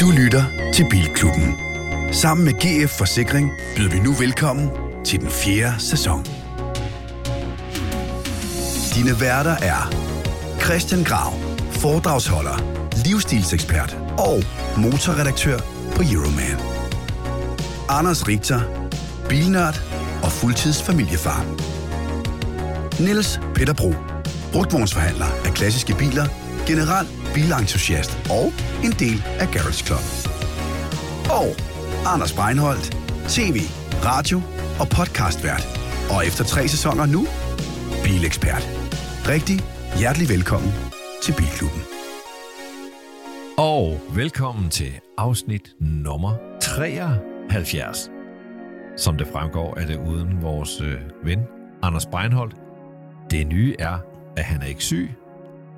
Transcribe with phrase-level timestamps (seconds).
[0.00, 1.58] Du lytter til Bilklubben.
[2.12, 4.70] Sammen med GF Forsikring byder vi nu velkommen
[5.04, 6.26] til den fjerde sæson.
[8.94, 9.92] Dine værter er
[10.64, 11.32] Christian Grav,
[11.70, 12.56] foredragsholder,
[13.04, 14.42] livsstilsekspert og
[14.76, 15.58] motorredaktør
[15.96, 16.58] på Euroman.
[17.88, 18.60] Anders Richter,
[19.28, 19.80] bilnørd
[20.22, 21.44] og fuldtidsfamiliefar.
[23.00, 23.94] Niels Peter Bro,
[24.52, 26.26] brugtvognsforhandler af klassiske biler,
[26.66, 28.46] general bilentusiast og
[28.84, 30.06] en del af Garage Club.
[31.40, 31.48] Og
[32.12, 32.86] Anders Breinholt,
[33.28, 33.56] tv,
[34.04, 34.38] radio
[34.80, 35.64] og podcastvært.
[36.10, 37.26] Og efter tre sæsoner nu,
[38.04, 38.64] bilekspert.
[39.28, 39.56] Rigtig
[39.98, 40.72] hjertelig velkommen
[41.22, 41.82] til Bilklubben.
[43.58, 48.10] Og velkommen til afsnit nummer 73.
[48.96, 51.40] Som det fremgår, er det uden vores øh, ven,
[51.82, 52.56] Anders Breinholt.
[53.30, 53.98] Det nye er,
[54.36, 55.10] at han er ikke syg.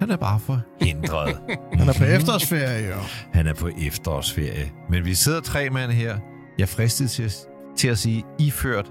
[0.02, 1.36] Han er bare forhindret.
[1.78, 2.94] Han er på efterårsferie, jo.
[3.32, 4.72] han er på efterårsferie.
[4.90, 6.16] Men vi sidder tre mand her.
[6.58, 7.32] Jeg fristet til,
[7.76, 8.90] til at sige, iført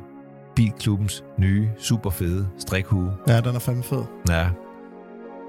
[0.56, 3.12] Bilklubbens nye, super fede strikhue.
[3.28, 4.04] Ja, den er fandme fed.
[4.30, 4.50] Ja,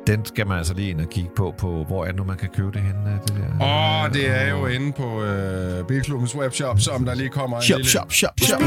[0.07, 2.37] den skal man altså lige ind og kigge på, på hvor er det nu, man
[2.37, 3.21] kan købe det henne?
[3.27, 3.65] Det der?
[3.65, 7.63] Åh, oh, det er jo inde på øh, Bilklubbens webshop, som der lige kommer en
[7.63, 7.91] Shop, lille...
[7.91, 8.61] shop, shop, shop.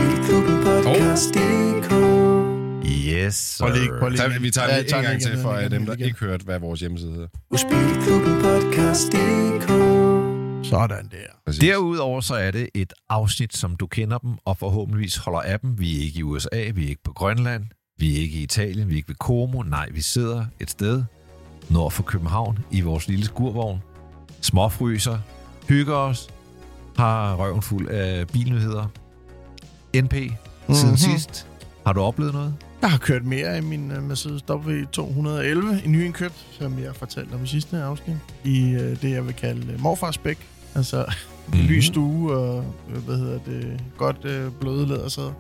[2.88, 3.66] Yes, sir.
[3.66, 4.18] Prøv lige, prøv lige.
[4.22, 6.06] Så vi tager Ja, lige en gang igen, til for igen, dem, der igen.
[6.06, 7.28] ikke hørte, hvad vores hjemmeside hedder.
[10.64, 11.18] Sådan der.
[11.46, 11.60] Præcis.
[11.62, 15.80] Derudover så er det et afsnit, som du kender dem, og forhåbentligvis holder af dem.
[15.80, 17.64] Vi er ikke i USA, vi er ikke på Grønland,
[17.98, 19.62] vi er ikke i Italien, vi er ikke ved Como.
[19.64, 21.04] Nej, vi sidder et sted
[21.70, 23.80] nord for København i vores lille skurvogn.
[24.42, 25.18] Småfryser,
[25.70, 26.28] hygger os,
[26.98, 28.88] har røven fuld af bilnyheder.
[29.96, 30.98] NP, siden Mhm.
[30.98, 31.48] sidst.
[31.86, 32.54] Har du oplevet noget?
[32.86, 37.44] Jeg har kørt mere i min uh, Mercedes W211, en nyindkøb, som jeg fortalte om
[37.44, 40.38] i sidste afsnit, i uh, det, jeg vil kalde uh, morfarspæk.
[40.76, 41.06] Altså
[41.48, 41.68] mm-hmm.
[41.70, 45.34] lys stue og, øh, hvad hedder det, godt uh, bløde lædersæder.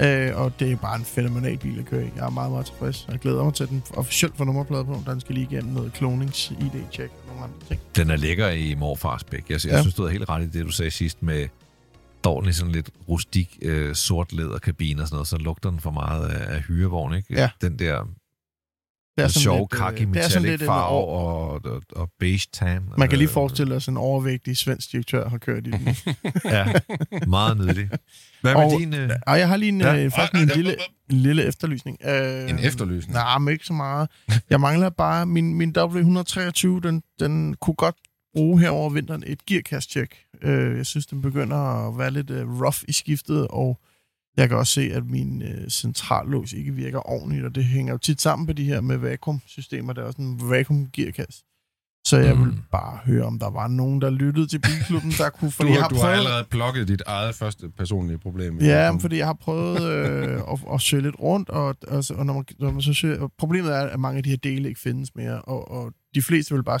[0.00, 2.08] Uh, og det er bare en fænomenal bil at køre i.
[2.16, 3.06] Jeg er meget, meget tilfreds.
[3.10, 5.02] Jeg glæder mig til den officielt for nummerplade på.
[5.06, 7.80] Den skal lige igennem noget klonings ID-check og nogle andre ting.
[7.96, 9.44] Den er lækker i morfarsbæk.
[9.50, 9.80] Jeg, jeg Ja.
[9.80, 11.46] synes, du er helt ret i det, du sagde sidst med
[12.24, 16.28] dårlig sådan lidt rustik øh, sort læderkabine og sådan noget, så lugter den for meget
[16.28, 17.34] af, af hyrevogn, ikke?
[17.34, 17.50] Ja.
[17.60, 18.02] Den der
[19.18, 22.46] Det den sjove lidt, øh, kaki er sådan metallic lidt farve og, og, og beige
[22.52, 22.82] tan.
[22.98, 25.88] Man kan lige Øh, forestille sig, at en overvægtig svensk direktør har kørt i den.
[26.44, 26.72] Ja,
[27.26, 27.88] meget nydelig.
[28.40, 28.94] Hvad med Og- din...
[28.94, 29.92] Øh, Og jeg har lige en, Ja.
[29.94, 30.04] ja.
[30.04, 30.76] øh, faktisk en lille,
[31.10, 31.98] en lille efterlysning.
[32.04, 33.14] Øh, En efterlysning?
[33.14, 34.08] Nej, men ikke så meget.
[34.50, 37.96] Jeg mangler bare, min, min W123, den, den kunne godt
[38.34, 40.14] bruge her over vinteren et gearkast-check.
[40.42, 41.56] Øh, jeg synes, den begynder
[41.88, 43.80] at være lidt øh, rough i skiftet, og
[44.36, 47.98] jeg kan også se, at min øh, centrallås ikke virker ordentligt, og det hænger jo
[47.98, 49.92] tit sammen på de her med vakuumsystemer.
[49.92, 51.44] Der er også en vakuum-gearkasse.
[52.06, 52.44] Så jeg Mm.
[52.44, 55.48] vil bare høre, om der var nogen, der lyttede til bilklubben, der kunne...
[55.48, 58.58] Du, Fordi jeg har du har prøvet- allerede plukket dit eget første personlige problem.
[58.58, 62.14] Ja, men fordi jeg har prøvet øh, at, at søge lidt rundt, og, og, så-
[62.14, 64.68] og når, man, når man så søger, problemet er, at mange af de her dele
[64.68, 66.80] ikke findes mere, og, og de fleste vil bare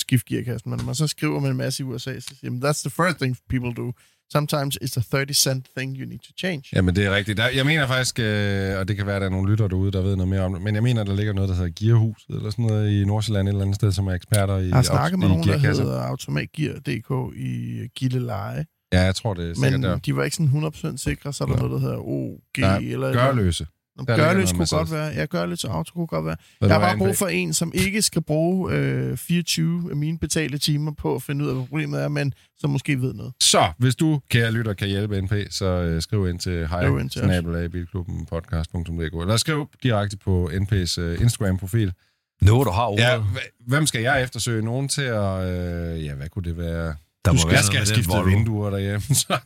[0.00, 2.80] skifte gearkassen, men man så skriver med en masse i USA, så siger man, that's
[2.82, 3.92] the first thing people do.
[4.32, 6.62] Sometimes it's a 30 cent thing you need to change.
[6.72, 7.38] Jamen, det er rigtigt.
[7.38, 9.92] Der, jeg mener faktisk, øh, og det kan være, at der er nogle lytter derude,
[9.92, 12.26] der ved noget mere om det, men jeg mener, der ligger noget, der hedder Gearhus,
[12.30, 14.82] eller sådan noget i Nordsjælland et eller andet sted, som er eksperter i, Jeg har
[14.82, 19.72] snakket med i nogen, der hedder Automatgear.dk i Gilleleje, Ja, jeg tror, det er sikkert
[19.72, 19.98] men der.
[19.98, 20.64] de var ikke sådan
[20.94, 21.60] 100% sikre, så er der Nå.
[21.68, 23.12] noget, der hedder OG, Nej, eller...
[23.12, 23.66] Gørløse.
[23.98, 25.06] Nå, Gørløs kunne godt være.
[25.06, 26.36] Ja, Gørløs og Auto kunne godt være.
[26.60, 29.96] Ved Jeg har hvad, bare brug for en, som ikke skal bruge øh, 24 af
[29.96, 33.14] mine betalte timer på at finde ud af, hvad problemet er, men som måske ved
[33.14, 33.32] noget.
[33.40, 37.10] Så, hvis du, kære lytter, kan hjælpe NP, så øh, skriv ind til Skriv ind
[37.10, 37.26] til os.
[37.26, 37.36] hej
[39.22, 41.92] eller skriv direkte på NP's øh, Instagram-profil.
[42.42, 43.02] nu, du har ordet.
[43.02, 44.62] Ja, hv- hvem skal jeg eftersøge?
[44.62, 45.48] Nogen til at...
[45.48, 46.94] Øh, ja, hvad kunne det være?
[47.24, 48.28] Der du må skal, være skal have skiftet Volvo.
[48.36, 49.00] vinduer derhjemme.
[49.24, 49.38] Så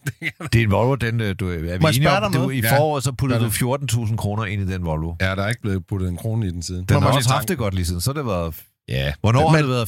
[0.53, 2.33] det er en Volvo, den, øh, du, er vi Må jeg enige om?
[2.33, 2.55] Du, noget?
[2.55, 2.79] I Ja.
[2.79, 5.15] foråret så puttede Hvad du 14.000 kroner ind i den Volvo.
[5.21, 6.85] Ja, der er ikke blevet puttet en krone i den siden.
[6.85, 8.55] Den Må har også haft det godt lige siden, så har det været...
[8.89, 9.13] Ja.
[9.21, 9.87] Hvornår har Men- det været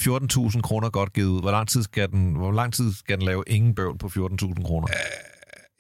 [0.55, 1.41] 14.000 kroner godt givet ud?
[1.41, 4.65] Hvor lang tid skal den, hvor lang tid skal den lave ingen bøvl på 14.000
[4.65, 4.87] kroner?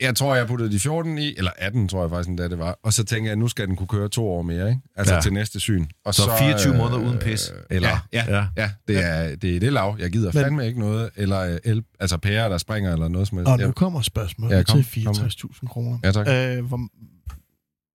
[0.00, 2.78] Jeg tror, jeg puttede de 14 i, eller 18 tror jeg faktisk endda det var.
[2.82, 4.80] Og så tænker jeg, at nu skal den kunne køre to år mere, ikke?
[4.96, 5.20] Altså Ja.
[5.20, 5.86] til næste syn.
[6.04, 7.88] Og Så 24 måneder uden pis, eller?
[8.12, 8.36] Ja, Ja.
[8.38, 8.70] ja, ja.
[8.88, 9.96] det, er, det er det lav.
[10.00, 11.10] Jeg gider Men- fandme ikke noget.
[11.16, 13.48] Eller øh, el, altså pærer, der springer, eller noget som helst.
[13.48, 15.14] Og nu kommer spørgsmålet Ja, kom, til kom.
[15.14, 15.98] 64.000 kroner.
[16.04, 16.28] Ja, tak.
[16.28, 16.80] Øh, hvor,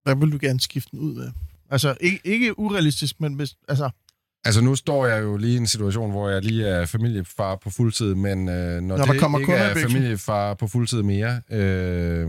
[0.04, 1.32] hvad vil du gerne skifte den ud med?
[1.72, 3.90] Altså, ikke, ikke urealistisk, men hvis, altså,
[4.46, 7.70] Altså, nu står jeg jo lige i en situation, hvor jeg lige er familiefar på
[7.70, 12.28] fuldtid, men øh, når, Når der det kommer ikke er familiefar på fuldtid mere, øh,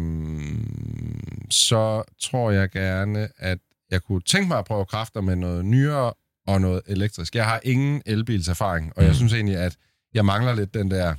[1.50, 3.58] så tror jeg gerne, at
[3.90, 6.12] jeg kunne tænke mig at prøve kræfter med noget nyere
[6.46, 7.34] og noget elektrisk.
[7.34, 9.14] Jeg har ingen elbilserfaring, og jeg Mm.
[9.14, 9.76] synes egentlig, at
[10.14, 11.14] jeg mangler lidt den der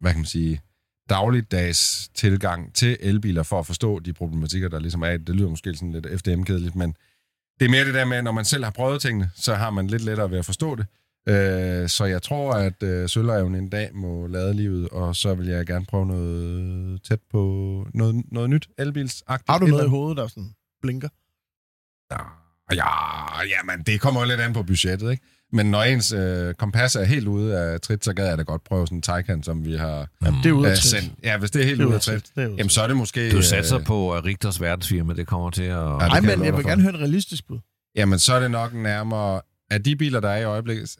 [0.00, 0.60] hvad kan man sige,
[1.10, 5.16] dagligdags tilgang til elbiler for at forstå de problematikker, der ligesom er.
[5.16, 6.96] Det lyder måske sådan lidt FDM-kedeligt, men
[7.62, 9.70] det er mere det der med, at når man selv har prøvet tingene, så har
[9.70, 10.86] man lidt lettere ved at forstå det.
[11.28, 15.46] Øh, så jeg tror, at øh, Sølvreven en dag må lade livet, og så vil
[15.46, 17.40] jeg gerne prøve noget tæt på
[17.94, 19.50] noget, noget nyt elbilsagtigt.
[19.50, 20.50] Har du Et noget i hovedet, der sådan
[20.82, 21.08] blinker?
[22.72, 25.22] Ja, ja, men det kommer jo lidt an på budgettet, ikke?
[25.54, 28.64] Men når ens øh, kompas er helt ude af trit, så gad jeg da godt
[28.64, 30.84] prøve sådan en Taycan, som vi har Jamen, det er ude af øh, trit.
[31.02, 31.14] sendt.
[31.22, 32.44] Ja, hvis det er helt Det er ude af trit, trit.
[32.44, 33.32] Er jamen så er det måske...
[33.32, 35.68] Du satser øh, på, at Rigters verdensfirma, det kommer til at...
[35.70, 37.58] Ja, Nej, jeg men jeg vil gerne høre et realistisk bud.
[37.96, 39.40] Jamen, så er det nok nærmere...
[39.70, 40.96] Af de biler, der er i øjeblikket...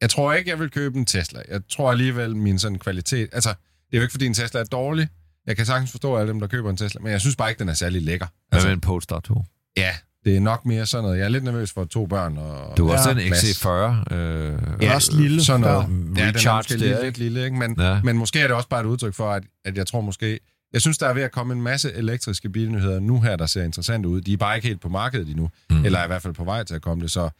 [0.00, 1.42] Jeg tror ikke, jeg vil købe en Tesla.
[1.48, 3.28] Jeg tror alligevel, min sådan kvalitet...
[3.32, 5.08] Altså, det er jo ikke, fordi en Tesla er dårlig.
[5.46, 7.58] Jeg kan sagtens forstå alle dem, der køber en Tesla, men jeg synes bare ikke,
[7.58, 8.26] den er særlig lækker.
[8.26, 9.44] Hvad Altså, med en Polestar 2?
[9.76, 9.94] ja,
[10.28, 11.18] det er nok mere sådan noget.
[11.18, 12.76] Jeg er lidt nervøs for to børn og...
[12.76, 13.44] Du Ja, også en plads.
[13.44, 14.14] XC40.
[14.14, 15.44] Øh, Ja, også lille.
[15.44, 15.82] Sådan noget.
[15.82, 17.02] Ja, den er Recharge måske ikke?
[17.02, 17.56] lidt lille, ikke?
[17.56, 18.00] Men, Ja.
[18.04, 20.40] men måske er det også bare et udtryk for, at, at jeg tror måske...
[20.72, 23.62] Jeg synes, der er ved at komme en masse elektriske bilnyheder nu her, der ser
[23.64, 24.20] interessante ud.
[24.20, 25.84] De er bare ikke helt på markedet endnu, Mm.
[25.84, 27.10] eller er i hvert fald på vej til at komme det.
[27.10, 27.30] Så et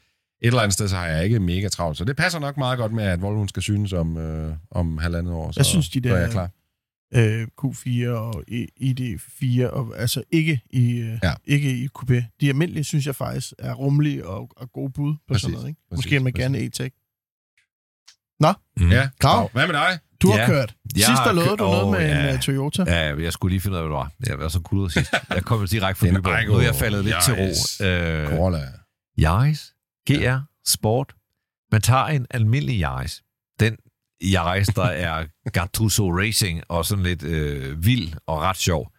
[0.42, 1.98] eller andet sted, så har jeg ikke mega travlt.
[1.98, 5.32] Så det passer nok meget godt med, at Volvoen skal synes om, øh, om halvandet
[5.34, 5.52] år.
[5.52, 6.50] Så, Jeg synes, de er der- jeg klar.
[7.14, 11.34] Øh, Q4 og I- ID4, og, altså ikke i, øh, Ja.
[11.44, 12.36] ikke i coupé.
[12.40, 15.68] De almindelige, synes jeg faktisk, er rummelige og, og gode bud på Præcis, sådan noget.
[15.68, 15.80] Ikke?
[15.90, 16.42] præcis, Måske med præcis.
[16.44, 17.04] gerne E-Tech.
[18.76, 18.90] Mm.
[18.90, 19.50] Ja, Krav.
[19.52, 19.98] Hvad med dig?
[20.22, 20.46] Du har Ja.
[20.46, 20.74] kørt.
[20.96, 22.28] Jeg Sidst der lovede du noget med ja.
[22.28, 22.84] en uh, Toyota.
[22.86, 24.12] Ja, jeg skulle lige finde ud af, hvad det var.
[24.26, 25.12] Jeg var så kudret sidst.
[25.34, 26.46] Jeg kom direkte fra Nyborg.
[26.46, 27.86] Nu er jeg faldet lidt til ro.
[27.86, 28.62] Øh, Corolla.
[29.20, 29.74] Yaris,
[30.10, 31.14] GR, Sport.
[31.72, 33.22] Man tager en almindelig Yaris.
[34.22, 38.92] Yaris, der er Gattuso Racing og sådan lidt øh, vild og ret sjov.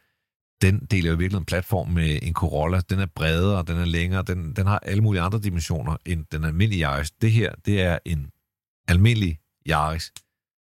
[0.61, 2.81] Den deler jo virkelig en platform med en Corolla.
[2.89, 6.43] Den er bredere, den er længere, den, den har alle mulige andre dimensioner end den
[6.43, 7.11] almindelige Yaris.
[7.11, 8.27] Det her, det er en
[8.87, 9.39] almindelig
[9.69, 10.11] Yaris,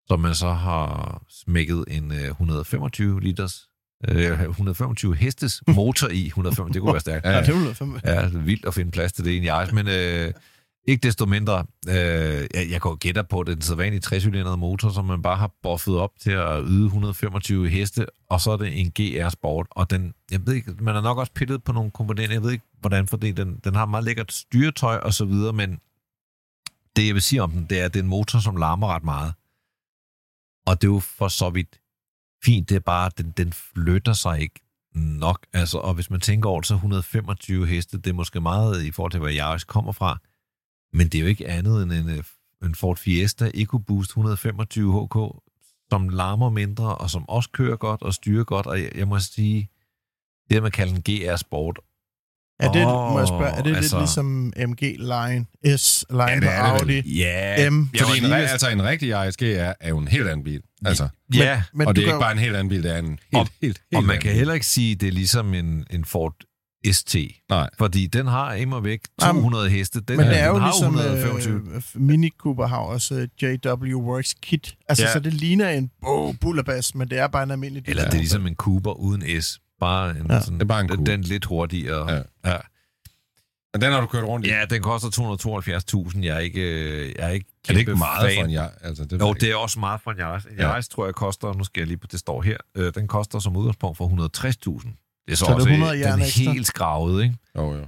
[0.08, 3.68] som man så har smækket en øh, 125 liters,
[4.08, 6.26] øh, 125 hestes motor i.
[6.28, 7.26] 125, det kunne være stærkt.
[7.36, 7.44] Ja.
[8.06, 10.34] Ja, det er vildt at finde plads til det i en Yaris, men øh,
[10.88, 14.58] ikke desto mindre, øh, jeg, jeg går gætter på, at det er den sædvanlige trecylindrede
[14.58, 18.58] motor, som man bare har buffet op til at yde 125 heste, og så er
[18.58, 21.72] det en GR Sport, og den, jeg ved ikke, man har nok også pillet på
[21.72, 25.26] nogle komponenter, jeg ved ikke, hvordan, fordi den, den har meget lækkert styretøj og så
[25.26, 25.80] videre, men
[26.96, 28.88] det, jeg vil sige om den, det er, at det er en motor, som larmer
[28.88, 29.34] ret meget.
[30.68, 31.80] Og det er jo for så vidt
[32.46, 34.60] fint, det er bare, at den, den flytter sig ikke
[34.96, 35.46] nok.
[35.54, 38.92] Altså, og hvis man tænker over det, så 125 heste, det er måske meget i
[38.92, 40.20] forhold til, hvor jeg også kommer fra.
[40.94, 42.24] Men det er jo ikke andet end en, øh,
[42.64, 45.16] en Ford Fiesta EcoBoost 125 HK,
[45.90, 48.66] som larmer mindre, og som også kører godt og styrer godt.
[48.66, 49.70] Og jeg, jeg må sige,
[50.50, 51.80] det man kalder en GR Sport,
[52.60, 55.46] Er det, Åh, må jeg spørge, er det altså- lidt ligesom MG Line,
[55.78, 56.82] S Line Ja, ja, det på er det.
[56.82, 57.18] Audi?
[57.18, 57.90] ja, M.
[57.94, 59.44] jeg var Fordi en, altså, en rigtig Yaris GR
[59.80, 60.62] er jo en helt anden bil.
[60.86, 62.98] Altså, ja, Men og du det er ikke bare en helt anden bil, det er
[62.98, 64.38] en helt, Og- helt, helt, helt og man anden kan bil.
[64.38, 66.36] heller ikke sige, at det er ligesom en, en Ford
[66.94, 67.16] ST.
[67.50, 67.70] Nej.
[67.78, 70.02] Fordi den har immer væk Jamen, 200 heste.
[70.02, 71.62] Den, Men det er jo har ligesom 125.
[71.76, 73.28] øh, Mini Cooper har også øh,
[73.66, 74.76] JW Works Kit.
[74.90, 75.14] Altså, Ja.
[75.14, 77.90] så det ligner en oh, bullerbas, men det er bare en almindelig bil.
[77.92, 79.60] Eller det er ligesom en Cooper uden S.
[79.80, 82.12] Bare en, Ja, sådan, det er bare en den, den lidt hurtigere.
[82.12, 82.22] Ja.
[82.52, 82.58] ja.
[83.74, 84.50] Men den har du kørt rundt i.
[84.50, 85.10] Ja, den koster
[86.14, 86.20] 272.000.
[86.26, 88.38] Jeg er ikke, øh, jeg er ikke er det ikke meget fan.
[88.38, 88.72] for en Yaris?
[88.82, 89.40] Altså, det Jo, jeg ikke.
[89.46, 90.46] det er også meget for en Yaris.
[90.46, 90.82] En Ja.
[90.92, 93.58] Tror jeg koster, nu skal jeg lige på, det står her, øh, den koster som
[93.58, 95.07] udgangspunkt for 160.000.
[95.28, 96.52] Det er så, Så det også 100 øh, jern den ekstra.
[96.52, 97.36] helt skravet, ikke?
[97.58, 97.86] Jo, jo.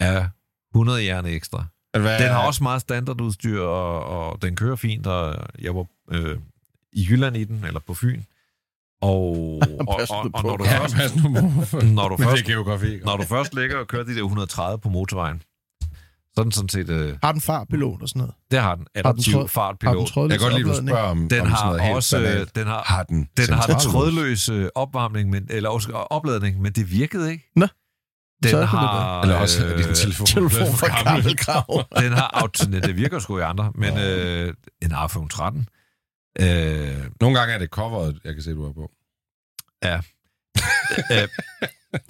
[0.00, 0.26] Ja,
[0.74, 1.64] 100 jern ekstra.
[1.98, 6.38] Hvad, Den har også meget standardudstyr, og, og den kører fint, og jeg var øh,
[6.92, 8.22] i Jylland i den, eller på Fyn.
[9.02, 9.22] Og,
[9.88, 11.28] og, og, og når du Ja, først, på.
[11.86, 15.42] når du det først, når du først ligger og kører de der 130 på motorvejen,
[16.40, 18.34] så den sådan set, øh, Har den fartpilot og sådan noget?
[18.50, 20.08] der har den Har den adaptiv Har den fartpilot.
[20.08, 21.96] trådløs Jeg kan godt lide, at du spørger om, Den om sådan har noget helt
[21.96, 22.56] også, øh, banalt.
[22.56, 23.84] den har, Har den den har centrallås?
[23.92, 27.44] trådløs øh, opvarmning, men, eller også opladning, men det virkede ikke.
[27.56, 27.66] Nå.
[28.42, 30.26] Den Så er det har, Eller også øh, din telefon.
[30.26, 31.36] Telefon fra gammel.
[31.36, 31.84] krav.
[32.02, 35.68] den har auto, det virker sgu i andre, men øh, en iPhone 13.
[36.40, 36.46] Øh,
[37.20, 38.90] Nogle gange er det coveret, jeg kan se, du er på.
[41.12, 41.28] øh,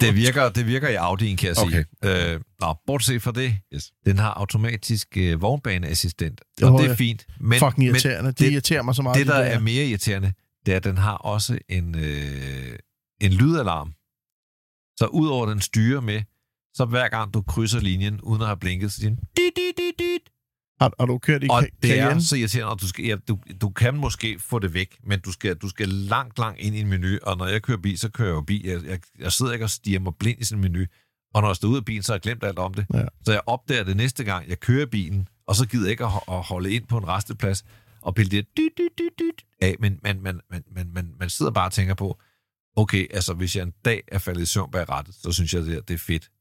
[0.01, 1.85] det, virker, det virker i Audi'en, kan jeg sige.
[2.03, 2.33] Okay.
[2.35, 3.91] Øh, nå, bortset fra det, Yes.
[4.05, 6.95] den har automatisk øh, vognbaneassistent, og det er ja.
[6.95, 7.25] fint.
[7.39, 8.29] Men, Fucking men irriterende.
[8.29, 9.17] Det, det- irriterer mig så meget.
[9.17, 10.33] det, der de er mere irriterende,
[10.65, 12.75] det er, at den har også en, øh,
[13.21, 13.93] en lydalarm.
[14.97, 16.21] Så udover den styrer med,
[16.73, 19.77] så hver gang du krydser linjen, uden at have blinket, så siger den, dit, dit,
[19.77, 20.21] dit, dit.
[20.81, 23.39] Har, har du kørt i Og det er så irriterende, og du, skal, ja, du,
[23.61, 26.79] du kan måske få det væk, men du skal, du skal langt, langt ind i
[26.79, 28.65] en menu, og når jeg kører bil, så kører jeg jo bil.
[28.65, 30.85] Jeg, jeg, jeg sidder ikke og stiger mig blind i sådan en menu,
[31.33, 32.85] og når jeg står ud af bilen, så har jeg glemt alt om det.
[32.93, 33.03] Ja.
[33.25, 36.11] Så jeg opdager det næste gang, jeg kører bilen, og så gider jeg ikke at,
[36.27, 37.65] at holde ind på en resteplads,
[38.01, 41.29] og pille det dyt, dyt, dyt, dyt af, men man, man, man, man, man, man
[41.29, 42.19] sidder bare og tænker på,
[42.75, 45.65] okay, altså hvis jeg en dag er faldet i søvn bag rettet, så synes jeg,
[45.65, 46.31] det, det er fedt.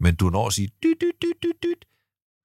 [0.00, 1.84] Men du når at sige dyt, dyt, dyt, dyt, dyt,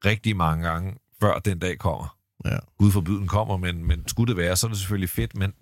[0.06, 2.18] rigtig mange gange, før den dag kommer.
[2.46, 2.58] Ja.
[2.78, 5.54] Gud forbyde den kommer, men, men skulle det være, så er det selvfølgelig fedt, men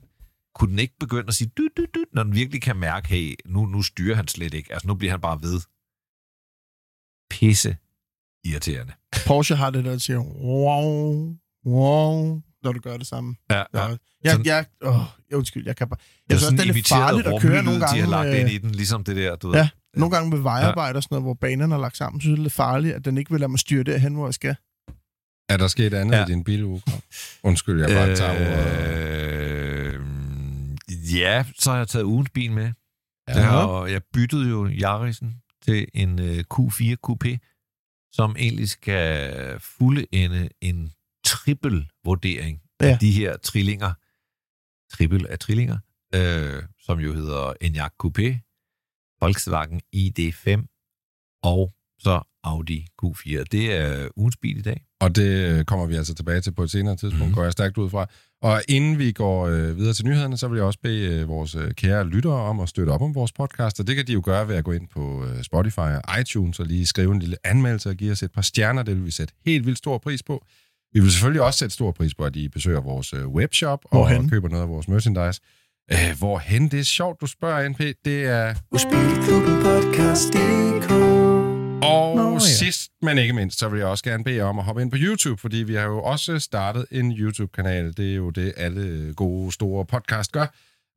[0.55, 3.36] kunne den ikke begynde at sige dyt, dyt, dyt, når den virkelig kan mærke, hey,
[3.45, 4.74] nu, nu styrer han slet ikke.
[4.74, 5.62] Altså, nu bliver han bare ved.
[7.29, 7.77] Pisse
[8.45, 8.93] irriterende.
[9.27, 13.36] Porsche har det der, der siger, wow, wow, når du gør det samme.
[13.50, 13.63] Ja, Ja.
[13.74, 13.98] ja.
[14.24, 14.95] Jeg, Sådan- jeg, åh,
[15.29, 15.98] jeg, undskyld, jeg kan bare...
[16.00, 17.95] Det Jeg er synes det er farligt at køre nogle gange.
[17.95, 19.55] de har lagt med- ind i den, ligesom det der, du ved.
[19.55, 22.38] Ja, nogle gange med vejarbejde og sådan noget, hvor banerne er lagt sammen, synes jeg,
[22.38, 24.55] det er lidt farligt, at den ikke vil lade mig styre derhen, hvor jeg skal.
[25.50, 26.26] Er der sket andet Ja.
[26.26, 26.82] i din biluge?
[27.44, 29.94] Undskyld, jeg bare tager ordet.
[29.94, 30.00] Øh,
[31.20, 32.72] ja, så har jeg taget ugens bil med.
[33.28, 33.40] Ja.
[33.42, 33.66] Ja.
[33.66, 37.38] Og jeg byttede jo Yarisen til en øh, Q4 Coupé,
[38.14, 40.92] som egentlig skal fuldende en
[41.26, 42.60] trippel vurdering.
[42.82, 42.92] Ja.
[42.92, 43.94] af de her trillinger.
[44.96, 45.78] Trippel af trillinger,
[46.16, 48.28] øh, som jo hedder Enyaq Coupé,
[49.22, 50.66] Volkswagen ID5
[51.44, 53.44] og så Audi Q4.
[53.44, 54.86] Det er ugens bil i dag.
[55.03, 57.33] Og det øh, kommer vi altså tilbage til på et senere tidspunkt, mm.
[57.33, 58.07] går jeg stærkt ud fra.
[58.41, 61.55] Og inden vi går øh, videre til nyhederne, så vil jeg også bede øh, vores
[61.55, 64.22] øh, kære lyttere om at støtte op om vores podcast, og det kan de jo
[64.25, 67.38] gøre ved at gå ind på øh, Spotify og iTunes og lige skrive en lille
[67.43, 68.83] anmeldelse og give os et par stjerner.
[68.83, 70.45] Det vil vi sætte helt vildt stor pris på.
[70.93, 73.98] Vi vil selvfølgelig også sætte stor pris på, at I besøger vores øh, webshop og
[73.98, 74.29] Hvorhenne?
[74.29, 75.41] køber noget af vores merchandise.
[75.91, 76.67] Øh, hvorhen?
[76.67, 77.79] Det er sjovt, du spørger, NP.
[78.05, 78.55] Det er
[81.84, 82.40] Og Nå, ja.
[82.40, 84.92] sidst, men ikke mindst, så vil jeg også gerne bede jer om at hoppe ind
[84.92, 87.98] på YouTube, fordi vi har jo også startet en YouTube-kanal.
[87.98, 90.46] Det er jo det, alle gode, store podcast gør.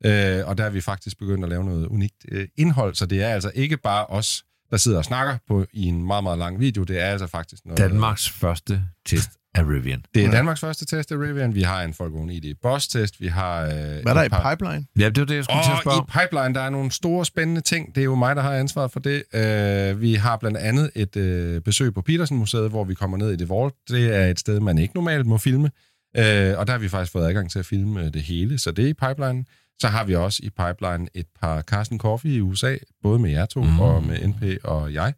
[0.05, 3.23] Øh, og der er vi faktisk begyndt at lave noget unikt øh, indhold, så det
[3.23, 6.59] er altså ikke bare os, der sidder og snakker på i en meget, meget lang
[6.59, 6.83] video.
[6.83, 7.77] Det er altså faktisk noget...
[7.77, 10.03] Danmarks første test af Rivian.
[10.15, 11.55] Det er Danmarks første test af Rivian.
[11.55, 13.21] Vi har en Volkswagen ID Boss-test.
[13.21, 13.61] Vi har...
[13.61, 14.85] Øh, Hvad er der i pipeline?
[14.99, 16.91] Ja, det var det, jeg skulle til at spørge og i pipeline, der er nogle
[16.91, 17.95] store spændende ting.
[17.95, 19.23] Det er jo mig, der har ansvaret for det.
[19.33, 23.35] Uh, vi har blandt andet et uh, besøg på Petersen-museet, hvor vi kommer ned i
[23.35, 23.75] det Vault.
[23.89, 25.71] Det er et sted, man ikke normalt må filme.
[26.17, 28.71] Uh, og der har vi faktisk fået adgang til at filme øh, det hele, så
[28.71, 29.45] det er i pipeline.
[29.79, 33.45] Så har vi også i pipeline et par Carsten Coffee i USA, både med jer
[33.45, 33.79] to Mm.
[33.79, 35.13] og med NP og jeg.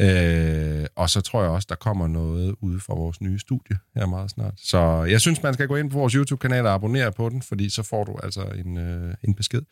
[0.00, 4.06] Øh, og så tror jeg også, der kommer noget ude fra vores nye studie her
[4.06, 4.54] meget snart.
[4.56, 7.68] Så jeg synes, man skal gå ind på vores YouTube-kanal og abonnere på den, fordi
[7.70, 9.62] så får du altså en, øh, en besked,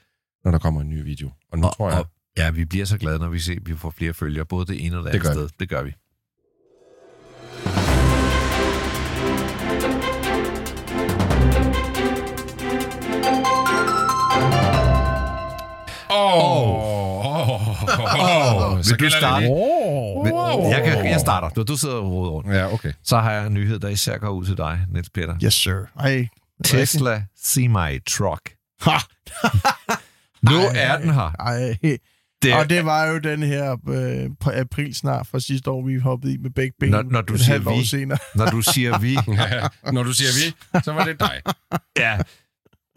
[0.44, 1.30] når der kommer en ny video.
[1.52, 1.98] Og nu Og, tror jeg...
[1.98, 2.06] og,
[2.38, 4.84] ja, vi bliver så glade, når vi ser, at vi får flere følgere, både det
[4.86, 5.34] ene og det, Det andet vi.
[5.48, 5.48] sted.
[5.60, 5.94] Det gør vi.
[18.14, 18.76] Åh!
[18.76, 19.46] Vil du starte?
[19.50, 20.70] Oh.
[20.70, 21.48] Jeg, kan, jeg starter.
[21.48, 22.50] Du, du sidder og roder rundt.
[22.54, 22.92] Ja, okay.
[23.04, 25.36] Så har jeg en nyhed, der især går ud til dig, Niels Peter.
[25.44, 25.74] Yes, sir.
[26.00, 26.28] Ej.
[26.64, 28.56] Tesla Semi-Truck.
[30.42, 31.30] Nu Ej, er den her.
[31.40, 31.76] Ej.
[32.42, 35.86] Det er, Og det var jo den her øh, på april snart fra sidste år,
[35.86, 36.90] vi hoppede i med begge ben.
[36.90, 37.84] Når- når du siger vi.
[37.84, 38.18] senere.
[38.34, 39.12] når du siger vi.
[39.32, 41.42] Ja, når du siger vi, så var det dig.
[41.98, 42.18] Ja,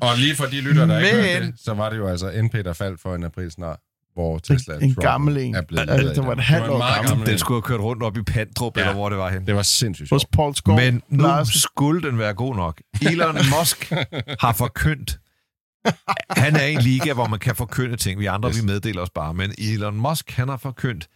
[0.01, 2.42] Og lige for de lytter, der ikke Men- hørte det, så var det jo altså
[2.42, 3.78] NP, der faldt for en april snart,
[4.13, 5.56] hvor Tesla en Truck gammel en.
[5.56, 7.10] er blevet lavet det var et halvt en år gammel.
[7.10, 7.39] gammel den en.
[7.39, 8.82] skulle have kørt rundt op i Pandrup, ja.
[8.82, 9.48] Eller hvor det var hen.
[9.48, 10.32] Det var sindssygt Hos sjovt.
[10.32, 10.75] Paul Skov.
[10.75, 11.62] Men nu Lars.
[11.62, 12.82] skulle den være god nok.
[13.01, 13.92] Elon Musk
[14.39, 15.20] har forkyndt.
[16.30, 18.20] Han er i en liga, hvor man kan forkynde ting.
[18.20, 18.62] Vi andre, Yes.
[18.62, 19.34] vi meddeler os bare.
[19.34, 21.08] Men Elon Musk, han har forkyndt,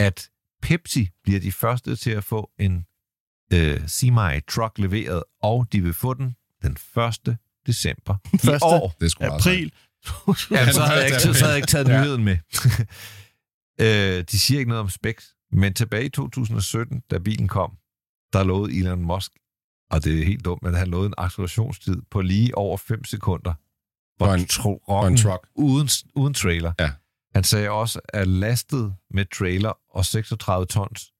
[0.00, 0.28] at
[0.62, 2.84] Pepsi bliver de første til at få en
[3.52, 6.76] øh, semi-truck leveret, og de vil få den den
[7.26, 7.36] 1.
[7.66, 8.94] december i Første år.
[9.00, 9.72] Det skulle altså- April.
[10.50, 12.38] Ja, så havde jeg ikke, så havde jeg ikke taget nyheden med.
[13.84, 17.70] øh, de siger ikke noget om specs, men tilbage i 2017, da bilen kom,
[18.32, 19.32] der lovede Elon Musk,
[19.90, 23.54] og det er helt dumt, men han lovede en accelerationstid på lige over 5 sekunder
[24.18, 25.46] For en- tro- en truck.
[25.54, 26.72] uden, uden trailer.
[26.80, 26.92] Ja.
[27.34, 31.12] Han sagde også, at lastet med trailer og 36 tons,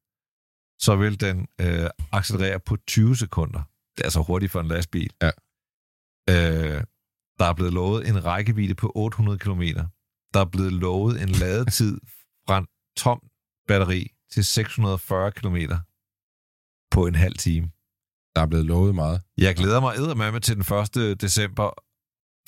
[0.79, 3.63] så vil den øh, accelerere på 20 sekunder.
[3.97, 5.11] Det er altså hurtigt for en lastbil.
[5.23, 5.31] Ja.
[6.31, 6.83] Øh,
[7.39, 9.63] der er blevet lovet en rækkevidde på 800 km.
[10.35, 12.01] Der er blevet lovet en ladetid
[12.47, 13.21] fra en tom
[13.69, 15.57] batteri til 640 km
[16.91, 17.71] på en halv time.
[18.37, 19.23] Der er blevet lovet meget.
[19.39, 21.21] Jeg glæder mig eddermame til den 1.
[21.21, 21.71] december,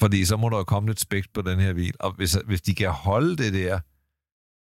[0.00, 1.94] fordi så må der jo komme lidt spækt på den her bil.
[2.00, 3.80] Og hvis, hvis de kan holde det der,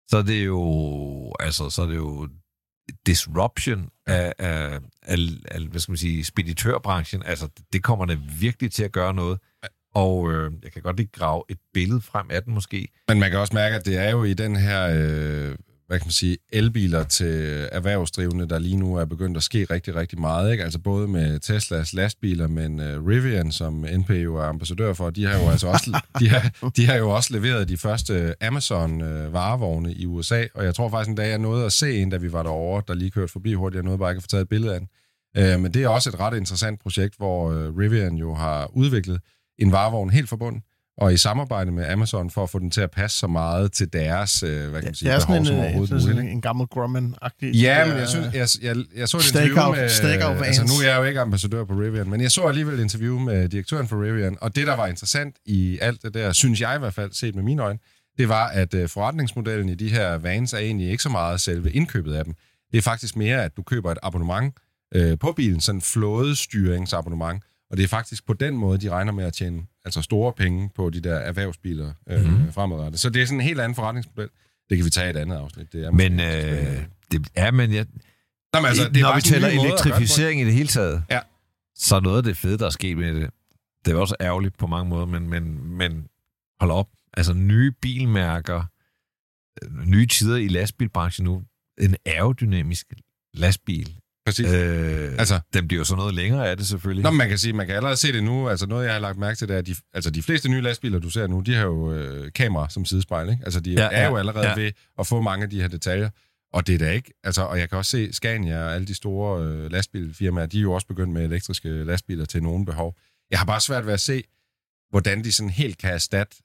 [0.09, 2.29] så er det jo, altså, så er det jo
[3.05, 5.17] disruption af, af, af,
[5.51, 7.23] af hvad skal man sige, speditørbranchen.
[7.23, 9.39] Altså, det kommer da virkelig til at gøre noget.
[9.95, 12.87] Og øh, jeg kan godt lige grave et billede frem af den måske.
[13.07, 15.55] Men man kan også mærke, at det er jo i den her, øh,
[15.87, 19.95] hvad kan man sige, elbiler til erhvervsdrivende, der lige nu er begyndt at ske rigtig,
[19.95, 20.51] rigtig meget.
[20.51, 20.63] Ikke?
[20.63, 25.25] Altså både med Teslas lastbiler, men uh, Rivian, som NP jo er ambassadør for, de
[25.25, 30.05] har jo altså også, de har, de har jo også leveret de første Amazon-varevogne i
[30.05, 32.43] USA, og jeg tror faktisk en dag, jeg nåede at se en, da vi var
[32.43, 34.73] derovre, der lige kørte forbi hurtigt, jeg nåede bare ikke at få taget et billede
[34.73, 34.89] af den.
[35.39, 39.19] Uh, men det er også et ret interessant projekt, hvor uh, Rivian jo har udviklet
[39.59, 40.63] en varevogn helt forbundet,
[40.97, 43.93] og i samarbejde med Amazon for at få den til at passe så meget til
[43.93, 46.29] deres øh, hvad kan man sige, er behov sådan som en, overhovedet sådan muligt.
[46.29, 47.51] en, en gammel Grumman-agtig.
[47.51, 49.89] Ja, men øh, jeg, synes, jeg, jeg, jeg så et interview med...
[49.89, 52.81] stakeout altså, nu er jeg jo ikke ambassadør på Rivian, men jeg så alligevel et
[52.81, 56.61] interview med direktøren for Rivian, og det, der var interessant i alt det der, synes
[56.61, 57.79] jeg i hvert fald, set med mine øjne,
[58.17, 61.71] det var, at øh, forretningsmodellen i de her vans er egentlig ikke så meget selve
[61.71, 62.33] indkøbet af dem.
[62.71, 64.55] Det er faktisk mere, at du køber et abonnement
[64.95, 69.11] øh, på bilen, sådan en flådestyringsabonnement, og det er faktisk på den måde, de regner
[69.11, 72.53] med at tjene altså store penge på de der erhvervsbiler øh, mm-hmm.
[72.53, 72.99] fremadrettet.
[72.99, 74.29] Så det er sådan en helt anden forretningsmodel.
[74.69, 75.73] Det kan vi tage i et andet afsnit.
[75.73, 77.85] Det er Men, øh, det, ja, men jeg,
[78.53, 79.65] Nå, men altså, når vi taler elektrificering...
[79.65, 81.19] elektrificering i det hele taget, Ja.
[81.75, 83.29] så er noget af det fede, der er sket med det,
[83.85, 86.07] det er også ærgerligt på mange måder, men, men, men
[86.59, 86.89] hold op.
[87.13, 88.63] Altså nye bilmærker,
[89.63, 91.43] øh, nye tider i lastbilbranchen nu,
[91.81, 92.93] en aerodynamisk
[93.33, 93.95] lastbil,
[94.25, 94.51] Præcis.
[94.53, 97.03] øh, Altså- den bliver jo så noget længere af det selvfølgelig.
[97.03, 98.49] Nå, men man kan sige, man kan allerede se det nu.
[98.49, 100.61] Altså noget, jeg har lagt mærke til, det er, at de, altså de fleste nye
[100.61, 103.29] lastbiler, du ser nu, de har jo øh, kamera som sidespejl.
[103.29, 103.41] Ikke?
[103.45, 104.55] Altså de Ja, er ja, jo allerede ja.
[104.55, 106.09] ved at få mange af de her detaljer.
[106.53, 108.95] Og det er da ikke, altså, og jeg kan også se Scania og alle de
[108.95, 112.95] store øh, lastbilfirmaer, de er jo også begyndt med elektriske lastbiler til nogen behov.
[113.31, 114.23] Jeg har bare svært ved at se,
[114.89, 116.37] hvordan de sådan helt kan erstatte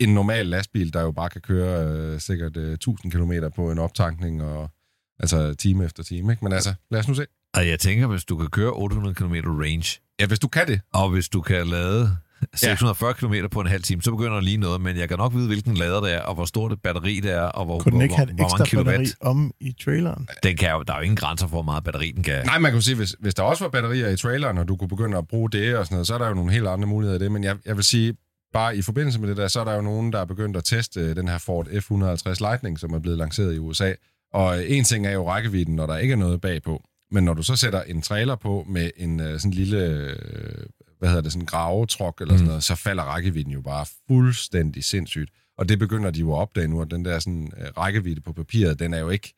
[0.00, 3.78] en normal lastbil, der jo bare kan køre øh, sikkert øh, 1000 km på en
[3.78, 4.70] optankning, og
[5.20, 6.32] altså time efter time.
[6.32, 6.44] Ikke?
[6.44, 7.26] Men altså, lad os nu se.
[7.54, 10.80] Og jeg tænker, hvis du kan køre 800 km range, Ja, hvis du kan det,
[10.92, 12.16] og hvis du kan lade
[12.54, 13.12] 640 ja.
[13.42, 15.46] km på en halv time, så begynder der lige noget, men jeg kan nok vide,
[15.46, 17.98] hvilken lader det er, og hvor stort et batteri det er, og hvor, Kunne den
[17.98, 18.98] hvor, ikke have hvor, mange kilowatt.
[18.98, 20.28] batteri om i traileren?
[20.42, 22.46] Den kan jo, der er jo ingen grænser for, hvor meget batteri den kan.
[22.46, 24.76] Nej, man kan jo sige, hvis, hvis der også var batterier i traileren, og du
[24.76, 26.88] kunne begynde at bruge det og sådan noget, så er der jo nogle helt andre
[26.88, 27.32] muligheder i det.
[27.32, 28.14] Men jeg, jeg vil sige,
[28.52, 30.64] bare i forbindelse med det der, så er der jo nogen, der er begyndt at
[30.64, 33.92] teste den her Ford F-150 Lightning, som er blevet lanceret i USA.
[34.36, 36.82] Og en ting er jo rækkevidden, når der ikke er noget bagpå.
[37.10, 40.66] Men når du så sætter en trailer på med en øh, sådan lille, øh,
[40.98, 42.48] hvad hedder det, sådan en gravetrok eller sådan Mm.
[42.48, 45.30] noget, så falder rækkevidden jo bare fuldstændig sindssygt.
[45.58, 48.32] Og det begynder de jo at opdage nu, at den der sådan, øh, rækkevidde på
[48.32, 49.34] papiret, den er jo ikke,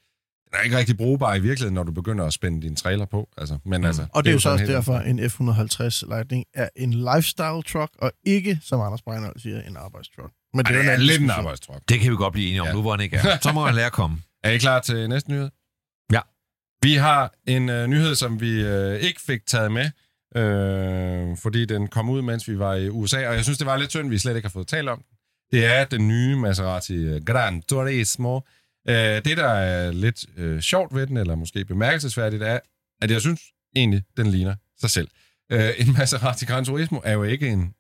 [0.51, 3.29] den er ikke rigtig brugbar i virkeligheden, når du begynder at spænde din trailer på.
[3.39, 6.69] Altså, men altså, Og det er jo så også helt- derfor, en F-150 Lightning er
[6.77, 10.33] en lifestyle truck, og ikke, som Anders Breinholt siger, en arbejdstruck.
[10.55, 11.81] Men Ej, jo det en er anden lidt en arbejdstrop.
[11.89, 12.73] Det kan vi godt blive enige om, ja.
[12.73, 13.39] nu hvor han ikke er.
[13.43, 14.17] Så må han lære at komme.
[14.49, 15.51] Er I klar til næste nyhed?
[16.13, 16.21] Ja.
[16.83, 19.91] Vi har en øh, nyhed, som vi øh, ikke fik taget med,
[20.37, 23.77] øh, fordi den kom ud, mens vi var i USA, og jeg synes, det var
[23.77, 25.17] lidt synd, vi slet ikke har fået talt om den.
[25.53, 28.41] Det er den nye Maserati øh, Gran Turismo.
[28.89, 32.61] Øh, det, der er lidt øh, sjovt ved den, eller måske bemærkelsesværdigt, er,
[33.03, 33.41] at jeg synes
[33.77, 35.09] egentlig, den ligner sig selv.
[35.53, 37.75] Øh, en Maserati Gran Turismo er jo ikke en,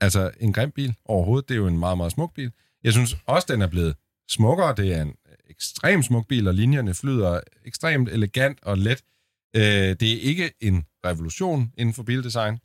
[0.00, 1.48] altså en grim bil overhovedet.
[1.48, 2.52] Det er jo en meget, meget smuk bil.
[2.84, 3.94] Jeg synes også, den er blevet
[4.30, 4.74] smukkere.
[4.76, 5.14] Det er en
[5.58, 9.02] ekstremt smuk bil, og linjerne flyder ekstremt elegant og let.
[9.56, 9.62] Øh,
[10.00, 12.58] det er ikke en revolution inden for bildesign.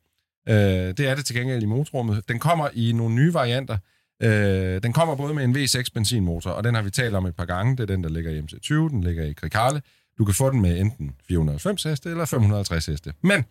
[0.50, 2.30] Øh, det er det til gengæld i motorrummet.
[2.30, 3.78] Den kommer i nogle nye varianter.
[4.24, 7.36] Øh, den kommer både med en V6 benzinmotor, og den har vi talt om et
[7.36, 7.78] par gange.
[7.78, 9.82] Det er den, der ligger i MC20, den ligger i Krikale.
[10.18, 13.14] Du kan få den med enten 490 heste eller 550 heste.
[13.22, 13.46] Men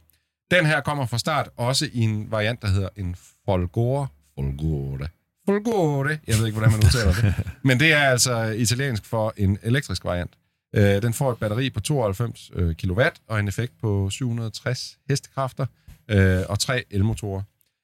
[0.50, 4.06] den her kommer fra start også i en variant, der hedder en Folgore.
[4.34, 5.08] Folgore.
[5.46, 6.18] Folgore.
[6.26, 7.34] Jeg ved ikke, hvordan man udtaler det.
[7.68, 10.30] Men det er altså italiensk for en elektrisk variant.
[10.76, 15.66] Øh, den får et batteri på 92 øh, kW og en effekt på 760 hestekræfter
[16.10, 17.42] øh, og tre elmotorer.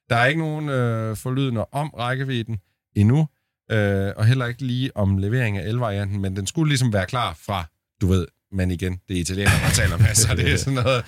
[0.09, 2.57] Der er ikke nogen øh, forlydende om rækkevidden
[2.95, 3.27] endnu,
[3.71, 7.37] øh, og heller ikke lige om levering af elvarianten, men den skulle ligesom være klar
[7.45, 7.65] fra,
[8.01, 11.05] du ved, men igen, det er italiener, der taler med, så det er sådan noget,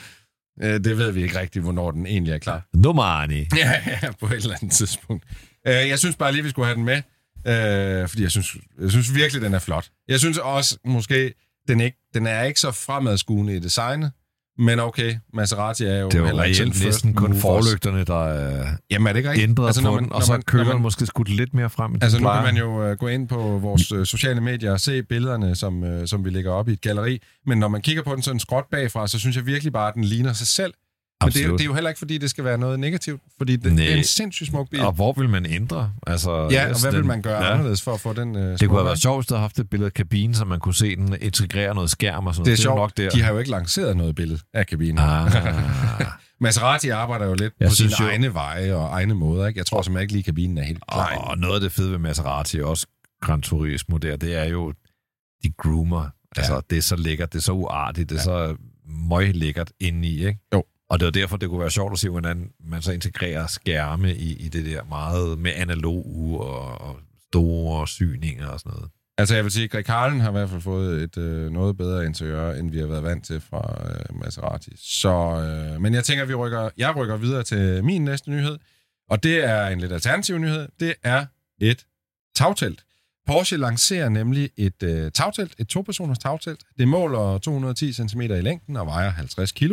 [0.59, 2.67] det ved vi ikke rigtigt, hvornår den egentlig er klar.
[2.83, 3.39] Domani.
[3.57, 5.23] Ja, ja, på et eller andet tidspunkt.
[5.67, 7.01] Øh, jeg synes bare lige, vi skulle have den med,
[7.47, 9.89] øh, fordi jeg synes, jeg synes virkelig, den er flot.
[10.07, 11.33] Jeg synes også, måske,
[11.67, 14.11] den, ikke, den er ikke så fremadskuende i designet,
[14.59, 19.07] men okay, Maserati er jo Det er jo reelt næsten kun forlygterne, der er Jamen
[19.07, 21.53] er det ikke ændret altså, når den, og så er køleren man- måske skudt lidt
[21.53, 21.93] mere frem.
[22.01, 24.79] Altså den nu kan man jo øh, gå ind på vores øh, sociale medier og
[24.79, 27.19] se billederne, som, øh, som vi lægger op i et galleri.
[27.45, 29.93] Men når man kigger på den sådan skråt bagfra, så synes jeg virkelig bare, at
[29.93, 30.73] den ligner sig selv.
[31.23, 33.55] Men det er, det er jo heller ikke, fordi det skal være noget negativt, fordi
[33.55, 34.79] det, det er en sindssygt smuk bil.
[34.81, 35.91] Og hvor vil man ændre?
[36.07, 37.51] Altså, Ja, og yes, hvad vil den- man gøre ja.
[37.51, 38.35] anderledes for at få den...
[38.35, 40.59] Øh, Det kunne have været sjovt, der havde haft et billede af kabinen, så man
[40.59, 42.59] kunne se den integrere noget skærm og sådan Det er noget.
[42.59, 43.09] sjovt, nok der.
[43.09, 44.97] de har jo ikke lanceret noget billede af kabinen.
[44.99, 45.31] Ah.
[46.41, 49.47] Maserati arbejder jo lidt Jeg på sine jo- egne veje og egne måder.
[49.47, 49.57] Ikke?
[49.57, 51.15] Jeg tror simpelthen ikke lige, kabinen er helt klar.
[51.15, 52.87] Og noget af det fede ved Maserati, også
[53.21, 54.73] Gran Turismo der, det er jo,
[55.43, 56.09] de groomer.
[56.35, 58.55] Altså, det er så lækkert, det er så uartigt, det er så
[59.09, 60.39] møg lækkert indeni, ikke?
[60.53, 60.63] Jo.
[60.89, 64.15] Og det var derfor, det kunne være sjovt at se, hvordan man så integrerer skærme
[64.15, 66.05] i, i det der meget med analog
[66.39, 68.89] og, og store syninger og sådan noget.
[69.17, 71.77] Altså, jeg vil sige, at Greg Harlan har i hvert fald fået et øh, noget
[71.77, 74.71] bedre interiør, end vi har været vant til fra øh, Maserati.
[74.77, 78.57] Så, øh, men jeg tænker, at vi rykker, jeg rykker videre til min næste nyhed,
[79.09, 80.67] og det er en lidt alternativ nyhed.
[80.79, 81.25] Det er
[81.61, 81.85] et
[82.35, 82.83] tagtelt.
[83.27, 86.59] Porsche lancerer nemlig et øh, tagtelt, et to-personers tagtelt.
[86.77, 89.71] Det måler 210 cm i længden og vejer 50 kg.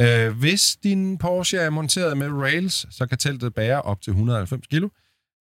[0.00, 4.66] Øh, hvis din Porsche er monteret med rails, så kan teltet bære op til 190
[4.66, 4.84] kg.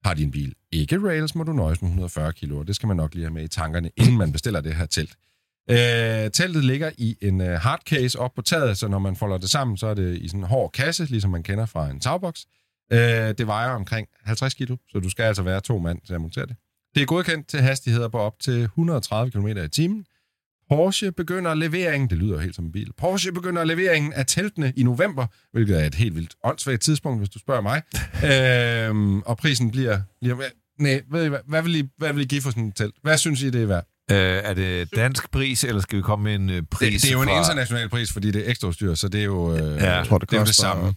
[0.05, 2.97] Har din bil ikke rails, må du nøjes med 140 kg, og det skal man
[2.97, 5.15] nok lige have med i tankerne, inden man bestiller det her telt.
[5.69, 9.49] Øh, teltet ligger i en øh, hardcase op på taget, så når man folder det
[9.49, 12.45] sammen, så er det i sådan en hård kasse, ligesom man kender fra en tagboks.
[12.91, 12.99] Øh,
[13.37, 16.45] det vejer omkring 50 kg, så du skal altså være to mand til at montere
[16.45, 16.55] det.
[16.95, 20.05] Det er godkendt til hastigheder på op til 130 km i timen.
[20.69, 24.83] Porsche begynder leveringen, det lyder helt som en bil, Porsche begynder leveringen af teltene i
[24.83, 27.81] november, hvilket er et helt vildt åndssvagt tidspunkt, hvis du spørger mig.
[28.89, 29.99] øhm, og prisen bliver...
[30.21, 30.35] bliver
[30.79, 32.95] nej, ved I hvad, hvad, vil I, hvad vil I give for sådan et telt?
[33.01, 33.85] Hvad synes I, det er værd?
[34.11, 37.09] Øh, er det dansk pris, eller skal vi komme med en øh, pris Det, det
[37.09, 37.39] er jo en fra...
[37.39, 39.97] international pris, fordi det er ekstra udstyr, så det er jo, øh, Ja.
[39.97, 40.93] Jeg tror, det det er det koster samme.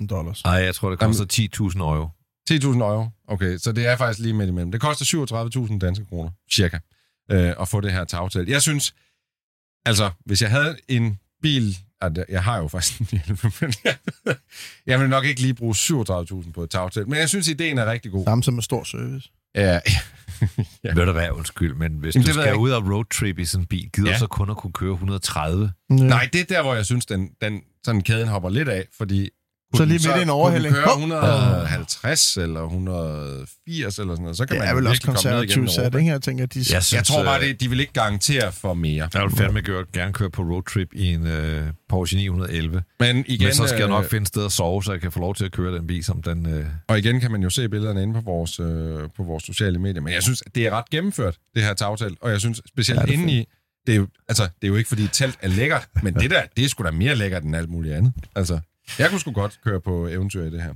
[0.00, 0.44] 2.500 dollars.
[0.44, 1.24] Nej, jeg tror, det koster
[1.72, 2.08] 10.000 euro.
[2.50, 3.06] 10.000 euro.
[3.28, 4.72] Okay, så det er faktisk lige midt imellem.
[4.72, 6.78] Det koster 37.000 danske kroner, cirka,
[7.30, 8.48] øh, at få det her tagtelt.
[8.48, 8.94] Jeg synes,
[9.86, 11.78] altså, hvis jeg havde en bil...
[12.00, 13.96] at Jeg har jo faktisk en bil, men jeg,
[14.86, 17.08] jeg vil nok ikke lige bruge 37.000 på et tagtelt.
[17.08, 18.24] Men jeg synes, ideen er rigtig god.
[18.24, 19.30] Samtidig med stor service.
[19.54, 19.80] Ja,
[20.84, 20.94] Ja.
[20.94, 23.66] Ved du hvad, undskyld, men hvis Jamen, du skal ud og roadtrip i sådan en
[23.66, 24.18] bil, gider ja.
[24.18, 25.72] så kun at kunne køre 130?
[25.90, 25.94] Ja.
[25.94, 29.30] nej, det er der, hvor jeg synes, den, den sådan kæden hopper lidt af, fordi...
[29.76, 30.74] Så lige midt i en overhælling.
[30.74, 31.62] Kunne køre Hop!
[31.62, 35.94] 150 eller 180 eller sådan noget, så kan Det man er vel også konservativt sat,
[35.94, 36.10] ikke?
[36.10, 36.58] Jeg tænker, de...
[36.58, 39.08] Jeg, synes, Jeg tror bare, øh, det, de vil ikke garantere for mere.
[39.14, 42.82] Jeg vil fandme gøre, gerne køre på roadtrip i en uh, Porsche 911.
[43.00, 45.00] Men Igen, Men så skal jeg nok øh, finde et sted at sove, så jeg
[45.00, 46.46] kan få lov til at køre den bil, som den...
[46.46, 46.64] Uh...
[46.88, 48.66] Og igen kan man jo se billederne inde på vores, øh,
[49.16, 50.00] på vores sociale medier.
[50.02, 52.18] Men jeg synes, det er ret gennemført, det her tagtelt.
[52.20, 53.44] Og jeg synes specielt Ja, er indeni,
[53.86, 56.42] det er, jo, altså, det er jo ikke, fordi telt er lækkert, men det der,
[56.56, 58.12] det er sgu da mere lækkert end alt muligt andet.
[58.36, 58.60] Altså,
[58.98, 60.74] jeg kunne sgu godt køre på eventyr i det her.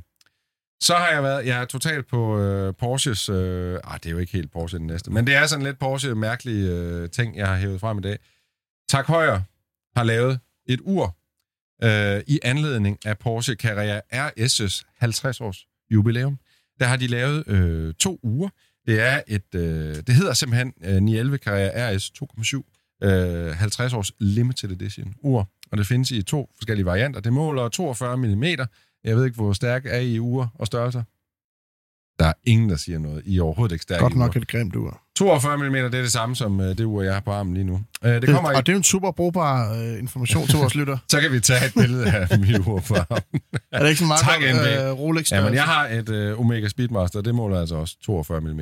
[0.82, 4.18] Så har jeg været, jeg er totalt på øh, Porsches, øh, ah, det er jo
[4.18, 7.56] ikke helt Porsche den næste, men det er sådan lidt Porsche-mærkelige øh, ting, jeg har
[7.56, 8.18] hævet frem i dag.
[8.88, 9.40] Tak Højer
[9.96, 11.16] har lavet et ur
[11.82, 16.38] øh, i anledning af Porsche Carrera RS' 50 års jubilæum.
[16.80, 18.48] Der har de lavet øh, to uger.
[18.86, 22.12] Det er et, øh, det hedder simpelthen øh, 911 Carrera RS
[23.02, 27.20] 2,7 øh, 50 års limited edition ur, og det findes i to forskellige varianter.
[27.20, 28.42] Det måler 42 mm.
[29.04, 31.02] Jeg ved ikke, hvor stærk er I uger og størrelser.
[32.18, 33.22] Der er ingen, der siger noget.
[33.26, 35.00] I er overhovedet ikke stærke Godt nok et grimt ur.
[35.16, 37.64] 42 mm, det er det samme som øh, det ur, jeg har på armen lige
[37.64, 37.80] nu.
[38.04, 40.58] Øh, det Det, kommer i og det er jo en super brugbar øh, information til
[40.58, 40.98] vores lytter.
[41.12, 43.40] så kan vi tage et billede af mit ur på armen.
[43.72, 46.40] Er det ikke så meget Tak, godt, øh, Rolex Ja, men jeg har et øh,
[46.40, 48.60] Omega Speedmaster, det måler altså også 42 mm.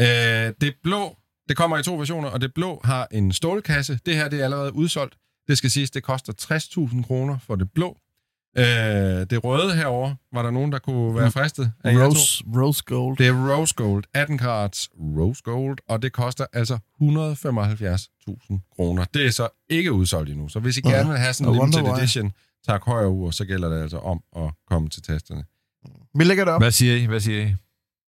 [0.00, 0.06] Øh,
[0.60, 1.16] det blå,
[1.48, 3.98] det kommer i to versioner, og det blå har en stålkasse.
[4.06, 5.14] Det her, det er allerede udsolgt.
[5.50, 6.32] Det skal siges, det koster
[6.92, 7.96] 60.000 kroner for det blå.
[8.58, 12.06] Øh, det røde herover var der nogen, der kunne være fristet af?
[12.06, 13.16] Rose, Rose Gold.
[13.16, 16.80] Det er Rose Gold, 18 karats Rose Gold, og det koster altså 175.000
[18.76, 19.04] kroner.
[19.14, 21.82] Det er så ikke udsolgt endnu, så hvis I gerne vil have sådan en limited
[21.82, 21.98] why.
[21.98, 22.32] edition,
[22.66, 25.44] tak højere ur, så gælder det altså om at komme til tasterne.
[26.14, 26.60] Vi lægger det op.
[26.60, 27.04] Hvad siger I?
[27.04, 27.54] Hvad siger I?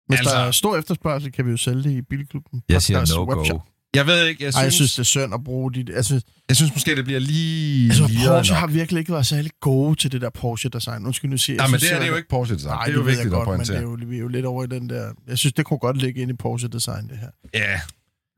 [0.08, 2.62] Hvis Altså- der er stor efterspørgsel, kan vi jo sælge det i Bilklubben.
[2.68, 3.58] Jeg siger no-go.
[3.96, 5.84] Jeg ved ikke, jeg synes, Ej, jeg synes, det er synd at bruge de...
[5.94, 8.60] Jeg synes, jeg synes måske, det bliver lige altså, Porsche nok.
[8.60, 11.06] har virkelig ikke været særlig gode til det der Porsche-design.
[11.06, 11.58] Undskyld, nu siger jeg.
[11.58, 12.70] Nej, men synes, det her det er jo ikke Porsche design.
[12.70, 13.76] Nej, det er jo jeg vigtigt at godt, men det pointere.
[13.76, 15.12] er jo, vi er jo lidt over i den der...
[15.28, 17.28] Jeg synes, det kunne godt ligge ind i Porsche-design, det her.
[17.54, 17.80] Ja,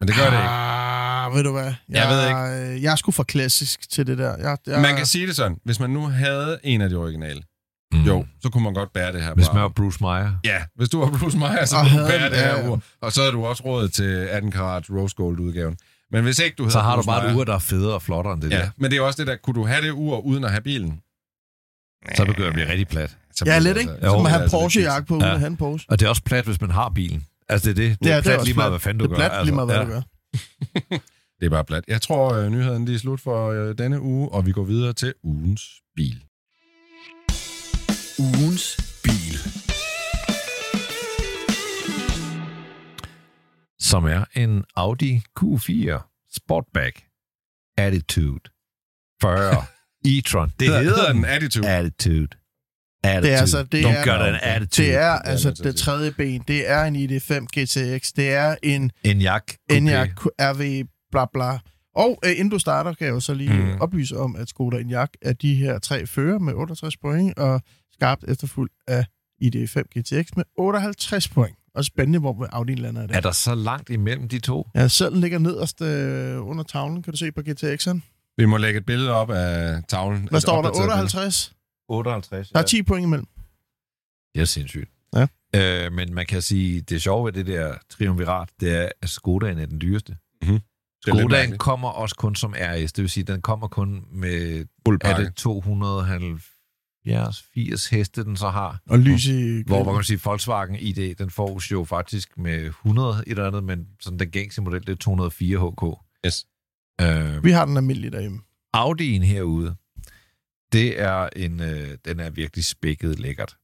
[0.00, 0.48] men det gør det ikke.
[0.48, 1.72] Ah, ved du hvad?
[1.88, 2.82] Jeg ved ikke.
[2.84, 4.36] Jeg er sgu for klassisk til det der.
[4.36, 7.42] Jeg, jeg, Man kan sige det sådan, hvis man nu havde en af de originale,
[7.92, 8.02] Mm.
[8.02, 9.34] jo, så kunne man godt bære det her.
[9.34, 9.68] Hvis man var.
[9.68, 10.32] Bruce Meyer.
[10.44, 12.68] Ja, hvis du var Bruce Meyer, så Og kunne du bære det her ja.
[12.68, 12.80] ur.
[13.00, 15.76] Og så havde du også råd til 18 karat Rose Gold udgaven.
[16.10, 17.58] Men hvis ikke du havde Så har du Bruce bare et Meyer- ur, der er
[17.58, 18.68] federe og flottere end det Ja, der.
[18.76, 21.00] men det er også det der, kunne du have det ur uden at have bilen?
[22.16, 23.10] Så begynder det at blive rigtig plat.
[23.34, 23.92] Så er bliver lidt, det ikke?
[23.92, 25.32] altså- Som så at bliver have det altså Porsche-jakke på, uden Ja.
[25.32, 25.90] at have en Porsche.
[25.90, 27.24] Og det er også plat, hvis man har bilen.
[27.48, 27.98] Altså, det er det.
[28.00, 28.72] Det er, Ja, plat også lige meget, plat.
[28.72, 29.28] hvad fanden du det er gør.
[29.28, 29.84] plat, lige meget, hvad ja.
[29.84, 30.02] du gør.
[31.40, 31.84] Det er bare plat.
[31.88, 34.92] Jeg tror, øh, nyheden de er slut for øh, denne uge, og vi går videre
[34.92, 35.62] til ugens
[35.96, 36.22] bil.
[38.18, 39.36] Ugens bil.
[43.80, 47.04] Som er en Audi Q4 Sportback
[47.78, 48.40] Attitude
[49.22, 49.64] 40
[50.10, 50.50] e-tron.
[50.60, 51.68] Det hedder den Attitude.
[51.68, 52.28] Attitude.
[53.04, 53.22] Attitude.
[53.22, 54.86] Det er altså- det Don't er- gør den attitude.
[54.88, 56.44] Det er altså det tredje ben.
[56.48, 58.12] Det er en ID5 GTX.
[58.12, 59.52] Det er en en jak.
[59.70, 61.58] Enyaq RV bla bla.
[61.96, 63.80] Og øh, inden du starter, kan jeg jo så lige mm.
[63.80, 67.60] oplyse om, at Skoda Enyaq er de her tre fører med 68 point, og
[67.94, 69.06] skarpt efterfulgt af
[69.42, 71.56] ID5 GTX med 58 point.
[71.74, 73.16] Og spændende, hvor Audi lander i dag.
[73.16, 74.68] Er der så langt imellem de to?
[74.74, 78.00] Ja, selv ligger nederst øh, under tavlen, kan du se på GTX'en.
[78.36, 80.28] Vi må lægge et billede op af tavlen.
[80.30, 80.68] Hvad står der?
[80.68, 81.52] opdateret 58?
[81.88, 82.48] 58.
[82.50, 83.26] Der er 10 point imellem.
[84.34, 84.90] Det er sindssygt.
[85.14, 85.26] Ja.
[85.56, 89.58] Øh, men man kan sige, det sjove ved det der triumvirat, det er, at Skodaen
[89.58, 90.16] er den dyreste.
[90.42, 90.62] Lidt
[91.20, 94.64] Skodaen kommer også kun som RS, det vil sige, den kommer kun med,
[95.00, 96.53] er det 270,
[97.54, 98.80] 80 heste, den så har.
[98.88, 103.10] Og lys i Hvor man kan sige, Volkswagen ID, den får jo faktisk med 100
[103.18, 105.98] et eller andet, men sådan den gængse model, det er 204 HK.
[106.26, 106.46] Yes.
[107.00, 108.40] Øh, Vi har den almindelige derhjemme.
[108.76, 109.76] Audi'en herude,
[110.72, 113.56] det er en, øh, den er virkelig spækket lækkert.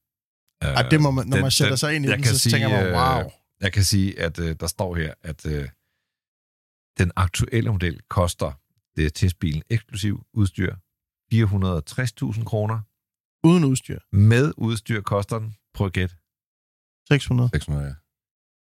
[0.65, 2.33] Øh, Ej, det må man, når den- man sætter den- sig ind i den, kan
[2.33, 3.31] så sige, tænker man, øh, wow.
[3.61, 5.69] Jeg kan sige, at øh, der står her, at øh,
[6.99, 8.53] den aktuelle model koster,
[8.97, 10.75] det er testbilen eksklusiv udstyr,
[11.35, 12.81] 460.000 kroner.
[13.45, 13.99] Uden udstyr.
[14.13, 16.15] Med udstyr koster den, prøv at gætte,
[17.09, 17.49] 600.
[17.55, 17.93] 600, ja.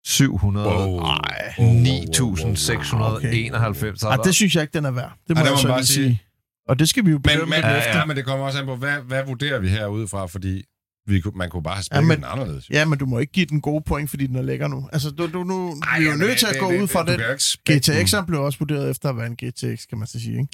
[0.06, 0.66] 700.
[0.68, 0.98] Wow.
[0.98, 1.54] Ej.
[1.58, 3.96] 9.691.
[3.96, 5.12] Så er Ej, der- det synes jeg ikke, den er værd.
[5.28, 6.04] Det må Ej, jeg må så man lige bare sige.
[6.06, 6.22] sige.
[6.68, 7.98] Og det skal vi jo Men, men, ja, efter.
[7.98, 10.64] ja, men det kommer også an på, hvad, hvad vurderer vi herudefra, fordi
[11.06, 12.70] vi, man kunne bare have Ja, spillet men- den anderledes.
[12.70, 12.74] jo.
[12.74, 14.88] Ja, men du må ikke give den gode point, fordi den er lækker nu.
[14.92, 16.88] Altså, du, du, nu, Ej, vi er jo nødt til at det- gå det- ud
[16.88, 17.20] fra du den.
[17.70, 20.52] GTX'eren blev også vurderet efter at være en GTX, kan man så sige, ikke?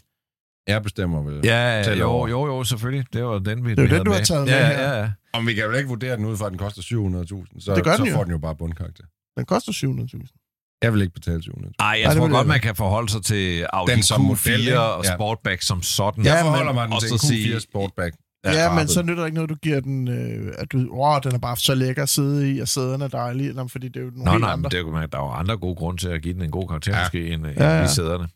[0.69, 1.41] Jeg bestemmer vel.
[1.45, 2.29] Ja, Tæl jo, over.
[2.29, 3.07] jo, jo, selvfølgelig.
[3.13, 4.27] Det var den, vi Det er den, du har med.
[4.27, 4.93] taget ja, med her.
[4.93, 5.11] Ja, ja.
[5.33, 7.85] Om vi kan jo ikke vurdere den ud fra, at den koster 700.000, så, Det
[7.85, 8.15] gør så den jo.
[8.17, 9.05] får den jo bare bundkarakter.
[9.37, 10.79] Den koster 700.000.
[10.83, 11.71] Jeg vil ikke betale 700.000.
[11.79, 14.77] Ej, jeg det tror godt, man kan forholde sig til Audi Den som Q4 model,
[14.77, 15.15] og Ja.
[15.15, 16.25] Sportback som sådan.
[16.25, 18.15] Ja, Jeg forholder men- mig den til så en sige- Q4 Sportback.
[18.45, 21.19] Ja, ja men så nytter det ikke noget, du giver den, øh, at du, wow,
[21.19, 23.97] den er bare så lækker at sidde i, og sæderne er dejlige, Nå, fordi det
[23.97, 24.71] er jo nogle Nå, helt nej, men andre.
[24.71, 26.69] det, er jo- der er jo andre gode grunde til at give den en god
[26.69, 26.99] karakter, Ja.
[26.99, 27.05] ja.
[27.05, 27.79] måske, end, ja, Ja, ja.
[27.79, 27.85] ja.
[27.85, 28.29] i sæderne.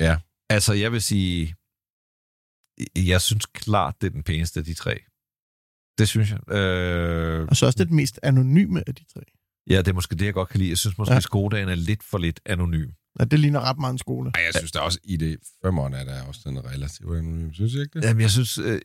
[0.00, 0.16] Ja.
[0.50, 1.54] Altså, jeg vil sige,
[2.96, 4.98] jeg synes klart, det er den pæneste af de tre.
[5.98, 6.56] Det synes jeg.
[6.56, 9.20] Øh, Og så også det mest anonyme af de tre.
[9.70, 10.70] ja, det er måske det, jeg godt kan lide.
[10.70, 11.20] Jeg synes måske, Ja.
[11.20, 12.90] Skodaen er lidt for lidt anonym.
[13.20, 14.30] Ja, det ligner ret meget en skole.
[14.34, 15.22] Ej, jeg synes da også, ID
[15.66, 17.52] 5'eren er der også den relativt anonym.
[17.52, 18.04] Synes I ikke det?
[18.06, 18.58] Jamen, jeg synes...
[18.58, 18.80] Øh, Sådan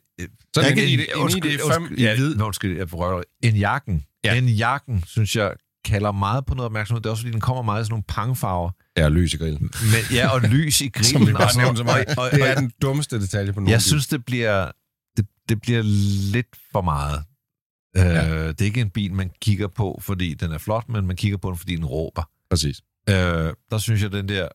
[0.56, 2.34] jeg en kan- ID, en undskyld, ID 5 undskyld, i ja, hvid.
[2.34, 3.22] Nå, undskyld, jeg prøver.
[3.42, 4.04] En jakken.
[4.24, 4.32] Ja.
[4.32, 4.38] Ja.
[4.38, 7.02] En jakken, synes jeg, kalder meget på noget opmærksomhed.
[7.02, 8.70] Det er også, fordi den kommer meget i sådan nogle pangfarver.
[8.96, 9.62] Ja, lys i grillen.
[9.62, 11.12] Men, ja, og lys i grillen.
[11.18, 12.08] Som vi og bare nævnte så meget.
[12.18, 13.82] Og, og, Det er og, den dummeste detalje på nogen jeg bil.
[13.82, 14.70] synes, det bliver,
[15.16, 15.82] det, det bliver
[16.32, 17.24] lidt for meget.
[17.96, 18.34] Ja.
[18.34, 21.16] Øh, det er ikke en bil, man kigger på, fordi den er flot, men man
[21.16, 22.22] kigger på den, fordi den råber.
[22.50, 22.82] Præcis.
[23.08, 23.14] Øh,
[23.70, 24.48] der synes jeg, den der,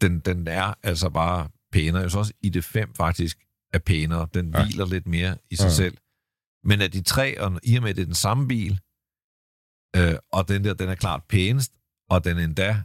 [0.00, 2.02] den, den er altså bare pænere.
[2.02, 3.38] Jeg synes også, ID5 faktisk
[3.72, 4.28] er pænere.
[4.34, 4.64] Den ja.
[4.64, 5.70] hviler lidt mere i sig ja.
[5.70, 5.96] selv.
[6.64, 8.80] Men af de tre, og i og med, at det er den samme bil,
[9.96, 11.72] øh, og den der, den er klart pænest,
[12.10, 12.82] og den endda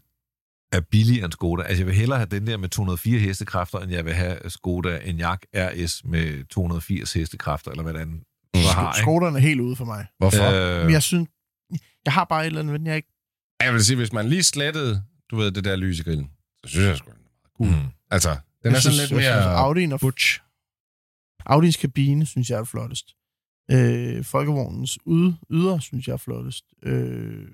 [0.71, 1.63] er billigere end Skoda.
[1.63, 4.99] Altså, jeg vil hellere have den der med 204 hestekræfter, end jeg vil have Skoda
[5.03, 8.23] Enyaq RS med 280 hestekræfter, eller hvad den
[8.55, 8.93] så har.
[8.93, 9.01] ikke?
[9.01, 10.05] Skoderne er helt ude for mig.
[10.17, 10.77] Hvorfor?
[10.79, 11.29] Øh, Men jeg synes,
[12.05, 13.07] jeg har bare et eller andet, den, jeg ikke...
[13.63, 16.31] Jeg vil sige, hvis man lige slettede, du ved, det der lys i grillen,
[16.65, 17.83] så synes jeg sgu, den er meget cool.
[17.85, 17.91] mm.
[18.11, 19.69] Altså, den jeg er sådan synes, lidt mere...
[19.69, 20.39] Audi'en og Butch.
[21.45, 23.15] Audis kabine, synes jeg er flottest.
[23.71, 26.65] Øh, Folkevognens yd, yder, synes jeg er flottest.
[26.83, 27.47] Øh,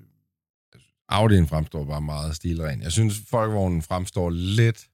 [1.12, 2.82] Audi'en fremstår bare meget stilren.
[2.82, 4.88] Jeg synes, Folkevognen fremstår lidt...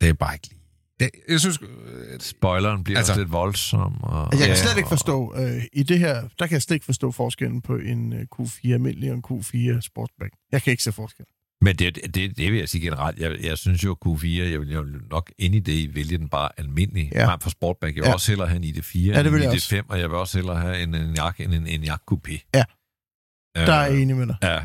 [0.00, 0.58] Det er bare ikke lige...
[1.00, 1.58] Det, jeg synes...
[1.62, 4.02] øh, Spoileren bliver Altså- altså, lidt voldsom.
[4.02, 6.62] Og, Altså, jeg kan ja, slet ikke forstå, øh, i det her, der kan jeg
[6.62, 10.32] slet ikke forstå forskellen på en øh, Q4 almindelig og en Q4 Sportsback.
[10.52, 11.24] Jeg kan ikke se forskel.
[11.62, 13.18] Men det, det, det vil jeg sige generelt.
[13.18, 16.48] Jeg, jeg synes jo, Q4, jeg vil jo nok ind i det, vælge den bare
[16.56, 17.26] almindelig, Ja.
[17.26, 17.96] frem for Sportback.
[17.96, 18.14] Jeg vil Ja.
[18.14, 20.16] også hellere have en ID4 Ja, det end vil en jeg ID5, og jeg vil
[20.16, 22.50] også hellere have en, en jak end en, en jak coupé.
[22.54, 22.64] Ja.
[23.56, 24.36] Øh, Der er jeg enig med dig.
[24.42, 24.60] Ja.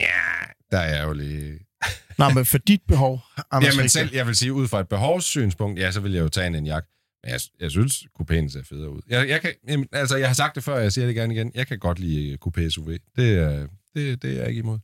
[0.00, 0.22] Ja,
[0.70, 1.58] der er jeg jo lige...
[2.18, 5.80] Nej, men for dit behov, Anders Jamen selv, jeg vil sige, ud fra et behovssynspunkt,
[5.80, 6.84] ja, så vil jeg jo tage en Enyaq.
[7.24, 9.00] Men jeg, jeg synes, coupéen ser federe ud.
[9.08, 11.34] Jeg, jeg, kan, jamen, altså, jeg har sagt det før, og jeg siger det gerne
[11.34, 11.52] igen.
[11.54, 12.88] Jeg kan godt lide coupé SUV.
[13.16, 14.78] Det, er- det, det er jeg ikke imod.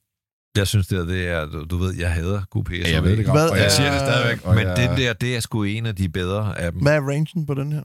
[0.59, 2.75] Jeg synes, det, er, det er, du, ved, jeg hader coupé.
[2.77, 4.45] Ja, jeg ved det godt, Hvad og jeg er- siger det stadigvæk.
[4.45, 6.83] Men jeg, den der, det er sgu en af de bedre af dem.
[6.83, 7.83] hvad er rangen på den her?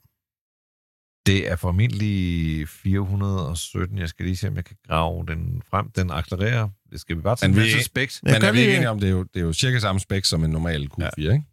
[1.30, 3.98] Det er formentlig 417.
[3.98, 5.92] Jeg skal lige se, om jeg kan grave den frem.
[5.92, 6.70] Den accelererer.
[6.92, 8.22] Det skal vi bare tage specs.
[8.24, 9.80] Jeg Men kan er vi ikke enige om, det er, jo, det er jo cirka
[9.80, 11.32] samme spæk som en normal Q4, ja.
[11.34, 11.46] ikke?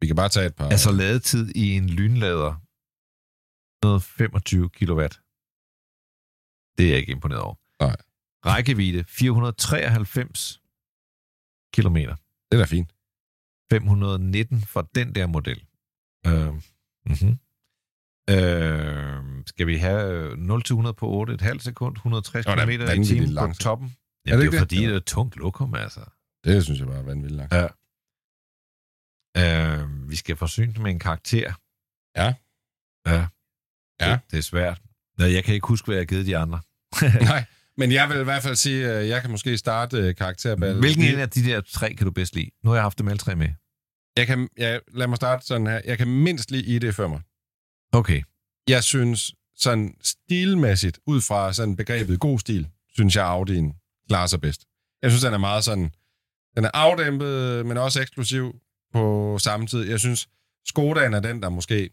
[0.00, 0.68] Vi kan bare tage et par...
[0.68, 2.54] Altså ladetid i en lynlader.
[3.84, 5.00] 125 kW.
[6.78, 7.54] Det er jeg ikke imponeret over.
[8.46, 10.60] Rækkevidde 493
[11.74, 11.96] km.
[11.96, 12.92] Det er da fint.
[13.72, 15.64] 519 for den der model.
[16.26, 17.38] Øh, mm-hmm.
[18.30, 23.34] øh, skal vi have 0-100 på 8,5 sekund, 160 Det var da km i timen
[23.36, 23.88] på toppen?
[23.88, 24.58] Er Jamen, det det er jo det?
[24.58, 26.00] fordi, det er tungt lokum, altså.
[26.44, 27.52] Det synes jeg bare er vanvittigt nok.
[27.52, 27.68] Ja.
[29.38, 31.52] Øh, vi skal forsyne med en karakter.
[32.16, 32.34] Ja.
[33.06, 33.26] Ja.
[34.00, 34.12] Ja.
[34.12, 34.82] Det, det er svært.
[35.18, 36.60] Ja, jeg kan ikke huske, hvad jeg har givet de andre.
[37.30, 37.44] Nej,
[37.78, 40.78] men jeg vil i hvert fald sige, at jeg kan måske starte øh, karakterballet.
[40.78, 42.50] Hvilken en af de der tre kan du bedst lide?
[42.64, 43.48] Nu har jeg haft dem alle tre med.
[44.16, 45.80] Jeg kan, jeg, lad mig starte sådan her.
[45.84, 47.20] Jeg kan mindst lide ID for mig.
[47.92, 48.22] Okay.
[48.68, 54.40] Jeg synes, sådan stilmæssigt, ud fra sådan begrebet god stil, synes jeg, Audi'en klarer sig
[54.40, 54.64] bedst.
[55.02, 55.90] Jeg synes, den er meget sådan...
[56.56, 58.60] Den er afdæmpet, men også eksklusiv
[58.92, 59.82] på samme tid.
[59.82, 60.28] Jeg synes,
[60.66, 61.90] Skodaen er den, der måske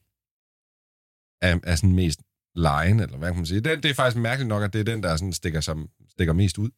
[1.42, 2.20] er, er sådan mest
[2.56, 3.62] lejen, eller hvad kan man sige.
[3.62, 6.34] Det, det er faktisk mærkeligt nok, at det er den, der sådan stikker, som, stikker
[6.34, 6.70] mest ud.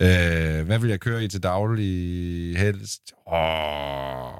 [0.00, 3.12] Øh, hvad vil jeg køre i til daglig helst?
[3.32, 4.32] Åh.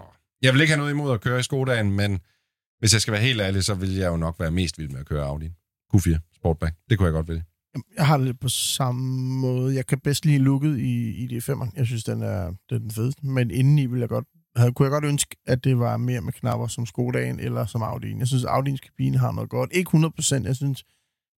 [0.43, 2.21] Jeg vil ikke have noget imod at køre i Skodaen, men
[2.79, 5.01] hvis jeg skal være helt ærlig, så vil jeg jo nok være mest vild med
[5.01, 5.51] at køre Audi.
[5.95, 6.75] Q4 Sportback.
[6.91, 7.45] Det kunne jeg godt vælge.
[7.97, 9.03] Jeg har det lidt på samme
[9.41, 9.75] måde.
[9.75, 11.71] Jeg kan bedst lide looket i, i D5'eren.
[11.77, 13.27] Jeg synes, den er, den er den fedeste.
[13.27, 14.25] Men indeni vil jeg godt,
[14.57, 17.83] havde, kunne jeg godt ønske, at det var mere med knapper som Skodaen eller som
[17.83, 18.19] Audi'en.
[18.19, 19.71] Jeg synes, Audi'ens kabine har noget godt.
[19.73, 20.47] Ikke 100%.
[20.47, 20.85] Jeg synes,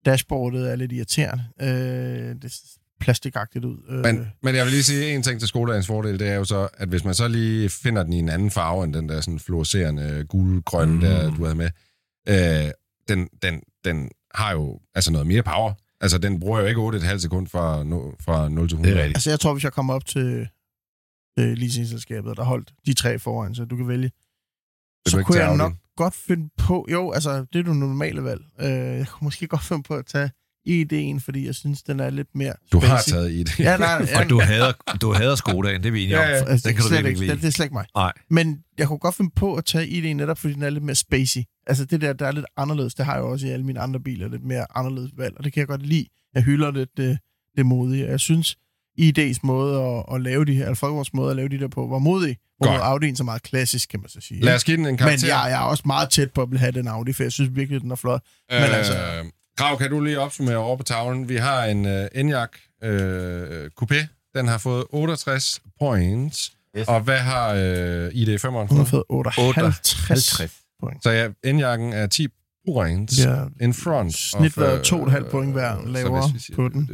[0.06, 1.44] dashboardet er lidt irriterende.
[1.62, 2.54] Øh, det
[3.00, 3.78] plastikagtigt ud.
[3.90, 6.44] Øh, Men, men jeg vil lige sige en ting til Skodaens fordel, det er jo
[6.44, 9.22] så, at hvis man så lige finder den i en anden farve, end den der
[9.22, 11.00] sådan fluorescerende gul-grøn, mm.
[11.00, 11.70] der du havde med,
[12.30, 12.72] øh,
[13.08, 15.74] den, den, den har jo altså noget mere power.
[16.02, 18.94] Altså, den bruger jo ikke 8,5 sekund fra, no, fra 0 til 100.
[18.94, 19.18] Det er rigtigt.
[19.18, 20.48] Altså, jeg tror, hvis jeg kommer op til
[21.40, 24.12] øh, leasingselskabet, der holdt de tre foran, så du kan vælge,
[25.06, 25.56] du så kunne jeg Audi'en?
[25.58, 26.88] nok godt finde på...
[26.92, 28.42] Jo, altså, det er du normale valg.
[28.60, 30.32] Øh, jeg kunne måske godt finde på at tage
[30.70, 33.12] ID'en, fordi jeg synes, den er lidt mere Du har spacey.
[33.12, 33.60] taget i det.
[33.60, 36.30] Ja, nej, ja, Og du hader, du hader Skodaen, det er vi enige Ja, om.
[36.30, 36.52] ja.
[36.52, 37.48] altså, Den kan du virkelig ikke, ikke det, det lide.
[37.48, 37.86] er slet ikke mig.
[37.96, 38.14] Nej.
[38.30, 40.96] Men jeg kunne godt finde på at tage ID'en netop, fordi den er lidt mere
[40.96, 41.42] spacey.
[41.68, 44.00] Altså det der, der er lidt anderledes, det har jeg også i alle mine andre
[44.00, 46.06] biler, lidt mere anderledes valg, og det kan jeg godt lide.
[46.36, 47.18] Jeg hylder lidt det,
[47.58, 48.06] det modige.
[48.06, 48.58] Jeg synes,
[49.02, 51.88] ID's måde at, at lave de her, eller Folkevogns måde at lave de der på,
[51.88, 52.38] var modig.
[52.58, 53.04] Hvor Godt.
[53.06, 54.42] Audi'en så meget klassisk, kan man så sige.
[54.42, 55.28] Lad os give den en Men karakter.
[55.28, 57.56] jeg, jeg er også meget tæt på at ville have den Audi, for jeg synes
[57.56, 58.22] virkelig, den er flot.
[58.52, 58.94] Øh, Men altså-
[59.58, 61.30] Grav, kan du lige opsummere over på tavlen?
[61.30, 62.50] Vi har en uh, Enyaq
[62.86, 62.90] uh,
[63.82, 64.06] Coupé.
[64.36, 66.52] Den har fået 68 points.
[66.78, 66.88] Yes.
[66.88, 68.88] Og hvad har uh, ID5'eren Hun har fået?
[68.90, 69.04] fået
[69.38, 70.42] 58
[70.80, 71.04] point.
[71.04, 72.28] Så ja, Enyaq'en er 10
[72.68, 74.14] points Ja, in front.
[74.14, 76.90] snit var øh, 2,5 point hver lavere siger- på den.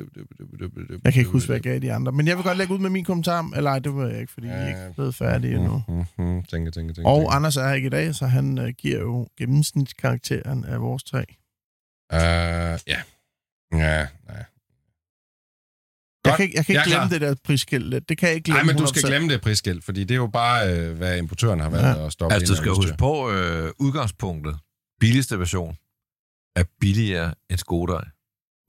[1.04, 2.12] Jeg kan ikke huske, hvad jeg gav de andre.
[2.12, 3.52] Men jeg vil godt lægge ud med min kommentar.
[3.56, 5.84] Eller ej, det var jeg ikke, fordi er ikke blevet færdige endnu.
[5.88, 6.44] Mm, mm, mm.
[6.44, 7.08] Tænke, tænke, tænke.
[7.10, 11.04] Og Anders er her ikke i dag, så han øh, giver jo gennemsnitskarakteren af vores
[11.04, 11.26] tre.
[12.14, 12.20] Uh,
[12.88, 13.02] ja.
[13.74, 14.46] Ja, nej.
[16.26, 17.20] Jeg kan, ikke- jeg kan Jeg er ikke glemme klar.
[17.20, 18.10] det der prisskilt.
[18.10, 18.88] Det kan jeg ikke glemme Nej, men du 100%.
[19.00, 22.06] skal glemme det prisskilt, fordi det er jo bare, øh, hvad importøren har været Ja.
[22.06, 22.34] at stoppe.
[22.36, 24.56] Altså, du skal og huske på, øh, udgangspunktet,
[25.00, 25.78] billigste version,
[26.56, 27.98] er billigere end Skoda.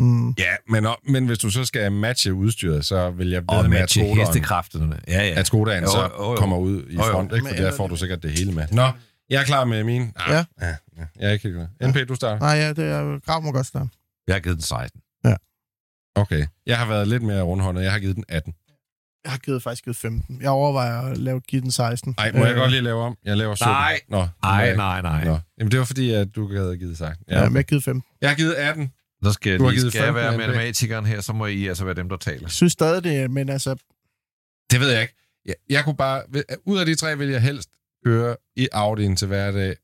[0.01, 0.31] Mm.
[0.31, 3.71] Ja, men, men hvis du så skal matche udstyret, så vil jeg ved med, at
[3.71, 5.01] matche Skodaen, hestekræfterne.
[5.09, 5.41] Ja, ja.
[5.41, 6.37] at Skodaen Jo, så jo, jo.
[6.37, 7.13] kommer ud i Jo, jo.
[7.13, 7.47] front, ikke?
[7.47, 8.67] for Men- der får du sikkert det hele med.
[8.73, 8.91] Nå,
[9.31, 10.03] jeg er klar med min.
[10.17, 10.45] Ah, Ja.
[10.61, 10.67] ja.
[10.99, 11.05] ja.
[11.19, 11.89] Jeg er ikke helt klar.
[11.89, 12.39] NP, du starter.
[12.39, 13.89] Nej, ja, det er grav må godt starte.
[14.27, 15.01] Jeg har givet den 16.
[16.15, 16.47] Okay.
[16.67, 17.83] Jeg har været lidt mere rundhåndet.
[17.83, 18.55] Jeg har givet den 18.
[19.25, 20.43] Jeg har givet, faktisk givet 15.
[20.43, 22.15] Jeg overvejer at lave, give den 16.
[22.17, 23.17] Nej, må jeg Øh, godt lige lave om?
[23.25, 23.71] Jeg laver 17.
[23.71, 24.01] Nej.
[24.09, 25.25] Nå, Nej, jeg nej, nej.
[25.25, 25.39] Nå.
[25.59, 27.25] Jamen, det var fordi, at du havde givet 16.
[27.29, 28.03] Ja, men jeg har givet 15.
[28.21, 28.93] Jeg har givet 18.
[29.25, 31.67] Så skal, Du har jeg givet skal jeg 15 være matematikeren her, så må I
[31.67, 32.41] altså være dem, der taler.
[32.43, 33.77] Jeg synes stadig det, men altså,
[34.71, 35.15] Det ved jeg ikke.
[35.47, 36.23] Jeg, jeg kunne bare...
[36.65, 37.69] Ud af de tre vil jeg helst
[38.07, 39.77] køre i Audi'en til hverdag,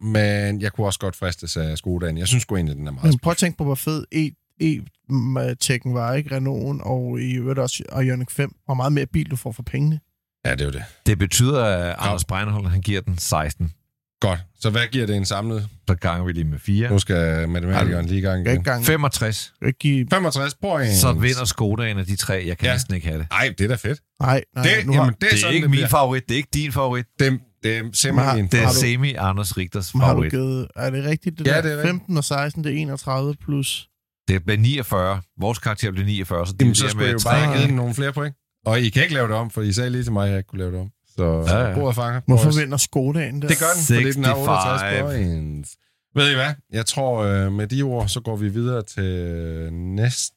[0.00, 2.18] men jeg kunne også godt fristes af Skodaen.
[2.18, 4.30] Jeg synes sgu egentlig, den er meget men prøv at tænke på, hvor fed E,
[4.60, 6.36] E-tekken var, ikke?
[6.36, 8.52] Renault'en og i øvrigt også og Ioniq 5.
[8.64, 10.00] Hvor meget mere bil du får for pengene.
[10.46, 10.82] Ja, det er jo det.
[11.06, 13.72] Det betyder, at Anders Breinholt, han giver den 16.
[14.20, 14.40] Godt.
[14.60, 15.68] Så hvad giver det en samlet?
[15.88, 16.90] Så ganger vi lige med 4.
[16.90, 18.62] Nu skal matematikeren lige i gang igen.
[18.64, 19.54] gang 65.
[19.66, 20.06] ikke give...
[20.10, 20.96] 65 points.
[21.00, 22.44] Så vinder Skodaen af de tre.
[22.46, 22.72] Jeg kan Ja.
[22.72, 23.26] næsten ikke have det.
[23.30, 24.00] Nej, det er da fedt.
[24.20, 25.88] Nej, nej, Det, nu har, jamen, det er, Det er sådan, ikke det min bliver.
[25.88, 26.22] favorit.
[26.28, 27.06] Det er ikke din favorit.
[27.18, 30.30] Det, det er simpelthen min Det er Har semi Anders Rigters har du favorit.
[30.30, 30.68] givet...
[30.76, 31.62] Er det rigtigt, det Ja, der?
[31.62, 31.90] det er rigtigt.
[31.90, 33.88] 15 og 16, det er 31 plus...
[34.28, 35.20] Det bliver 49.
[35.40, 37.94] Vores karakter bliver 49, så Jamen, så skulle jeg jo med bare have givet nogle
[37.94, 38.34] flere point.
[38.66, 40.38] Og I kan ikke lave det om, for I sagde lige til mig, at jeg
[40.38, 40.88] ikke kunne lave det om.
[41.16, 42.20] Så Ja, ja, bordet fanger.
[42.26, 43.48] Hvorfor vinder Skodaen der?
[43.48, 45.02] Det gør den, fordi den er 68 65.
[45.02, 45.70] points.
[46.16, 46.52] Ved I hvad?
[46.72, 50.34] Jeg tror, øh, med de ord, så går vi videre til næste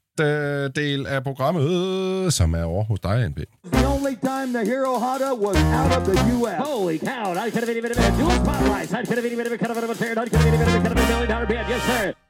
[0.76, 3.39] del af programmet, som er over hos dig, NP.
[3.74, 6.57] The only time the Hero Honda was out of the U.S.
[6.68, 8.91] Holy cow, I could have been even a dual spotlights.
[8.93, 10.11] I could have been even a cut of a fair.
[10.11, 11.64] I could have been even a cut of a million dollar bid.
[11.74, 12.26] Yes, sir.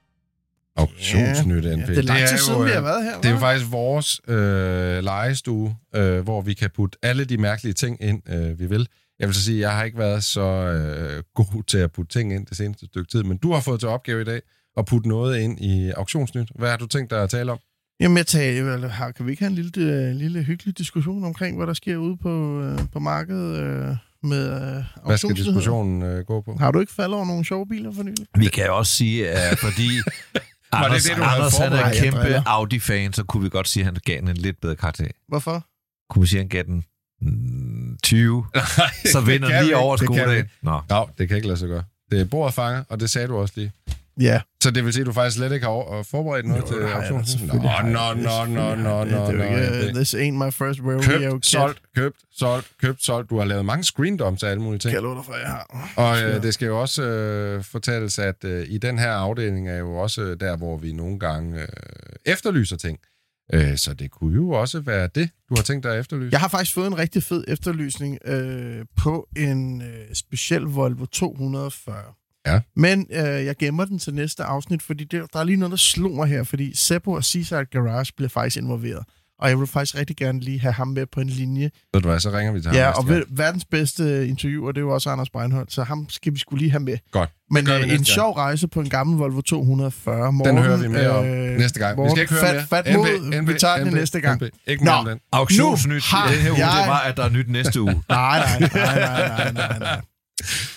[0.78, 1.88] Auktionsnyt, Ja, NP.
[1.88, 3.72] det er lang tid siden, jo, vi øh, har været her, Det er jo faktisk
[3.72, 8.66] vores øh, legestue, øh, hvor vi kan putte alle de mærkelige ting ind, øh, vi
[8.66, 8.88] vil.
[9.20, 12.20] Jeg vil så sige, at jeg har ikke været så øh, god til at putte
[12.20, 14.42] ting ind det seneste stykke tid, men du har fået til opgave i dag
[14.78, 16.50] at putte noget ind i auktionsnyt.
[16.56, 17.58] Hvad har du tænkt dig at tale om?
[18.00, 21.24] Jamen, jeg tager, eller, har, kan vi ikke have en lille, øh, lille hyggelig diskussion
[21.24, 26.02] omkring, hvad der sker ude på, øh, på markedet øh, med øh, Hvad skal diskussionen
[26.02, 26.56] øh, gå på?
[26.60, 28.26] Har du ikke faldet over nogle sjove biler for nylig?
[28.38, 29.88] Vi kan også sige, at fordi
[30.86, 32.44] Anders, det, du havde Anders han er kæmpe.
[32.50, 35.08] Audi-fan, så kunne vi godt sige, at han gav den en lidt bedre karakter.
[35.28, 35.66] Hvorfor?
[36.10, 36.84] Kunne vi sige, at han gav den
[37.22, 38.46] mm, 20,
[39.12, 40.38] så det vinder vi lige over Det vi Skodaen.
[40.38, 40.50] ikke.
[40.62, 41.84] Nå, Ja, det kan ikke lade sig gøre.
[42.12, 43.72] Det er borderfanger, og det sagde du også lige.
[44.20, 44.42] Ja.
[44.64, 47.26] Så det vil sige, at du faktisk slet ikke har forberedt noget Jo, til auktionen?
[47.48, 51.02] Nå, nå, nå, nå, nå, nå, uh, This ain't my first rodeo.
[51.02, 53.30] Købt, solgt, købt, solgt, købt, solgt.
[53.30, 54.96] Du har lavet mange screendoms af alle mulige ting.
[54.96, 55.94] Kan jeg for, jeg har.
[55.96, 59.78] Og øh, det skal jo også øh, fortælles, at øh, i den her afdeling er
[59.78, 61.68] jo også øh, der, hvor vi nogle gange øh,
[62.26, 63.00] efterlyser ting.
[63.54, 66.30] Øh, så det kunne jo også være det, du har tænkt dig at efterlyse.
[66.32, 72.04] Jeg har faktisk fået en rigtig fed efterlysning øh, på en øh, speciel Volvo 240.
[72.54, 72.60] Ja.
[72.76, 75.78] Men øh, jeg gemmer den til næste afsnit, fordi det, der er lige noget, der
[75.78, 79.04] slog mig her, fordi Seppo og Seaside Garage bliver faktisk involveret.
[79.40, 81.72] Og jeg vil faktisk rigtig gerne lige have ham med på en linje.
[81.94, 82.76] Ved du hvad, så ringer vi til ham.
[82.78, 86.34] Ja, og ved, verdens bedste interviewer, det er jo også Anders Breinholt, så ham skal
[86.34, 86.98] vi skulle lige have med.
[87.12, 87.30] Godt.
[87.52, 88.06] Men vi øh, en gang.
[88.06, 90.32] sjov rejse på en gammel Volvo 240.
[90.34, 91.92] Morgen, Den hører vi mere om næste gang.
[91.92, 92.66] Vi Morgen, skal ikke høre fat, mere.
[92.68, 94.42] Fat mod, vi tager den næste gang.
[94.44, 94.50] NB.
[94.68, 95.10] Ikke mere Nå.
[95.10, 95.20] den.
[95.32, 97.82] auktionsnyt Nu i har den her uge, jeg- det var, at der er nyt næste
[97.82, 98.04] uge.
[98.10, 100.02] Nej, nej, nej, nej, nej, nej, nej.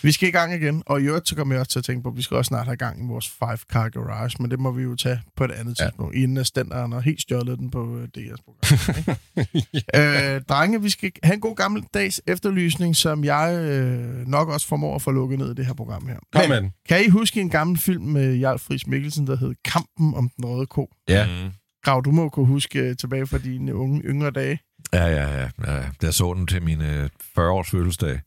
[0.02, 2.02] Vi skal i gang igen, og i øvrigt så kommer jeg også til at tænke
[2.02, 4.70] på, at vi skal også snart have gang i vores 5-car garage, men det må
[4.72, 5.84] vi jo tage på et andet Ja.
[5.84, 9.16] tidspunkt, inden at standarden har helt stjålet den på øh, DR's program.
[9.54, 10.34] ikke?
[10.34, 14.66] øh, drenge, vi skal have en god gammel dags efterlysning, som jeg øh, nok også
[14.66, 16.16] formår at få lukket ned i det her program her.
[16.32, 16.72] Kom Men.
[16.88, 20.44] Kan I huske en gammel film med Jarl Friis Mikkelsen, der hed Kampen om den
[20.44, 20.90] røde ko?
[21.08, 21.26] Ja.
[21.26, 21.50] Mm.
[21.84, 24.58] Grav, du må kunne huske øh, tilbage fra dine unge, yngre dage.
[24.92, 25.82] Ja, ja, ja, ja.
[26.02, 27.04] Jeg så den til min øh,
[27.38, 28.20] 40-års fødselsdag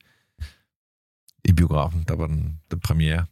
[1.45, 2.05] i biografen.
[2.07, 3.25] Der var den, den premiere.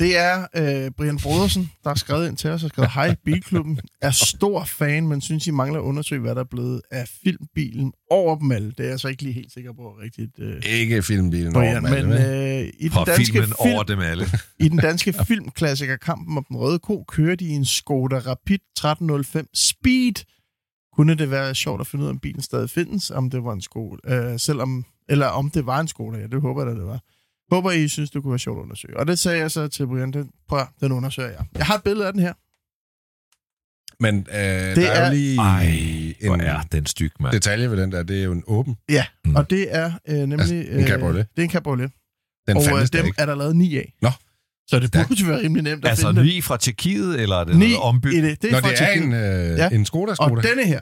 [0.00, 3.80] Det er øh, Brian Brodersen, der har skrevet ind til os og skrevet, Hej, Bilklubben.
[4.00, 7.92] Er stor fan, men synes, I mangler at undersøge, hvad der er blevet af filmbilen
[8.10, 8.72] over dem alle.
[8.78, 10.38] Det er jeg så ikke lige helt sikker på rigtigt.
[10.38, 13.82] Øh, Ikke filmbilen Brian, over, men men, øh, i, den Fra danske filmen film, over
[13.82, 14.26] dem alle.
[14.64, 18.58] i den danske filmklassiker Kampen om den røde ko, kører de i en Skoda Rapid
[18.76, 20.24] 1305 Speed.
[20.96, 23.52] Kunne det være sjovt at finde ud af, om bilen stadig findes, om det var
[23.52, 26.80] en Skoda, øh, selvom, eller om det var en Skoda, ja, det håber jeg, da,
[26.80, 27.00] det var.
[27.52, 28.96] Håber, I synes, det kunne være sjovt at undersøge.
[28.96, 31.44] Og det sagde jeg så til Brian, den, prøv, at- den undersøger jeg.
[31.54, 32.32] Jeg har et billede af den her.
[34.00, 35.64] men øh, det der er, er- jo lige Ej,
[36.20, 37.32] en hvor er den styg, mand.
[37.32, 38.02] detalje ved den der.
[38.02, 38.76] Det er jo en åben.
[38.88, 39.36] Ja, Mm.
[39.36, 40.40] og det er øh, nemlig...
[40.40, 41.26] Altså, en cabriolet.
[41.36, 41.90] det er en cabriolet.
[42.48, 43.20] Den og øh, dem ikke.
[43.20, 43.92] er der lavet ni af.
[44.02, 44.10] Nå.
[44.66, 47.44] Så det burde jo være rimelig nemt at Altså finde ny fra Tjekkiet, eller er
[47.44, 47.56] det.
[47.56, 48.22] Ni noget ombygget?
[48.22, 48.42] det.
[48.42, 49.68] Det er Når fra det er en, øh, Ja.
[49.70, 50.30] en Skoda Skoda.
[50.36, 50.80] Og denne her,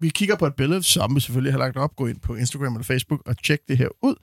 [0.00, 1.96] vi kigger på et billede, som vi selvfølgelig har lagt op.
[1.96, 4.14] Gå ind på Instagram eller Facebook og tjek det her ud.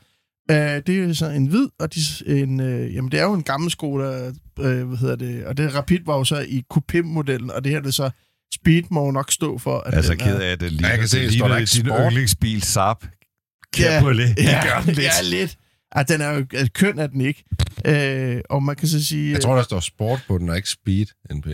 [0.52, 3.44] Uh, det er så en hvid, og de, en, uh, jamen, det er jo en
[3.44, 7.64] gammel Skoda, uh, hvad hedder det, og det Rapid var jo så i coupé-modellen, og
[7.64, 8.10] det her det er så
[8.54, 10.90] Speed må jo nok stå for, at Altså den ked er- af, at det ligner,
[10.90, 12.02] jeg kan se, det der står ligner der ikke din sport.
[12.12, 12.98] yndlingsbil Saab.
[13.04, 14.38] Ja, Cabriolet.
[14.38, 15.00] Det Ja, gør den lidt.
[15.00, 15.58] ja, lidt.
[15.96, 17.44] Ja, den er jo altså, køn er den ikke.
[17.90, 19.32] Uh, og man kan så sige...
[19.32, 21.48] Jeg tror, der står sport på den, og ikke speed, NP.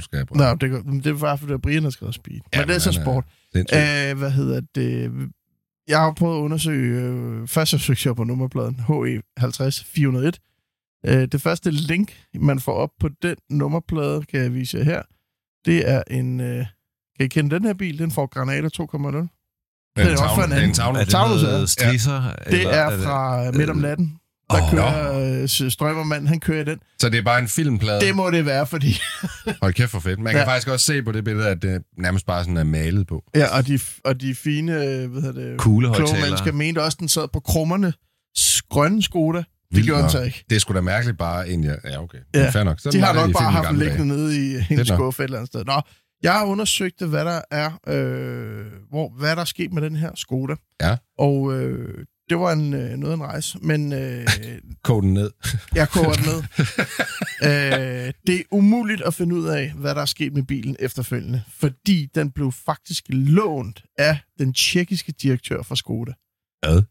[0.00, 2.40] Skal Nej, det, går- det er bare, fordi det er Brian, der har skrevet Speed.
[2.54, 3.24] Ja, men det er men så er- sport.
[3.52, 3.80] Sindssygt.
[4.10, 5.10] Øh, hvad hedder det?
[5.88, 10.32] Jeg har prøvet at undersøge, øh, først så søgte jeg på nummerpladen E HE50401.
[11.06, 15.02] Øh, det første link, man får op på den nummerplade, kan jeg vise jer her,
[15.64, 16.66] det er en, øh,
[17.16, 17.98] kan I kende den her bil?
[17.98, 19.28] Den får Granada 2.0.
[19.96, 20.98] Det er også for en det er en anden- tavle.
[21.00, 22.20] Det er- noget strisser?
[22.50, 24.18] Det eller er fra midt om natten.
[24.50, 24.70] Der Åh.
[24.70, 26.78] kører øh, Strømmermand, han kører den.
[27.00, 28.00] Så det er bare en filmplade.
[28.00, 28.96] Det må det være, fordi...
[29.62, 30.18] Hold kæft for fedt.
[30.20, 30.46] Man kan Ja.
[30.48, 33.24] faktisk også se på det billede, at det nærmest bare sådan er malet på.
[33.34, 36.20] Ja, og de, og de fine, øh, hvad hedder det, kloge Kuglehøjtalere.
[36.26, 37.92] mennesker mente også, den sad på krummerne.
[38.70, 39.38] Grønne Skoda.
[39.38, 40.10] Det Vildt gjorde den nok.
[40.10, 40.44] så ikke.
[40.50, 41.76] Det sgu da mærkeligt bare egentlig.
[41.84, 42.18] Ja, okay.
[42.34, 42.50] Ja.
[42.50, 42.80] Fair nok.
[42.80, 45.48] Så De har nok bare haft den liggende nede i en skuffe et eller andet
[45.48, 45.64] sted.
[45.64, 45.80] Nå,
[46.22, 50.10] jeg har undersøgt, hvad der er, øh, hvor, hvad der er sket med den her
[50.14, 50.54] Skoda.
[50.82, 50.96] Ja.
[51.18, 54.26] Og øh, det var en, øh, noget af en rejse, men øh,
[54.82, 55.30] Kog den ned.
[55.74, 56.42] jeg koger den ned.
[57.42, 61.42] øh, det er umuligt at finde ud af, hvad der er sket med bilen efterfølgende,
[61.48, 66.12] fordi den blev faktisk lånt af den tjekkiske direktør for Skoda.
[66.66, 66.82] Hvad?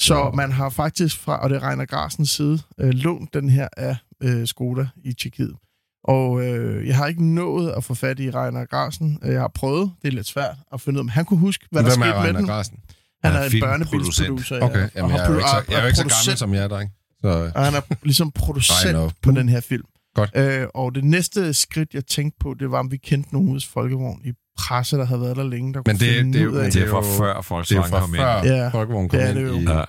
[0.00, 3.68] Så man har faktisk fra, og det er Reiner Grasens side, øh, lånt den her
[3.76, 5.56] af øh, Skoda i Tjekkiet.
[6.04, 9.18] Og øh, jeg har ikke nået at få fat i Reiner Grasen.
[9.24, 11.66] Jeg har prøvet, det er lidt svært at finde ud af, om han kunne huske,
[11.70, 12.46] hvad der Hvem er skete med den.
[12.46, 12.78] Grasen?
[13.24, 14.56] Han Han er er en børnebilsproducer.
[14.56, 16.02] ja, Okay, og jamen, har jeg er jo ikke så, jeg er jo ikke så
[16.26, 16.90] gammel som jer, dreng.
[17.20, 19.84] Så, og han er ligesom producent på den her film.
[20.14, 20.30] Godt.
[20.36, 23.66] Øh, og det næste skridt, jeg tænkte på, det var, om vi kendte nogen hos
[23.66, 26.48] Folkevogn i presse, der havde været der længe, der Men kunne det- finde det er
[26.48, 26.70] ud af.
[26.72, 28.16] Det er fra før er Volkswagen fra kom ind.
[28.22, 29.52] før Ja, Folkevogn kom det er det jo.
[29.54, 29.62] i...
[29.62, 29.84] Ja.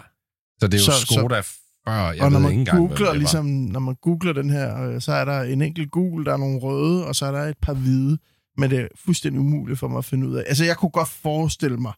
[0.60, 2.78] Så det er jo Så- så- Skoda før, jeg og når ved man ikke engang,
[2.80, 3.14] hvem googler, var.
[3.14, 6.38] ligesom, når man googler den her, øh, så er der en enkelt gul, der er
[6.38, 8.18] nogle røde, og så er der et par hvide.
[8.58, 10.44] men det er fuldstændig umuligt for mig at finde ud af.
[10.48, 11.94] Altså, jeg kunne godt forestille mig,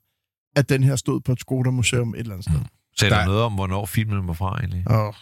[0.55, 2.59] at den her stod på et Skoda-museum et eller andet sted.
[2.99, 4.83] Sætter Der- noget om, hvornår filmen var fra egentlig?
[4.87, 5.15] Og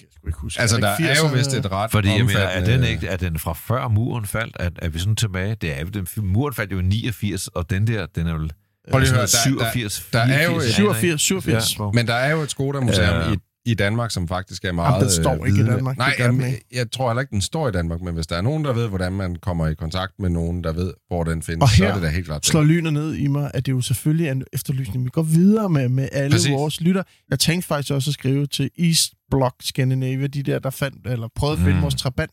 [0.00, 0.60] jeg skal ikke huske.
[0.60, 1.36] Altså, det der ikke er jo 80'erne?
[1.36, 4.56] vist et ret Fordi jeg mener, er den, ikke, er den fra før muren faldt?
[4.60, 5.54] Er, er vi sådan tilbage?
[5.54, 8.48] Det er den, muren faldt jo i 89, og den der, den er jo
[8.90, 11.78] Prøv lige at høre, sådan der- der- 87, der er jo 84, et- 87, 87.
[11.78, 13.32] Ja, Men der er jo et Skoda-museum Ja.
[13.32, 13.36] i,
[13.66, 14.92] i Danmark, som faktisk er meget...
[14.92, 15.64] Jamen, den står øh, ikke i.
[15.64, 18.40] Danmark, Nej, jamen, jeg tror heller ikke, den står i Danmark, men hvis der er
[18.40, 21.62] nogen, der ved, hvordan man kommer i kontakt med nogen, der ved, hvor den findes,
[21.62, 22.46] Og så her er det da helt klart.
[22.46, 25.04] slår lynet ned i mig, at det jo selvfølgelig er en efterlysning.
[25.04, 26.30] Vi går videre med, med alle.
[26.34, 26.50] Præcis.
[26.52, 27.02] vores lytter.
[27.30, 31.28] Jeg tænkte faktisk også at skrive til East Block Scandinavia, de der, der fandt, eller
[31.36, 31.82] prøvede at finde Mm.
[31.82, 32.32] vores trabant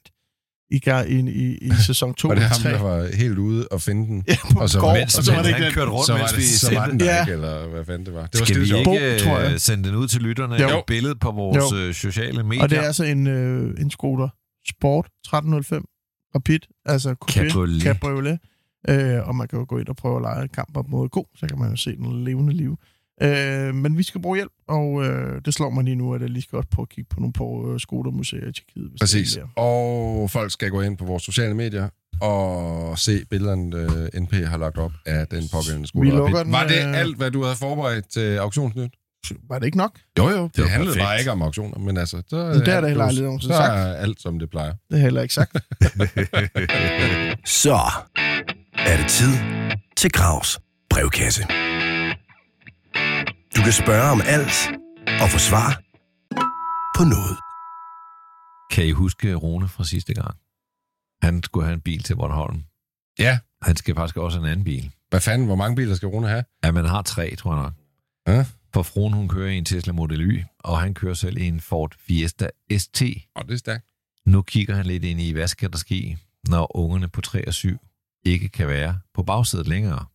[0.72, 2.70] i, i, i, i sæson 2 Og det er ham, 3.
[2.70, 4.24] der var helt ude og finde den.
[4.28, 5.74] Ja, på Og så- gård, Mens, og så var det ikke den.
[5.74, 7.22] kørte rundt, så var, mens det, vi så var den Ja.
[7.22, 8.26] ikke, eller hvad fanden det var.
[8.26, 8.93] Det var Skal vi ikke Bo,
[9.26, 9.53] tror jeg.
[9.53, 10.55] øh, sende den ud til lytterne?
[10.55, 10.70] Jo.
[10.70, 10.78] Jo.
[10.78, 12.63] Et billede på vores øh, sociale medier.
[12.63, 14.28] Og det er altså en, øh, en Skoda
[14.70, 15.86] Sport 1305
[16.36, 17.82] Rapid, altså coupé, Cabriolet.
[17.82, 18.39] cabriolet.
[18.89, 21.26] Øh, og man kan jo gå ind og prøve at lege kamp op mod god,
[21.38, 22.78] så kan man jo se den levende liv.
[23.22, 26.30] Øh, men vi skal bruge hjælp, og øh, det slår mig lige nu, at jeg
[26.30, 28.91] lige skal også prøve at kigge på nogle på øh, Skoda-museer i Tjekkiet.
[28.99, 29.34] Præcis.
[29.34, 29.61] det er.
[29.61, 31.89] Og folk skal gå ind på vores sociale medier
[32.22, 33.78] og se billederne,
[34.15, 36.11] øh, NP har lagt op af den pågældende skole.
[36.11, 38.91] Vi lukker den, Var det øh, alt, hvad du havde forberedt til auktionsnyt?
[39.49, 39.91] Var det ikke nok?
[40.17, 40.30] Jo, jo.
[40.30, 41.05] Det, var det handlede perfekt.
[41.05, 42.22] bare ikke om auktioner, men altså...
[42.28, 43.74] Så, Men det er alt da heller aldrig nogensinde Så sagt.
[43.74, 44.74] er alt, som det plejer.
[44.89, 45.51] Det er heller ikke sagt.
[47.63, 47.80] Så
[48.78, 49.34] er det tid
[49.97, 50.59] til Gravs
[50.89, 51.43] brevkasse.
[53.60, 54.57] Du kan spørge om alt
[55.22, 55.82] og få svar
[56.97, 57.38] på noget.
[58.72, 60.38] Kan I huske Rune fra sidste gang?
[61.22, 62.64] Han skulle have en bil til Bornholm.
[63.20, 63.39] Ja.
[63.62, 64.91] Han skal faktisk også have en anden bil.
[65.10, 66.43] Hvad fanden, hvor mange biler skal Rune have?
[66.64, 67.74] Ja, man har tre, tror jeg nok.
[68.28, 68.45] Ja.
[68.74, 71.62] For fruen, hun kører i en Tesla Model Y, og han kører selv i en
[71.62, 73.01] Ford Fiesta ST.
[73.36, 73.86] Og det er stærkt.
[74.26, 77.53] Nu kigger han lidt ind i, hvad skal der ske, når ungerne på 3 og
[77.53, 77.78] 7
[78.26, 80.05] ikke kan være på bagsædet længere.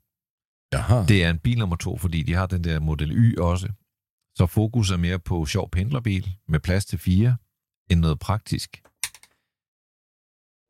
[0.75, 1.05] Jaha.
[1.09, 3.69] Det er en bil nummer to, fordi de har den der Model Y også.
[4.37, 7.37] Så fokus er mere på sjov pendlerbil med plads til fire,
[7.91, 8.83] end noget praktisk.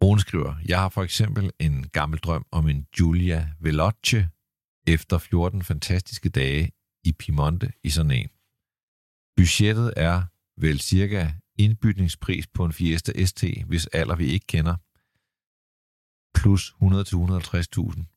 [0.02, 4.28] Rune skriver, jeg har for eksempel en gammel drøm om en Giulia Veloce
[4.86, 6.72] efter 14 fantastiske dage
[7.05, 8.28] i Piemonte i sådan en.
[9.36, 10.22] Budgettet er
[10.61, 14.76] vel cirka indbytningspris på en Fiesta ST, hvis alder vi ikke kender,
[16.38, 18.13] plus 100-150.000.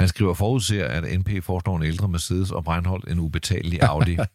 [0.00, 4.16] Han skriver forudser, at NP foreslår en ældre Mercedes og Breinholt en ubetalelig Audi.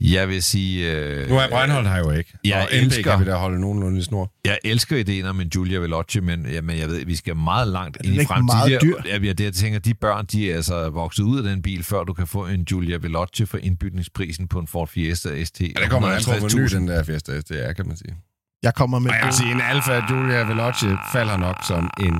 [0.00, 0.92] Jeg vil sige...
[0.96, 2.32] Øh, Nu er Breinholt her jo ikke.
[2.44, 4.32] Jeg og NP elsker- kan vi da holde nogenlunde i snor.
[4.44, 7.68] Jeg elsker ideen om en Giulia Veloce, men, ja, men jeg ved, vi skal meget
[7.68, 8.46] langt ind i ikke fremtiden.
[8.70, 8.94] meget dyr?
[9.06, 11.82] Ja, ja, det, jeg tænker, de børn, de er altså vokset ud af den bil,
[11.84, 15.60] før du kan få en Giulia Veloce for indbytningsprisen på en Ford Fiesta ST.
[15.60, 16.74] Ja, det kommer an på, hvor ny 150.000.
[16.76, 18.14] den der Fiesta ST er, kan man sige.
[18.62, 22.14] Jeg kommer med Og jeg vil sige, en Alfa Giulia Veloce falder nok som en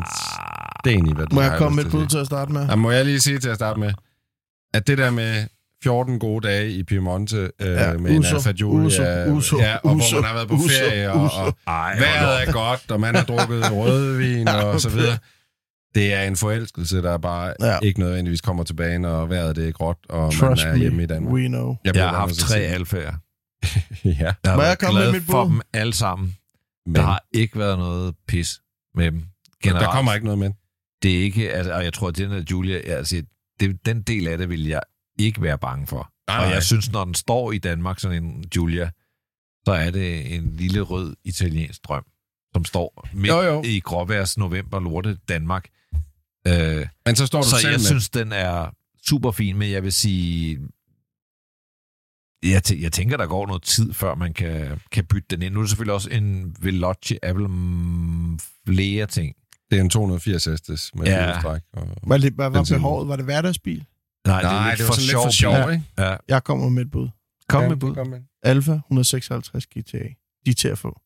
[0.81, 1.35] sten i, hvad bud.
[1.35, 2.67] Må jeg komme med et bud til at starte med?
[2.69, 3.93] Ja, må jeg lige sige til at starte med,
[4.75, 5.45] at det der med
[5.85, 9.77] 14 gode dage i Piemonte øh, Ja, med en uso, Alfa Giulia, uso, uso, ja,
[9.77, 12.91] og uso, hvor man har været på uso, ferie, og, og Ej, vejret er godt,
[12.91, 15.19] og man har drukket rødvin og så videre.
[15.95, 17.79] Det er en forelskelse, der bare Ja.
[17.83, 21.07] ikke nødvendigvis kommer tilbage, når vejret det er gråt, og Trust man er hjemme i
[21.07, 21.33] Danmark.
[21.35, 21.77] we know.
[21.85, 23.13] Jeg bliver har haft tre alfaer.
[24.05, 25.51] ja, Jeg har Må jeg komme med mit for bud?
[25.53, 26.37] dem alle sammen.
[26.87, 28.61] men Der har ikke været noget pis
[28.95, 29.25] med dem.
[29.63, 29.85] Generelt.
[29.85, 30.51] der kommer ikke noget med.
[31.03, 33.23] Det er ikke, altså, og jeg tror, at den der Julia, altså,
[33.61, 34.81] det, den del af det vil jeg
[35.19, 36.13] ikke være bange for.
[36.29, 38.91] Nej, og jeg synes, når den står i Danmark, sådan en Julia,
[39.67, 42.05] så er det en lille rød italiensk drøm,
[42.53, 43.63] som står midt Jo, jo.
[43.63, 45.69] i gråværs november lorte Danmark.
[46.47, 47.87] Øh, Men så står du så selv jeg med.
[47.87, 48.71] synes, den er
[49.07, 50.59] super fin, men jeg vil sige,
[52.43, 55.55] jeg, tæ- jeg tænker, der går noget tid, før man kan, kan bytte den ind.
[55.55, 59.35] Nu er det selvfølgelig også en Veloce, er vel mm, flere ting.
[59.71, 61.25] Det er en 280 hestes med Ja.
[61.29, 61.41] ja.
[61.41, 61.61] stræk.
[61.73, 61.87] Og...
[62.07, 63.09] Hvad, det, hvad var behovet?
[63.09, 63.85] Var det hverdagsbil?
[64.27, 65.73] Nej, Nej, det var sådan lidt for sjov, bil.
[65.75, 65.85] ikke?
[65.99, 66.17] Ja.
[66.29, 67.09] Jeg kommer med et bud.
[67.49, 67.95] Kom Ja, med bud.
[67.95, 68.21] kom med.
[68.43, 69.99] Alfa 156 GTA.
[70.47, 71.01] De er til at få.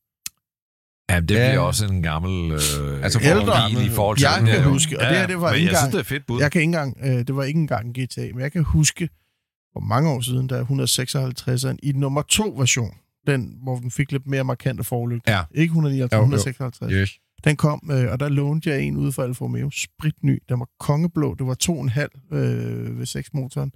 [1.11, 1.49] Ja, det Ja.
[1.51, 4.63] bliver også en gammel øh, Altså, for ældre- bil i forhold til Jeg den kan
[4.63, 4.69] her.
[4.69, 6.41] huske, og det her, det var men ikke jeg synes, engang- det er fedt bud.
[6.41, 9.09] Jeg kan ikke engang, øh, det var ikke engang en GTA, men jeg kan huske,
[9.73, 12.91] for mange år siden, da 156'eren i nummer to version,
[13.27, 15.33] den, hvor den fik lidt mere markante forlygter.
[15.33, 15.43] Ja.
[15.55, 16.23] Ikke 159, Jo, jo.
[16.23, 16.93] 156.
[16.93, 17.11] Yes.
[17.45, 20.43] Den kom, øh, og der lånte jeg en ude fra Alfa Romeo, spritny.
[20.49, 21.35] Den var kongeblå.
[21.35, 21.57] Det var
[22.31, 23.73] 2,5 øh, ved 6 motoren.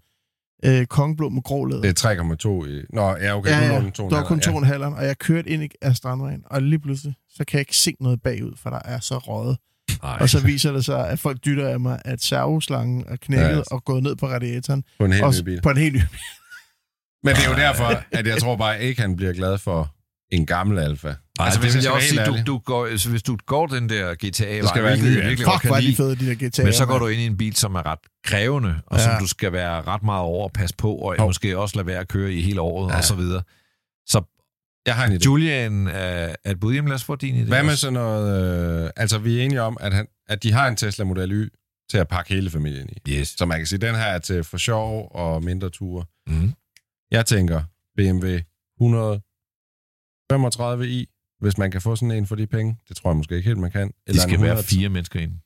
[0.64, 1.82] Øh, kongeblå med grå læder.
[1.82, 2.82] Det er 3,2 i...
[2.92, 3.50] Nå, ja, okay.
[3.50, 3.90] ja, du ja.
[3.90, 4.50] to Der var kun ja.
[4.50, 7.94] 2,5, og jeg kørte ind af strandvejen, og lige pludselig, så kan jeg ikke se
[8.00, 9.58] noget bagud, for der er så røget.
[10.02, 10.16] Nej.
[10.20, 13.62] Og så viser det sig, at folk dytter af mig, at servoslangen er knækket Ja.
[13.70, 14.84] og gået ned på radiatoren.
[14.98, 15.60] På en helt og ny bil.
[15.62, 16.00] På en helt ny
[17.24, 19.92] Men det er jo derfor, at jeg tror bare ikke, han bliver glad for
[20.32, 21.08] en gammel Alfa.
[21.08, 23.36] Nej, Altså, altså, hvis det jeg vil også sige, du, du går, altså, hvis du
[23.46, 24.28] går den der GTA,
[24.60, 26.64] Det skal være virkelig godt Fuck, hvor er de fede, de der GTA'er.
[26.64, 29.04] men så går du ind i en bil, som er ret krævende, og ja.
[29.04, 31.24] som du skal være ret meget over at passe på, og Jo.
[31.26, 32.96] måske også lade være at køre i hele året, Ja.
[32.96, 33.42] og så videre.
[34.06, 34.22] Så
[34.86, 35.24] Jeg har en idé.
[35.24, 37.48] Julian er, er et bud, jamen lad os få din idé.
[37.48, 38.84] Hvad med sådan noget...
[38.84, 41.48] Øh, altså, vi er enige om, at, han, at de har en Tesla Model Y
[41.90, 43.10] til at pakke hele familien i.
[43.10, 43.28] Yes.
[43.28, 46.04] Så man kan sige, at den her er til for sjov og mindre ture.
[46.26, 46.52] Mm.
[47.10, 47.62] Jeg tænker
[47.96, 48.36] BMW
[50.32, 52.78] 135i, hvis man kan få sådan en for de penge.
[52.88, 53.92] Det tror jeg måske ikke helt, man kan.
[54.08, 55.38] De skal en være 100 fire mennesker inde.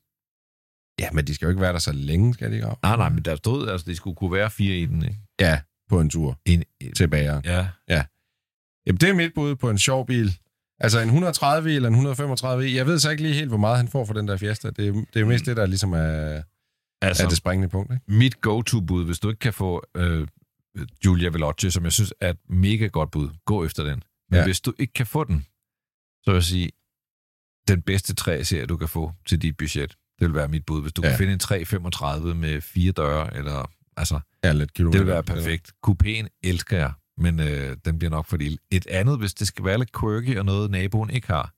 [1.00, 2.66] Ja, men de skal jo ikke være der så længe, skal de ikke?
[2.82, 5.16] Nej, nej, men der stod, altså, de skulle kunne være fire i den, ikke?
[5.40, 6.64] Ja, på en tur En,
[6.96, 7.42] til bageren.
[7.88, 8.04] ja.
[8.86, 10.36] Jamen, det er mit bud på en sjov bil.
[10.80, 13.88] Altså en 130 eller en 135 Jeg ved så ikke lige helt, hvor meget han
[13.88, 14.70] får for den der Fiesta.
[14.70, 16.42] Det er, det er jo mest det, der ligesom er,
[17.02, 18.04] Altså, er det springende punkt, ikke?
[18.08, 20.28] mit go-to-bud, hvis du ikke kan få øh,
[21.02, 24.02] Giulia Veloce, som jeg synes er et mega godt bud, gå efter den.
[24.30, 24.44] Men Ja.
[24.44, 25.46] hvis du ikke kan få den,
[26.24, 26.70] så vil jeg sige,
[27.68, 30.82] den bedste træserie, du kan få til dit budget, det vil være mit bud.
[30.82, 31.02] Hvis du.
[31.04, 31.08] Ja.
[31.08, 34.98] kan finde en 335 med fire døre, eller, altså, Ja, lidt kilometer.
[34.98, 35.72] det vil være perfekt.
[35.86, 38.58] Coupéen elsker jeg, men øh, den bliver nok for lille.
[38.70, 41.52] Et andet, hvis det skal være lidt quirky og noget, naboen ikke har,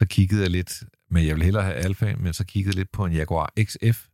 [0.00, 2.92] så kiggede jeg lidt, men jeg vil hellere have Alfa, men så kiggede jeg lidt
[2.92, 4.06] på en Jaguar XF.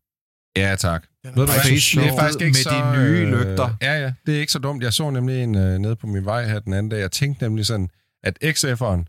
[0.56, 1.06] Ja, tak.
[1.24, 3.76] Den er faktisk det er faktisk ikke med så, de nye øh, lygter.
[3.82, 4.82] Ja, ja, det er ikke så dumt.
[4.82, 7.00] Jeg så nemlig en øh, nede på min vej her den anden dag.
[7.00, 7.88] Jeg tænkte nemlig sådan,
[8.22, 9.04] at XF'eren,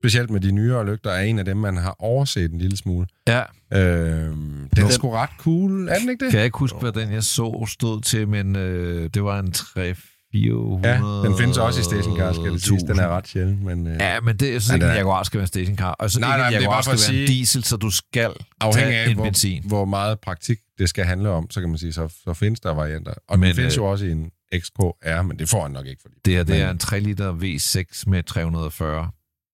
[0.00, 3.06] specielt med de nyere lygter, er en af dem, man har overset en lille smule.
[3.28, 6.30] Ja, Øh, den er sgu ret cool, er den ikke det?
[6.30, 9.52] Kan jeg ikke huske, hvad den jeg så stod til, men øh, det var en
[9.52, 9.94] 3
[10.42, 12.82] 400 Ja, den findes også i stationcar, skal det siges.
[12.82, 14.94] Den er ret sjældent, men øh, Ja, men det, jeg synes Ja, ikke, en er-
[14.94, 15.90] Jaguar skal være en stationcar.
[15.92, 17.26] Og så Nej, ikke nej, en det er Jaguar bare for skal at være en
[17.28, 18.30] sige- diesel, så du skal
[18.60, 19.62] afhængig tage af, en hvor, benzin.
[19.66, 22.74] hvor meget praktik det skal handle om, så kan man sige, så, så findes der
[22.74, 23.12] varianter.
[23.28, 25.86] Og men, den findes øh, jo også i en XKR, men det får han nok
[25.86, 26.02] ikke.
[26.02, 26.14] Fordi.
[26.24, 29.10] Det her, det men, er en 3 liter V6 med 340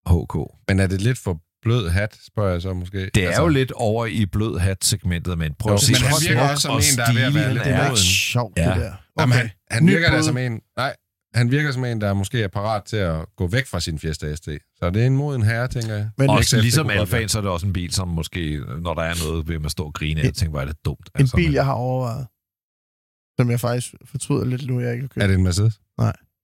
[0.06, 0.36] HK.
[0.68, 3.10] Men er det lidt for blød hat, spørger jeg så måske?
[3.14, 6.00] Det er altså, jo lidt over i blød hat-segmentet, men prøv Jo, at se, men
[6.02, 8.68] han virker også som og en, der er ved at være lidt er sjovt, Ja.
[8.68, 8.92] det der.
[9.20, 10.60] Jamen, han, han virker da som en...
[10.76, 10.96] Nej,
[11.34, 14.34] han virker som en, der måske er parat til at gå væk fra sin Fiesta
[14.34, 14.48] ST.
[14.76, 16.10] Så det er en moden herre, tænker jeg.
[16.18, 18.94] Men Også XF, det ligesom Alfaen, så er det også en bil, som måske, når
[18.94, 21.10] der er noget, vil man stå og grine af, og tænke, hvor er det dumt.
[21.20, 22.26] En bil, men- jeg har overvejet,
[23.40, 25.22] som jeg faktisk fortryder lidt nu, jeg ikke har købt.
[25.22, 25.80] Er det en Mercedes?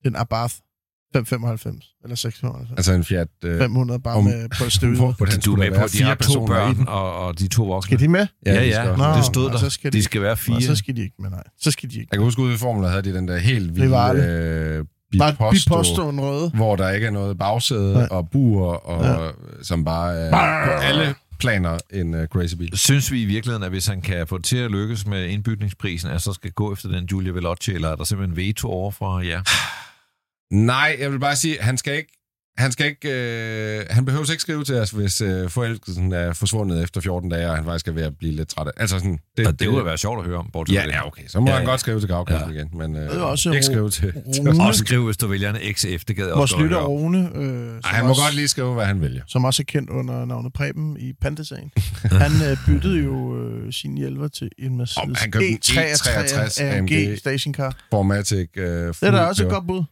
[0.05, 0.55] Den Abarth
[1.15, 2.79] 595, eller 695.
[2.79, 3.29] Altså en Fiat...
[3.45, 4.97] Øh, 500 bare om- med på støvet.
[4.97, 7.17] hvor- hvordan Du er skulle med på, være at de fire har to børn og,
[7.27, 7.89] og de to voksne.
[7.89, 8.27] Skal de med?
[8.47, 9.59] Ja, ja, skal også- Nå, det stod og der.
[9.59, 10.63] så skal de de- skal være Nå, fire.
[10.63, 11.43] så skal de ikke med, nej.
[11.61, 12.09] Så skal de ikke.
[12.13, 14.25] Jeg kan huske, ude i Formula havde de den der helt vilde Rivale.
[14.25, 14.85] øh,
[15.19, 16.51] Bare biposto, biposto en røde.
[16.55, 18.09] hvor der ikke er noget bagsæde Nej.
[18.11, 19.31] og buer, og, ja.
[19.63, 20.31] som bare er
[20.65, 22.77] på alle planer en uh, crazy bil.
[22.79, 26.11] Synes vi i virkeligheden, at hvis han kan få det til at lykkes med indbygningsprisen,
[26.11, 29.21] at så skal gå efter den Giulia Veloce, eller er der simpelthen veto over for
[29.21, 29.41] ja?
[30.53, 32.13] Nej, jeg vil bare sige, han skal ikke
[32.59, 33.09] han skal ikke,
[33.79, 37.51] øh, han behøver ikke skrive til os, hvis øh, forelskelsen er forsvundet efter 14 dage,
[37.51, 38.71] og han faktisk er ved at blive lidt træt af.
[38.77, 40.93] Altså sådan, Det, det, det kunne være sjovt at høre om, bortset Ja, det.
[40.93, 41.23] ja, okay.
[41.29, 41.69] Så må Ja, han ja.
[41.71, 42.55] godt skrive til gravkassen Ja.
[42.57, 44.13] igen, men øh, Det er også ikke ro- skrive til...
[44.49, 46.79] Rune, Og skriv, hvis du vælger en XF, det gad vores også lytter.
[46.81, 49.23] Rune, øh, Ej, han må også, godt lige skrive, hvad han vælger.
[49.27, 51.71] som også er kendt under navnet Preben i Pantesagen.
[52.03, 55.79] han øh, byttede jo øh, sin hjælper til en Mercedes Om han købte en E63
[56.09, 57.19] E63 AMG AMG.
[57.19, 57.77] stationcar.
[57.91, 58.49] Formatic.
[58.57, 59.83] Øh, Det er da også et godt bud.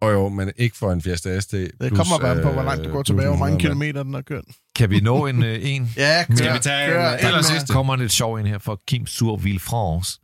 [0.00, 1.52] Og jo, men ikke for en Fiesta ST.
[1.52, 4.02] Det kommer bare på, hvor langt du går tilbage, hvor mange kilometer.
[4.02, 4.44] den har kørt.
[4.76, 5.90] Kan vi nå en, øh, en?
[5.96, 7.66] Ja, kør, Skal vi tage kør, en, øh, aller med- sidste?
[7.66, 10.20] Der kommer en lidt sjov ind her fra Kim Surville France.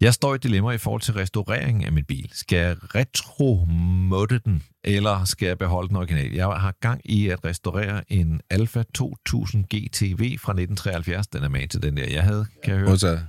[0.00, 2.30] Jeg står i et dilemma i forhold til restaurering af min bil.
[2.32, 6.32] Skal jeg retro-modde den, eller skal jeg beholde den original?
[6.32, 11.26] Jeg har gang i at restaurere en Alfa 2000 GTV fra 1973.
[11.26, 12.88] Den er med til den der, jeg havde, kan jeg høre.
[12.90, 13.26] Modtaget.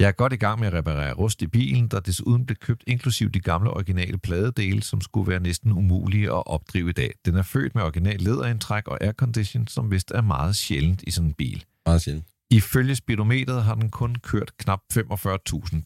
[0.00, 2.84] Jeg er godt i gang med at reparere rust i bilen, der desuden blev købt
[2.86, 7.12] inklusiv de gamle originale pladedele, som skulle være næsten umulige at opdrive i dag.
[7.24, 11.28] Den er født med original læderindtræk og aircondition, som vist er meget sjældent i sådan
[11.28, 11.64] en bil.
[11.86, 12.26] Meget sjældent.
[12.50, 14.98] Ifølge speedometeret har den kun kørt knap 45.000.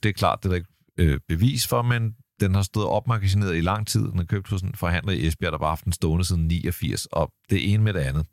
[0.03, 3.57] Det er klart, det er der ikke øh, bevis for, men den har stået opmagasineret
[3.57, 4.01] i lang tid.
[4.01, 7.07] Den er købt hos en forhandler i Esbjerg, der var haft den stående siden 89,
[7.07, 8.27] og det ene med det andet.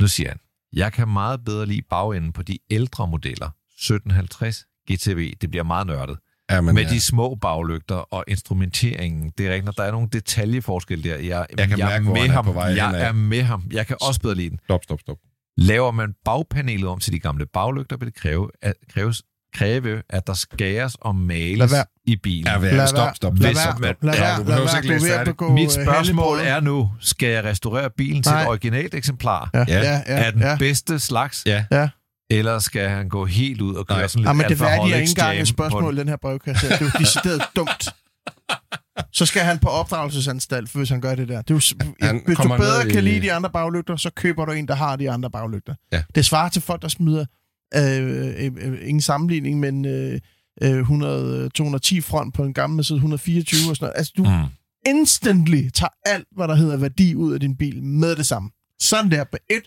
[0.00, 0.38] Nu siger han,
[0.72, 3.50] jeg kan meget bedre lide bagenden på de ældre modeller.
[3.78, 6.16] 1750 GTV, det bliver meget nørdet.
[6.50, 6.88] Ja, men, med ja.
[6.90, 11.16] de små baglygter og instrumenteringen, det er rigtigt, når der er nogle detaljeforskel der.
[11.16, 12.44] Jeg, Jeg kan jeg mærke, er med han er ham.
[12.44, 13.00] på vej jeg henad.
[13.02, 13.64] er med ham.
[13.72, 14.58] Jeg kan også bedre lide den.
[14.64, 15.16] Stop, stop, stop.
[15.56, 19.22] Laver man bagpanelet om til de gamle baglygter, vil det kræve, at, kræves,
[19.54, 21.72] kræve, at der skæres og males
[22.06, 22.46] i bilen.
[22.46, 22.88] Ja, Lad være.
[22.88, 23.38] stop, stop.
[23.38, 23.94] Lad Hvis være.
[24.02, 24.14] Lad
[24.46, 28.94] Lad Du er Mit øh, spørgsmål er nu, skal jeg restaurere bilen til et originalt
[28.94, 29.74] eksemplar Ja, Ja.
[29.78, 30.24] ja, ja.
[30.24, 30.56] af den ja.
[30.58, 31.42] bedste slags?
[31.46, 31.64] Ja.
[31.70, 31.88] Ja.
[32.38, 34.06] Eller skal han gå helt ud og køre Nej.
[34.08, 35.98] sådan lidt Ja, men det værdige er ikke engang et på spørgsmål, den?
[36.00, 36.68] den her brevkasse.
[36.68, 37.88] Det er jo decideret dumt.
[39.12, 41.42] så skal han på opdragelsesanstalt, hvis han gør det der.
[41.42, 44.44] Det er jo, Han hvis du bedre kan i- lide de andre baglygter, så køber
[44.44, 45.74] du en, der har de andre baglygter.
[45.92, 46.02] Ja.
[46.14, 47.24] Det svarer til folk, der smider
[47.76, 50.20] øh, øh, øh, ingen sammenligning, men øh,
[50.62, 53.98] øh, 100, 210 front på en gammel Mercedes 124 og sådan noget.
[53.98, 54.44] Altså, du mm.
[54.86, 58.50] Instantly tager alt, hvad der hedder værdi ud af din bil med det samme.
[58.80, 59.62] Sådan der, på et,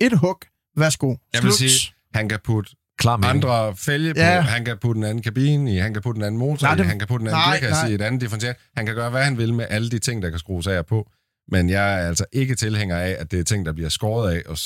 [0.00, 0.38] et hug.
[0.76, 1.14] Værsgo.
[1.34, 1.70] Jeg vil Slut.
[1.70, 4.40] sige, han kan putte Klar med andre fælge på, Ja.
[4.40, 6.78] han kan putte en anden kabine i, han kan putte en anden motor Nej, i,
[6.78, 7.90] det- han kan putte en anden nej, gearkasse nej.
[7.90, 8.54] i, et andet differential.
[8.76, 10.86] Han kan gøre, hvad han vil med alle de ting, der kan skrues af og
[10.86, 11.10] på.
[11.48, 14.42] Men jeg er altså ikke tilhænger af, at det er ting, der bliver skåret af
[14.46, 14.58] og,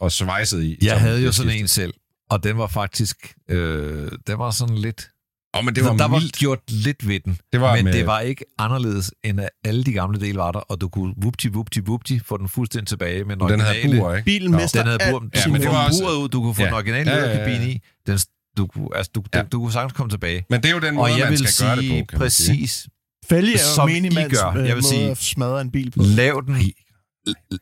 [0.00, 0.78] og svejset i.
[0.82, 1.94] Jeg havde jo sådan en selv,
[2.30, 3.16] og den var faktisk...
[3.50, 5.08] Øh, den var sådan lidt...
[5.58, 6.36] Åh, men det var der var mildt.
[6.36, 9.84] gjort lidt ved den, Det var men med- det var ikke anderledes, end at alle
[9.84, 13.24] de gamle dele var der, og du kunne vupti, vupti, vupti, få den fuldstændig tilbage
[13.24, 14.24] med den Den havde bur, ikke?
[14.24, 16.42] Bilen mister Den havde alt bur, ja, men det var var også- buret ud, du
[16.42, 16.66] kunne få Ja.
[16.66, 17.32] den originale Ja, ja, ja.
[17.34, 17.80] lederkabine i.
[18.06, 18.18] Den,
[18.56, 19.38] du, kunne, altså, du, Ja.
[19.38, 19.44] ja.
[19.44, 20.44] du kunne sagtens komme tilbage.
[20.50, 22.18] Men det er jo den måde, Og jeg man vil skal gøre det sige på,
[22.18, 22.48] kan sige.
[22.56, 22.88] præcis,
[23.28, 24.48] Fælge er jo minimands gør.
[24.50, 26.02] øh, Jeg vil måde sige- at smadre en bil på.
[26.02, 26.56] lav den,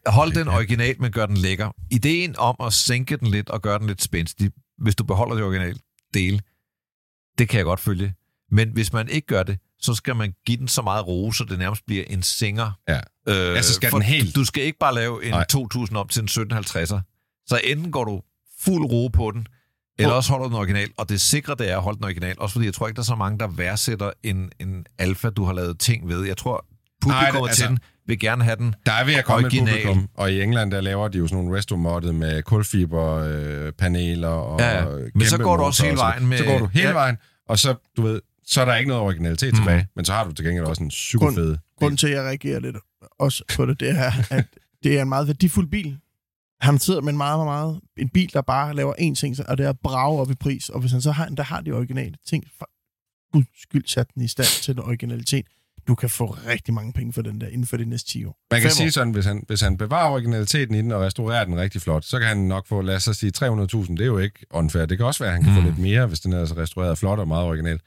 [0.07, 1.71] hold den original, men gør den lækker.
[1.91, 4.51] Ideen om at sænke den lidt og gøre den lidt spændstig,
[4.83, 5.79] hvis du beholder det originale
[6.15, 6.43] del,
[7.39, 8.15] det kan jeg godt følge.
[8.51, 11.45] Men hvis man ikke gør det, så skal man give den så meget ro, så
[11.45, 12.71] det nærmest bliver en singer.
[12.89, 13.01] Ja.
[13.29, 15.45] Øh, Ja, så skal den helt- Du skal ikke bare lave en Nej.
[15.47, 17.01] 2000 op til en 1750'er.
[17.47, 18.23] Så enten går du
[18.61, 19.47] fuld ro på den,
[19.99, 20.91] eller også holder du den original.
[20.97, 22.35] Og det sikre, det er at holde den original.
[22.39, 25.45] Også fordi jeg tror ikke, der er så mange, der værdsætter en, en alfa, du
[25.45, 26.25] har lavet ting ved.
[26.25, 26.67] Jeg tror,
[27.01, 27.79] publikum Nej, det- altså- til den
[28.09, 29.75] vil gerne have den Der er ved at komme Original.
[29.75, 34.61] et publikum, og i England, der laver de jo sådan nogle resto-moddet med kulfiberpaneler og
[34.61, 34.85] Ja.
[35.15, 36.93] Men så går du også hele vejen med- Så går du hele Ja.
[36.93, 37.17] vejen,
[37.49, 39.57] og så, du ved, så er der ikke noget originalitet Mhm.
[39.63, 42.23] tilbage, men så har du til gengæld også en super fed Grunden til, at jeg
[42.25, 42.77] reagerer lidt
[43.19, 44.45] også på det, det er, at
[44.83, 45.99] det er en meget værdifuld bil.
[46.61, 49.59] Han sidder med en meget, meget, meget, en bil, der bare laver én ting, og
[49.59, 50.69] det er at brage op i pris.
[50.69, 52.69] Og hvis han så har en, der har de originale ting, for
[53.33, 55.47] guds skyld sat den i stand til den originalitet.
[55.89, 58.37] Du kan få rigtig mange penge for den der inden for de næste 10 år.
[58.51, 58.91] Man kan Fem sige år.
[58.91, 62.19] sådan, hvis han, hvis han bevarer originaliteten i den og restaurerer den rigtig flot, så
[62.19, 63.47] kan han nok få, lad os så sige, 300.000.
[63.93, 64.87] Det er jo ikke unfair.
[64.87, 65.59] Det kan også være, at han kan mm.
[65.59, 67.81] få lidt mere, hvis den er altså restaureret flot og meget original.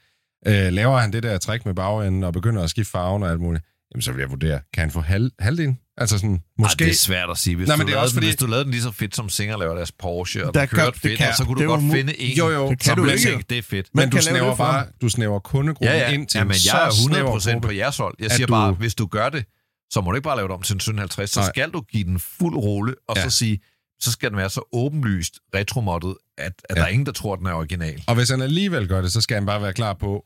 [0.47, 3.39] Øh, laver han det der træk med bagenden og begynder at skifte farven og alt
[3.41, 5.77] muligt, jamen så vil jeg vurdere, kan han få halv, halvdelen?
[5.97, 6.83] Altså sådan, Måske.
[6.83, 7.55] Ej, det er svært at sige.
[7.55, 8.81] Hvis, Nej, men du det er lavede også den, fordi- hvis du lavede den lige
[8.83, 11.35] så fedt, som Singer laver deres Porsche, og Der kan- kørte det fedt, kan- og
[11.35, 12.69] så kunne det du godt mu- finde en, Jo, jo.
[12.69, 13.23] Det kan som du ikke.
[13.23, 13.87] tænke, det er fedt.
[13.93, 16.11] Men du snæver bare, du snæver kundegruppen Ja, ja.
[16.13, 18.15] ind til ja, men en jeg er så 100% snæver på jeres hold.
[18.19, 19.45] Jeg siger du- bare, hvis du gør det,
[19.91, 21.49] så må du ikke bare lave det om til en 1750, så Nej.
[21.49, 23.23] skal du give den fuld rulle, og Ja.
[23.23, 23.59] så sige,
[24.01, 26.75] så skal den være så åbenlyst retromoddet, at, at Ja.
[26.81, 28.03] der er ingen, der tror, at den er original.
[28.07, 30.25] Og hvis han alligevel gør det, så skal han bare være klar på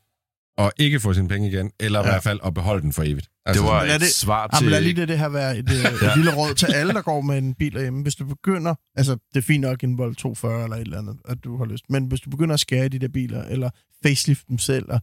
[0.58, 2.10] at ikke få sine penge igen, eller i Ja.
[2.10, 3.28] hvert fald at beholde den for evigt.
[3.54, 4.84] Det var et det- svar Jamen, lad til...
[4.86, 7.38] lige det, det her være et, øh, et lille råd til alle, der går med
[7.38, 8.02] en bil derhjemme.
[8.02, 11.16] Hvis du begynder, altså det er fint nok en Volt 240 eller et eller andet,
[11.28, 13.70] at du har lyst, men hvis du begynder at skære i de der biler, eller
[14.02, 15.00] facelift dem selv, og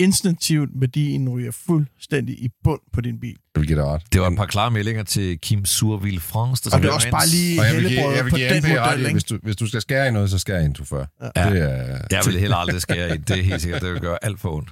[0.00, 3.36] instinktivt værdien ryger fuldstændig i bund på din bil.
[3.54, 4.02] Jeg vil give dig ret.
[4.12, 7.10] Det var et par klare meldinger til Kim Surville France, der Og det er også
[7.10, 9.12] bare lige Og jeg vil give, jeg vil på give den NP ret model, i,
[9.12, 11.06] hvis du, hvis du skal skære i noget, så skære i en 240.
[11.36, 11.50] Ja.
[11.50, 13.24] Det er, Jeg vil heller aldrig skære ind.
[13.24, 14.70] Det er helt sikkert, det vil gøre alt for ondt.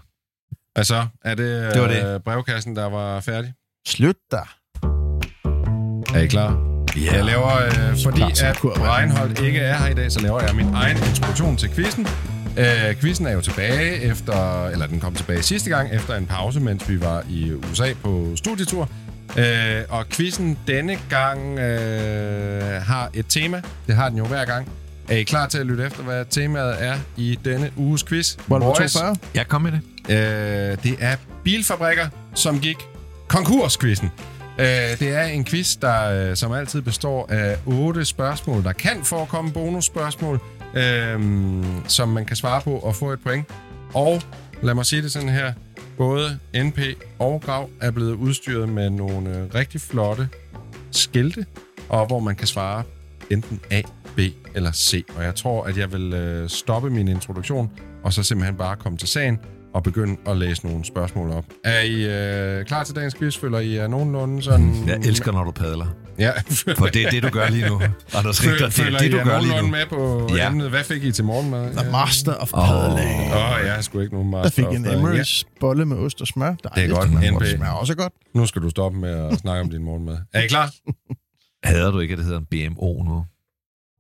[0.75, 1.07] Hvad så?
[1.25, 2.15] Er det, Det var det.
[2.15, 3.53] øh, brevkassen, der var færdig?
[3.89, 4.55] Slut der.
[6.15, 6.69] Er I klar?
[6.97, 7.13] Ja.
[7.17, 8.57] Jeg laver, øh, fordi at.
[8.65, 12.07] Reinhold ikke er her i dag, så laver jeg min egen introduktion til quizzen.
[12.59, 16.61] Øh, quizzen er jo tilbage efter, eller den kom tilbage sidste gang, efter en pause,
[16.61, 18.89] mens vi var i USA på studietur.
[19.39, 23.63] Øh, og quizzen denne gang øh, har et tema.
[23.87, 24.69] Det har den jo hver gang.
[25.09, 28.37] Er I klar til at lytte efter, hvad temaet er i denne uges quiz?
[28.49, 28.93] Volvo Boys?
[28.93, 29.17] 240.
[29.35, 29.81] Jeg kom med det.
[30.09, 32.77] Øh, det er bilfabrikker, som gik
[33.29, 34.11] konkursquizzen.
[34.59, 34.67] Øh,
[34.99, 38.65] det er en quiz, der øh, som altid består af otte spørgsmål.
[38.65, 40.41] Der kan forekomme bonusspørgsmål,
[40.75, 41.21] øh,
[41.89, 43.47] som man kan svare på og få et point.
[43.95, 44.23] Og
[44.63, 45.53] lad mig sige det sådan her.
[45.97, 46.79] Både NP
[47.19, 50.29] og Grav er blevet udstyret med nogle øh, rigtig flotte
[50.91, 51.47] skilte,
[51.89, 52.83] og hvor man kan svare
[53.31, 53.83] enten A,
[54.17, 54.21] B
[54.55, 55.05] eller C.
[55.17, 57.71] Og jeg tror, at jeg vil øh, stoppe min introduktion,
[58.05, 59.39] og så simpelthen bare komme til sagen
[59.75, 61.45] og begynde at læse nogle spørgsmål op.
[61.65, 62.05] Er I
[62.59, 63.39] øh, klar til dagens quiz?
[63.39, 64.75] Føler I er nogenlunde sådan...
[64.89, 65.87] Jeg elsker, når du padler.
[66.19, 66.31] Ja,
[66.79, 67.81] For det er det, du gør lige nu.
[68.15, 69.67] Anders Richter, det er det, du er gør lige nu.
[69.67, 70.49] med på Ja.
[70.49, 70.71] emnet?
[70.71, 71.75] Hvad fik I til morgenmad?
[71.77, 72.61] The Master of Åh.
[72.69, 73.33] Padling.
[73.33, 74.63] Åh, oh, jeg har sgu ikke nogen master.
[74.65, 76.51] Der fik en of- Emirates bolle med ost og smør.
[76.55, 77.45] Det er godt, Det NP.
[77.57, 78.13] smager også godt.
[78.35, 80.17] Ja, nu skal du stoppe med at snakke om din morgenmad.
[80.35, 80.73] Er I klar?
[81.65, 83.25] Hader du ikke, at det hedder en BMO nu?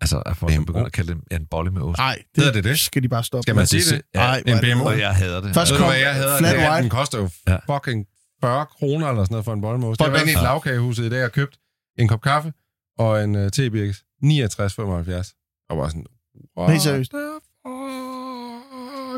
[0.02, 0.64] Altså, at folk BMO?
[0.64, 1.98] begynder at kalde det en bolle med ost.
[1.98, 2.78] Nej, Hedder det det?
[2.78, 4.02] skal de bare stoppe Skal man sige det?
[4.14, 4.84] Ja, Ej, en det BMO?
[4.84, 5.54] og jeg hader det.
[5.54, 6.34] Først kom hvad jeg havde?
[6.38, 6.82] flat Det white.
[6.82, 7.56] den koster jo Ja.
[7.76, 8.06] fucking
[8.44, 9.98] 40 kroner eller sådan noget for en bolle med ost.
[10.00, 10.42] For Jeg var inde i et Ja.
[10.44, 11.56] lavkagehuset i dag og købt
[11.98, 12.52] en kop kaffe
[12.98, 13.96] og en uh, tebirkes.
[14.24, 15.66] 69,75.
[15.70, 16.06] Og var sådan...
[16.68, 17.12] Helt seriøst?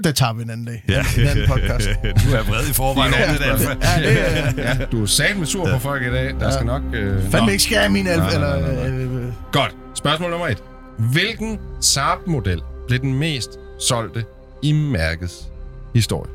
[0.05, 0.85] det tager vi en anden dag.
[0.89, 1.05] Ja.
[1.19, 1.89] En anden podcast.
[2.25, 3.77] du er vred i forvejen Ja, over det, Alfa.
[3.83, 6.35] Ja, det Ja, du er sat med sur på folk i dag.
[6.41, 6.83] Der skal nok...
[6.93, 7.31] Øh...
[7.31, 8.73] fandme ikke skære min alf, Nej, nej, eller...
[8.75, 8.99] nej, nej.
[8.99, 9.77] øh, øh, Godt.
[9.95, 10.63] Spørgsmål nummer et.
[10.99, 14.25] Hvilken Saab-model blev den mest solgte
[14.63, 15.53] i mærkets
[15.95, 16.33] historie?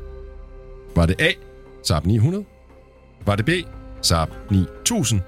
[0.96, 1.30] Var det A,
[1.82, 2.44] Saab 900?
[3.26, 3.50] Var det B,
[4.02, 5.20] Saab 9000?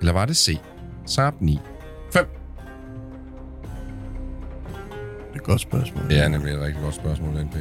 [0.00, 0.58] Eller var det C,
[1.06, 1.62] Saab 95?
[2.12, 2.20] Det
[5.32, 6.08] er et godt spørgsmål.
[6.08, 7.56] Det er nemlig et rigtig godt spørgsmål, NP.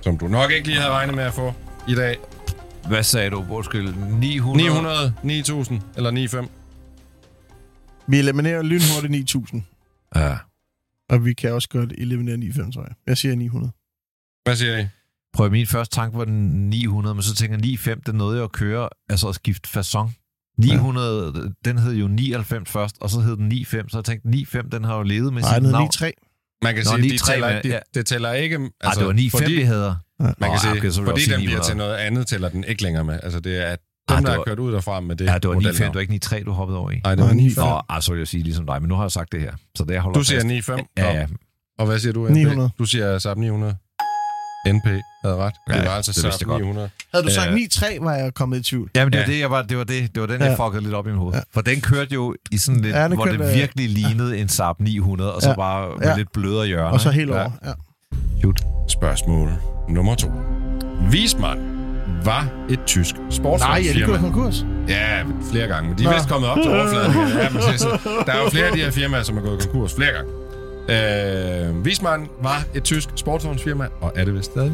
[0.00, 1.52] Som du nok ikke lige havde regnet med at få
[1.88, 2.16] i dag.
[2.88, 3.44] Hvad sagde du?
[3.50, 4.68] Undskyld, 900?
[4.68, 6.50] 900, 9000 eller 95?
[8.06, 9.62] Vi eliminerer lynhurtigt 9000,
[10.18, 10.36] Ja.
[11.08, 12.94] og vi kan også godt eliminere 95, tror jeg.
[13.06, 13.72] Jeg siger 900.
[14.44, 14.86] Hvad siger I?
[15.32, 18.44] Prøv min første tanke var den 900, men så tænker jeg 95, den nåede jeg
[18.44, 20.10] at køre, altså at skifte façon.
[20.58, 21.40] 900, ja.
[21.70, 24.84] den hed jo 99 først, og så hed den 95, så jeg tænkte, 95, den
[24.84, 25.82] har jo levet med Nej, sit den navn.
[25.82, 26.14] hedder 93.
[26.62, 27.78] Man kan Nå, sige, de 93, tæller, de, ja.
[27.94, 28.54] det tæller ikke...
[28.54, 29.96] Altså, Altså, det var 95, fordi, vi havde.
[30.18, 31.64] Man kan Nå, sige, okay, fordi den bliver 900.
[31.68, 33.20] til noget andet, tæller den ikke længere med.
[33.22, 35.24] Altså, det er at dem, Ah, der det har var- kørt ud derfra med det
[35.24, 35.90] Ja, det var 95, modelnavn.
[35.92, 37.00] det var ikke 93, du hoppede over i.
[37.04, 37.56] Nej, det var Nej, 95.
[37.56, 39.52] Nå, altså vil jeg sige ligesom dig, men nu har jeg sagt det her.
[39.76, 40.46] Så det jeg holder Du siger fast.
[40.46, 40.82] 95.
[40.98, 41.26] Ja, ja.
[41.78, 42.30] Og hvad siger du, NP?
[42.34, 42.70] 900.
[42.78, 43.76] Du siger Saab 900.
[44.68, 44.84] NP
[45.24, 45.54] havde ret.
[45.68, 46.60] Det Ja, var altså det Saab godt.
[46.62, 46.90] 900.
[47.14, 48.90] Havde du sagt Øh, 9-3, var jeg kommet i tvivl.
[48.96, 49.32] Jamen, det var, Ja.
[49.32, 50.66] det, jeg var, det, var det, det var den, jeg Ja.
[50.66, 51.32] fuckede lidt op i mit hoved.
[51.32, 51.38] Ja.
[51.38, 51.42] Ja.
[51.54, 54.38] For den kørte jo i sådan lidt, Ja, ja, hvor kørte, det øh, virkelig lignede
[54.38, 55.54] en Saab 900, og så Ja.
[55.56, 56.16] bare med Ja.
[56.16, 56.90] lidt blødere hjørner.
[56.90, 57.50] Og så helt over.
[57.64, 57.72] Ja.
[58.40, 58.60] Shoot.
[58.88, 59.52] Spørgsmål
[59.88, 60.28] nummer to.
[61.10, 61.75] Wiesmann
[62.24, 64.06] var et tysk Nej, er det sportsvognsfirma.
[64.06, 64.66] gået konkurs?
[64.88, 65.88] Ja, flere gange.
[65.88, 67.12] Men de er vist kommet op til overfladen.
[67.14, 69.94] Ja, men er der er jo flere af de her firmaer, som er gået konkurs
[69.94, 70.30] flere gange.
[70.88, 74.72] Øh, Wiesmann var et tysk sportsvognsfirma, og er det vist stadig,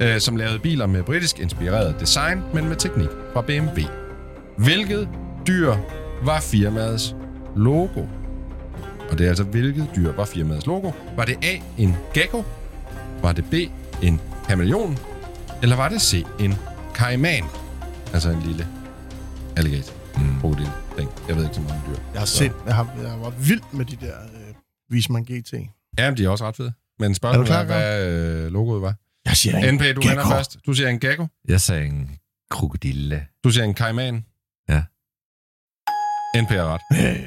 [0.00, 3.80] øh, som lavede biler med britisk inspireret design, men med teknik fra BMW.
[4.56, 5.08] Hvilket
[5.46, 5.74] dyr
[6.22, 7.14] var firmaets
[7.56, 8.00] logo?
[9.10, 10.90] Og det er altså, hvilket dyr var firmaets logo?
[11.16, 12.44] Var det A, en gecko?
[13.22, 13.54] Var det B,
[14.02, 14.98] en kameleon?
[15.62, 16.54] Eller var det C, en
[16.94, 17.44] kaiman?
[18.12, 18.66] Altså en lille
[19.56, 19.94] alligator.
[20.16, 20.40] Mm.
[20.40, 20.68] Krokodil.
[20.98, 21.10] Ting.
[21.28, 22.00] Jeg ved ikke så meget om dyr.
[22.12, 24.54] Jeg har set, jeg, har, jeg var vild med de der øh,
[24.92, 25.52] Wiesmann GT.
[25.98, 26.72] Ja, men de er også ret fede.
[26.98, 28.94] Men spørgsmålet Er klar, hvad øh, logoet var.
[29.26, 30.28] Jeg siger en NP, du gecko.
[30.28, 30.56] først.
[30.66, 31.26] Du siger en gecko.
[31.48, 32.10] Jeg sagde en
[32.50, 33.26] krokodille.
[33.44, 34.24] Du siger en kaiman.
[36.34, 36.40] Ja.
[36.42, 36.80] NP er ret.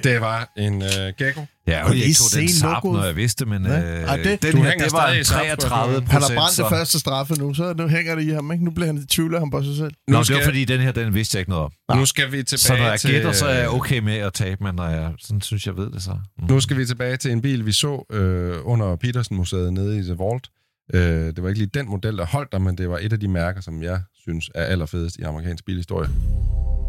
[0.04, 1.46] Det var en øh, gecko.
[1.68, 2.98] Ja, Kunne og jeg tog den logoet?
[3.00, 3.82] når jeg vidste, men Ja.
[3.82, 6.22] øh, Ej, det- den Du her, hænger det var stadig i en Saab 33 Han
[6.22, 8.66] har brændt så- det første straffe nu, så nu hænger det i ham, ikke?
[8.66, 9.92] Nu bliver han i tvivl af ham på sig selv.
[10.08, 11.98] Nå, Nu det skal, var fordi, den her, den vidste jeg ikke noget om.
[11.98, 13.10] nu skal vi tilbage Så når jeg til...
[13.12, 15.92] gætter, så er jeg okay med at tabe, men når jeg sådan synes, jeg ved
[15.92, 16.12] det så.
[16.40, 16.48] Mm.
[16.48, 20.16] Nu skal vi tilbage til en bil, vi så øh, under Petersen-museet nede i The
[20.18, 20.48] Vault.
[20.94, 23.20] Øh, det var ikke lige den model, der holdt der, men det var et af
[23.20, 26.10] de mærker, som jeg synes er allerfedest i amerikansk bilhistorie.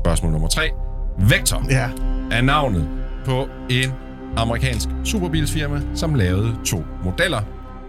[0.05, 0.71] Spørgsmål nummer 3.
[1.19, 1.91] Vector Ja.
[2.31, 2.89] er navnet
[3.25, 3.93] på en
[4.37, 7.41] amerikansk superbilsfirma, som lavede to modeller.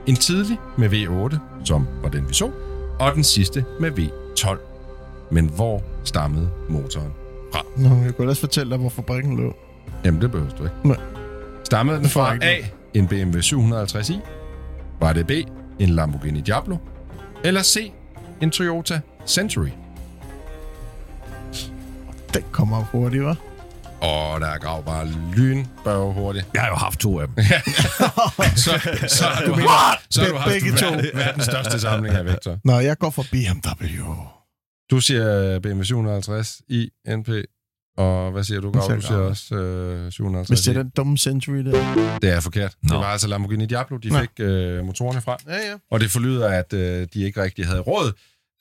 [0.08, 2.52] En tidlig med V8, som var den vi så,
[3.00, 4.58] og den sidste med V12.
[5.32, 7.12] Men hvor stammede motoren
[7.54, 7.62] fra?
[7.78, 9.56] Nå, jeg kunne ellers fortælle dig, hvor fabrikken lå.
[10.06, 10.76] Jamen, det behøver du ikke.
[10.84, 10.98] Nej.
[11.64, 12.56] Stammede den fra A,
[12.94, 14.20] en BMW 750i?
[15.00, 15.32] Var det B,
[15.80, 16.78] en Lamborghini Diablo?
[17.44, 17.92] Eller C,
[18.42, 19.70] en Toyota Century?
[22.34, 23.36] Den kommer op hurtigt, hva'?
[24.02, 26.46] Og der er grav bare lynbørge hurtigt.
[26.54, 27.36] Jeg har jo haft to af dem.
[28.56, 28.72] Så,
[29.08, 30.86] så har du, mener haft, så har du haft begge to?
[30.86, 32.58] ver- verdens største samling af Vector.
[32.66, 34.16] Nå, jeg går for BMW.
[34.92, 37.30] Du siger BMW 750 i NP.
[37.98, 38.82] Og hvad siger du, Grav?
[38.84, 42.18] siger Du siger også øh, 750 Hvis det er den dumme Century der.
[42.22, 42.72] Det er forkert.
[42.82, 42.98] Det Nå.
[42.98, 44.20] var altså Lamborghini Diablo, de Nå.
[44.20, 45.38] fik øh, motorerne fra.
[45.48, 45.76] Ja, ja.
[45.92, 48.12] Og det forlyder, at øh, de ikke rigtig havde råd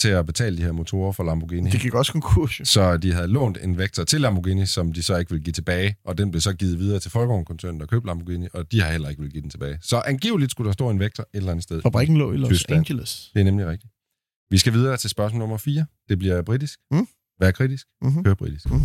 [0.01, 1.71] til at betale de her motorer for Lamborghini.
[1.71, 2.65] Det gik også konkurs, jo.
[2.65, 5.97] Så de havde lånt en Vector til Lamborghini, som de så ikke ville give tilbage,
[6.05, 9.09] og den blev så givet videre til Volkswagen-koncernen, der købte Lamborghini, og de har heller
[9.09, 9.79] ikke vil give den tilbage.
[9.83, 11.83] Så angiveligt skulle der stå en Vector et eller andet sted.
[11.83, 12.79] Fabrikken lå i Los Tyskland.
[12.79, 13.31] Angeles.
[13.35, 13.93] Det er nemlig rigtigt.
[14.51, 15.87] Vi skal videre til spørgsmål nummer 4.
[16.09, 16.79] Det bliver britisk.
[16.91, 17.09] Mm.
[17.41, 17.87] Vær kritisk.
[18.03, 18.27] Mhm.
[18.27, 18.71] Hør britisk.
[18.71, 18.81] Mm.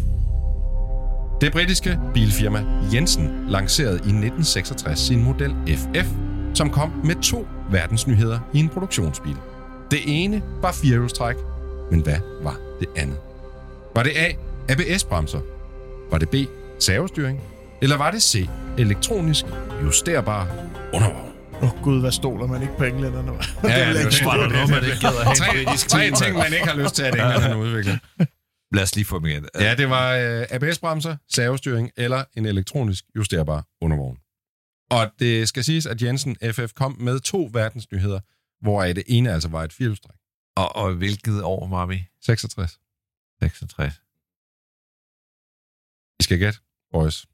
[1.42, 6.08] Det britiske bilfirma Jensen lancerede i 1966 sin model FF,
[6.54, 9.36] som kom med to verdensnyheder i en produktionsbil.
[9.94, 11.36] Det ene var firehjulstræk,
[11.92, 13.18] men hvad var det andet?
[13.96, 14.32] Var det A.
[14.70, 15.42] ABS-bremser?
[16.12, 16.36] Var det B.
[16.80, 17.42] Servostyring?
[17.82, 18.50] Eller var det C.
[18.78, 19.46] Elektronisk
[19.84, 20.48] justerbar
[20.94, 21.32] undervogn?
[21.62, 23.32] Åh oh, gud, hvad stoler man ikke på englænderne?
[23.32, 24.54] Ja, jeg det er der på.
[24.54, 27.58] noget, man ikke at have Tre, tre ting, man ikke har lyst til, at englænderne
[27.58, 27.98] udvikler.
[28.76, 29.46] Lad os lige få dem igen.
[29.60, 34.18] Ja, det var øh, ABS-bremser, servostyring eller en elektronisk justerbar undervogn.
[34.92, 38.20] Og det skal siges, at Jensen FF kom med to verdensnyheder,
[38.64, 40.16] hvoraf det ene altså var et firehjulstræk.
[40.56, 42.08] Og, og hvilket år var vi?
[42.22, 42.80] 66.
[43.42, 43.94] 66.
[46.20, 46.60] I skal gætte,
[46.92, 47.26] boys.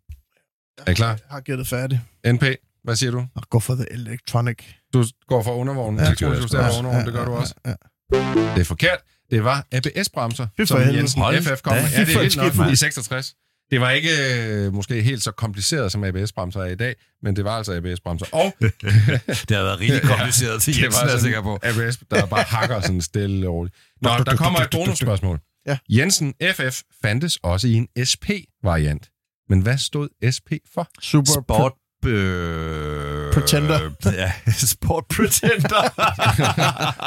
[0.87, 1.09] Er I klar?
[1.09, 2.01] Jeg har gættet færdigt.
[2.27, 2.43] NP,
[2.83, 3.27] Hvad siger du?
[3.35, 4.57] Og gå for the electronic.
[4.93, 5.99] Du går for undervognen.
[5.99, 6.79] Ja, Ja, det gør jeg elektronisk sgu justeret også.
[6.79, 7.55] undervogn, det gør du også.
[7.65, 8.51] Ja, ja.
[8.55, 8.99] Det er forkert.
[9.29, 10.79] Det var ABS-bremser, som.
[10.79, 11.81] Jensen FF kom med.
[11.81, 13.35] Ja, det er vildt nok i 66.
[13.71, 17.45] Det var ikke øh, måske helt så kompliceret, som ABS-bremser er i dag, men det
[17.45, 18.25] var altså ABS-bremser.
[18.31, 21.59] Og Det har været rigtig kompliceret til det Jensen, er jeg sikker på.
[21.63, 23.75] ABS, der bare hakker sådan stille og roligt.
[24.01, 25.39] Nå, der kommer et bonusspørgsmål.
[25.67, 25.77] Ja.
[25.89, 29.09] Jensen FF fandtes også i en SP-variant.
[29.49, 30.87] Men hvad stod SP for?
[31.01, 31.73] Super Sport...
[32.05, 33.91] Øh, Pretender.
[34.21, 35.83] Ja, Sport Pretender.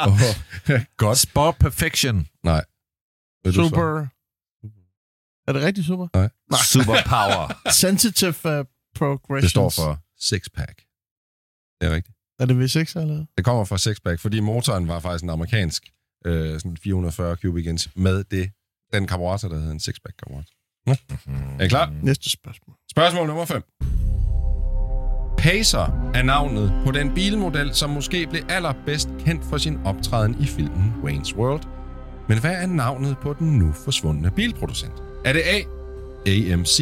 [0.07, 0.19] Oh,
[0.97, 1.17] godt.
[1.17, 2.27] Sport Perfection.
[2.43, 2.63] Nej.
[3.51, 4.07] Super...
[5.47, 6.07] Er det rigtigt super?
[6.73, 7.61] Super Power.
[7.83, 8.65] Sensitive uh,
[8.95, 9.43] progressions.
[9.43, 9.91] Det står for
[10.29, 10.77] six-pack.
[11.81, 12.17] Det er rigtigt.
[12.39, 13.25] Er det V6 eller?
[13.37, 15.83] Det kommer fra six-pack, fordi motoren var faktisk en amerikansk
[16.25, 18.51] øh, sådan 440 cubic inch med det,
[18.93, 20.53] den karburator, der hedder en six-pack karburator.
[20.85, 20.95] Nå.
[21.59, 21.93] Er I klar?
[22.01, 22.75] Næste spørgsmål.
[22.91, 23.61] Spørgsmål nummer 5.
[25.37, 30.45] Pacer er navnet på den bilmodel, som måske blev allerbedst kendt for sin optræden i
[30.45, 31.63] filmen Wayne's World.
[32.29, 34.93] Men hvad er navnet på den nu forsvundne bilproducent?
[35.25, 35.61] Er det A.
[36.27, 36.79] AMC?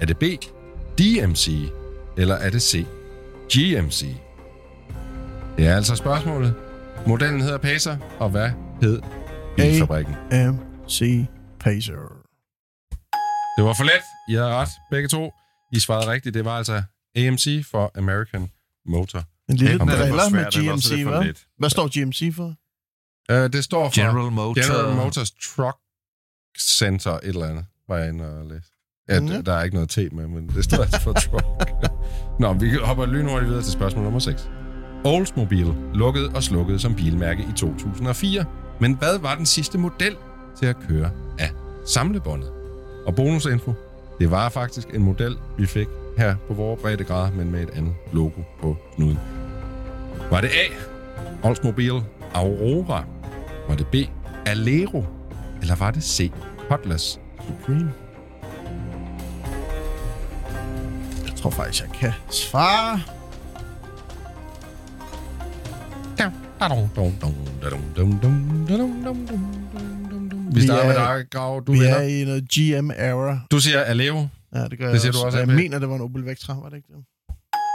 [0.00, 0.22] Er det B.
[0.98, 1.48] DMC?
[2.16, 2.86] Eller er det C.
[3.52, 4.06] GMC?
[5.56, 6.54] Det er altså spørgsmålet.
[7.06, 8.50] Modellen hedder Pacer, og hvad
[8.82, 9.00] hed
[9.56, 10.14] bilfabrikken?
[10.32, 11.26] MC
[11.60, 11.92] Pacer.
[13.56, 14.02] Det var for let.
[14.28, 15.32] I havde ret, begge to.
[15.72, 16.34] I svarede rigtigt.
[16.34, 16.82] Det var altså
[17.16, 18.50] AMC for American
[18.86, 19.24] Motor.
[19.48, 21.34] En lille driller med GMC, hvad?
[21.58, 22.54] Hvad står GMC for?
[23.32, 24.66] Uh, det står for General Motors.
[24.66, 25.76] General Motors Truck
[26.58, 28.72] Center, et eller andet, var jeg inde og læse.
[29.08, 29.40] Ja, ja.
[29.40, 31.44] Der er ikke noget T med, men det står altså for truck.
[32.38, 34.50] Nå, vi hopper lynhurtigt videre til spørgsmål nummer 6.
[35.04, 38.44] Oldsmobile lukkede og slukkede som bilmærke i 2004.
[38.80, 40.16] Men hvad var den sidste model
[40.58, 41.50] til at køre af
[41.86, 42.52] samlebåndet?
[43.06, 43.72] Og bonusinfo,
[44.20, 45.86] det var faktisk en model, vi fik
[46.18, 49.18] her på vores breddegrad, men med et andet logo på snuden.
[50.30, 50.74] Var det A.
[51.48, 52.02] Oldsmobile
[52.34, 53.04] Aurora?
[53.68, 53.94] Var det B.
[54.46, 55.04] Alero?
[55.62, 56.32] Eller var det C.
[56.68, 57.92] Cutlass Supreme?
[61.26, 63.00] Jeg tror faktisk, jeg kan svare.
[70.52, 71.62] Vi starter med er- dig, Grav.
[71.66, 71.94] Du, Vi vinder.
[71.94, 73.40] er i noget GM-era.
[73.50, 74.26] du siger Alero.
[74.54, 75.54] Ja, det gør Det jeg siger du også, Jeg AP.
[75.54, 77.04] mener, det var en Opel Vectra, var det ikke det?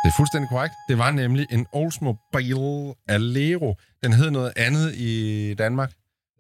[0.04, 0.74] Det er fuldstændig korrekt.
[0.90, 3.76] Det var nemlig en Oldsmobile Alero.
[4.04, 5.92] Den hed noget andet i Danmark.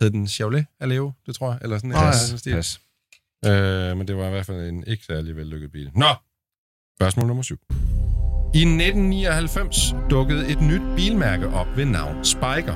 [0.02, 1.60] Hed den Chevrolet Alero, det tror jeg.
[1.62, 1.98] Eller sådan ja.
[2.02, 2.39] noget.
[2.39, 2.54] stil.
[2.54, 2.82] Pas.
[3.46, 5.91] Øh, men det var i hvert fald en ikke særlig vellykket bil.
[5.96, 6.14] Nå,
[6.98, 7.56] spørgsmål nummer 7.
[8.54, 12.76] I 1999 dukkede et nyt bilmærke op ved navn Spiker.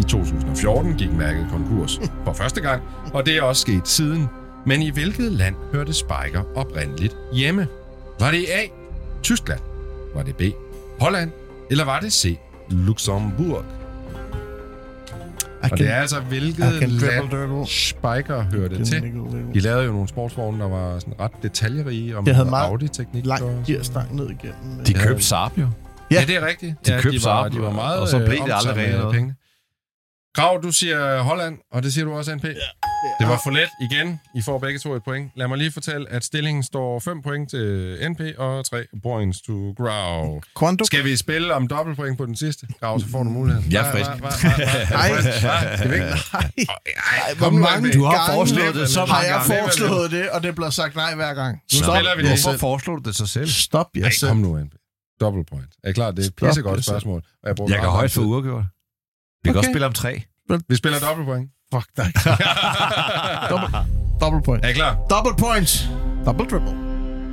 [0.00, 2.82] I 2014 gik mærket konkurs for første gang,
[3.14, 4.26] og det er også sket siden.
[4.66, 7.66] Men i hvilket land hørte Spiker oprindeligt hjemme?
[8.20, 8.62] Var det A.
[9.22, 9.60] Tyskland?
[10.14, 10.42] Var det B.
[11.00, 11.32] Holland?
[11.70, 12.38] Eller var det C.
[12.70, 13.77] Luxembourg?
[15.64, 17.66] I Og det er altså, hvilket can land.
[17.66, 19.02] Spiker hørte til.
[19.54, 23.26] De lavede jo nogle sportsvogne, der var sådan ret detaljerige om Det havde meget Audi-teknik.
[23.26, 24.84] Lang og- gearstang ned igennem.
[24.86, 25.66] De øh, købte Saab jo.
[26.10, 26.86] Ja, det er rigtigt.
[26.86, 28.76] De ja, købte de var, Saab, de var meget og så blev det øh, aldrig
[28.76, 29.14] rigtig med noget.
[29.14, 29.34] penge.
[30.38, 32.44] Grav, du siger Holland, og det siger du også, NP.
[32.44, 32.50] Ja,
[33.20, 34.20] det var for let igen.
[34.36, 35.30] I får begge to et point.
[35.36, 39.72] Lad mig lige fortælle, at stillingen står 5 point til NP og 3 points to
[39.76, 40.42] Grav.
[40.58, 40.84] Quanto?
[40.84, 42.66] Skal vi spille om dobbeltpoint på den sidste?
[42.80, 43.72] Grav, så får du muligheden.
[43.72, 44.10] Jeg er frisk.
[44.90, 45.88] Nej.
[45.88, 46.06] Vi ikke?
[46.06, 47.92] Nej, hvor kom nu, mange.
[47.92, 51.34] Du har foreslået det så har jeg foreslået det, og det bliver sagt nej hver
[51.34, 51.54] gang.
[51.54, 52.28] Nu Stop spiller vi det.
[52.30, 52.58] Hvorfor selv.
[52.60, 53.48] foreslår du det så selv?
[53.48, 54.28] Stop jer selv.
[54.30, 54.72] kom nu, NP.
[55.20, 55.68] Double point.
[55.84, 56.10] Er I klar?
[56.10, 57.22] Det er et pissegodt spørgsmål.
[57.42, 58.64] og Jeg, Jeg kan højst få uafgjort.
[59.44, 59.58] Vi kan Okay.
[59.58, 60.22] også spille om tre.
[60.68, 61.50] Vi spiller dobbelt point.
[61.74, 62.12] Fuck dig.
[63.50, 63.68] double,
[64.20, 64.64] double point.
[64.64, 64.96] Er I klar?
[65.10, 65.88] Double points.
[66.26, 66.76] Double triple.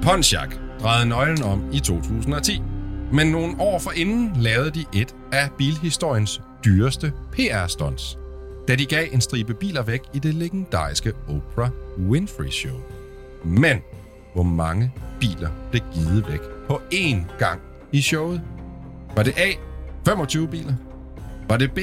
[0.04, 0.50] Pontiac
[0.82, 2.62] drejede nøglen om i 2010.
[3.14, 8.18] Men nogle år forinden lavede de et af bilhistoriens dyreste PR-stunts,
[8.68, 12.78] da de gav en stribe biler væk i det legendariske Oprah Winfrey Show.
[13.44, 13.78] Men
[14.34, 17.62] hvor mange biler blev givet væk på én gang
[17.92, 18.42] i showet?
[19.16, 19.52] Var det A.
[20.06, 20.74] 25 biler?
[21.50, 21.80] Var det B.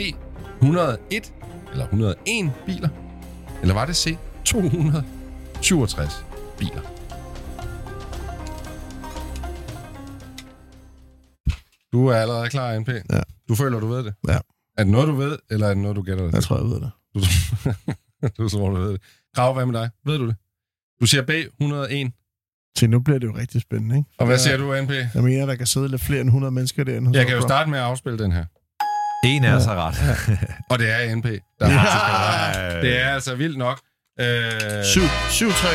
[0.63, 1.33] 101
[1.73, 2.89] eller 101 biler?
[3.63, 4.17] Eller var det C.
[4.45, 6.25] 267
[6.59, 6.81] biler?
[11.93, 12.89] Du er allerede klar, NP.
[12.89, 13.21] Ja.
[13.49, 14.15] Du føler, du ved det?
[14.29, 14.39] Ja.
[14.79, 16.49] Er det noget, du ved, eller er det noget, du gætter dig Jeg til?
[16.49, 16.91] tror, jeg ved det.
[17.15, 17.21] Du,
[18.43, 19.03] du tror, du ved det.
[19.35, 19.91] Grav, hvad med dig?
[20.05, 20.37] Ved du det?
[21.01, 22.13] Du siger B, 101.
[22.79, 24.11] Se, nu bliver det jo rigtig spændende, ikke?
[24.19, 24.91] Og hvad siger du, NP?
[25.15, 27.19] Jeg mener, der kan sidde lidt flere end 100 mennesker derinde.
[27.19, 28.45] Jeg kan jo starte med at afspille den her.
[29.25, 29.97] En er så ret.
[30.71, 31.77] Og det er NP, der Ja.
[31.77, 32.83] faktisk er ret.
[32.83, 33.81] Det er altså vildt nok.
[34.21, 35.01] Øh, 7,
[35.31, 35.69] 7 3.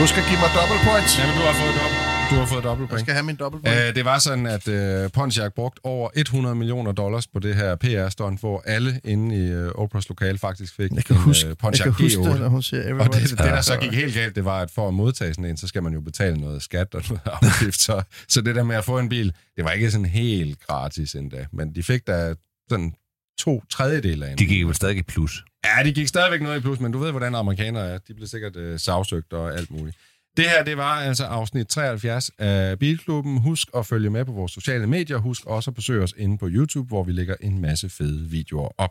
[0.00, 1.18] Husk at give mig dobbelt points.
[1.18, 1.95] Jamen, du har fået dobbelt.
[2.30, 3.80] Du har fået dobbelt Jeg skal have min dobbelt point.
[3.88, 4.68] Uh, det var sådan, at
[5.04, 9.54] uh, Pontiac brugte over 100 millioner dollars på det her PR-stunt, hvor alle inde i
[9.64, 12.28] uh, Oprahs lokale faktisk fik jeg kan en huske, uh, jeg Pontiac kan huske G8.
[12.32, 13.20] det, når hun siger Og everybody.
[13.20, 15.56] det, det, der så gik helt galt, det var, at for at modtage sådan en,
[15.56, 17.80] så skal man jo betale noget skat og noget afgift.
[17.80, 21.14] Så, så det der med at få en bil, det var ikke sådan helt gratis
[21.14, 21.46] endda.
[21.52, 22.34] Men de fik da
[22.70, 22.94] sådan
[23.38, 24.48] to tredjedel af en De bil.
[24.48, 25.44] gik jo stadig i plus.
[25.64, 27.98] Ja, de gik stadigvæk noget i plus, men du ved, hvordan amerikanere er.
[28.08, 29.96] De blev sikkert øh, sagsøgt og alt muligt.
[30.36, 33.38] Det her, det var altså afsnit 73 af Bilklubben.
[33.40, 35.18] Husk at følge med på vores sociale medier.
[35.18, 38.68] Husk også at besøge os inde på YouTube, hvor vi lægger en masse fede videoer
[38.78, 38.90] op.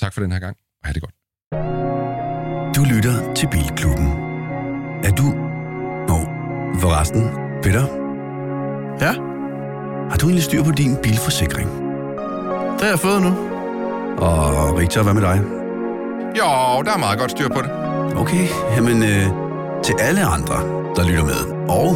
[0.00, 1.14] Tak for den her gang, og have det godt.
[2.76, 4.06] Du lytter til Bilklubben.
[5.04, 5.22] Er du...
[6.08, 6.18] Nå,
[6.80, 7.22] forresten,
[7.62, 8.02] Peter,
[9.00, 9.12] Ja,
[10.10, 11.68] har du egentlig styr på din bilforsikring?
[12.78, 13.28] det har jeg fået nu.
[14.26, 15.38] Og Richard, hvad med dig?
[16.38, 17.70] Jo, der er meget godt styr på det.
[18.16, 18.46] Okay,
[18.76, 19.51] jamen øh,
[19.84, 20.56] til alle andre,
[20.96, 21.88] der lytter med, og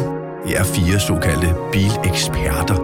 [0.49, 2.75] jer fire såkaldte bileksperter,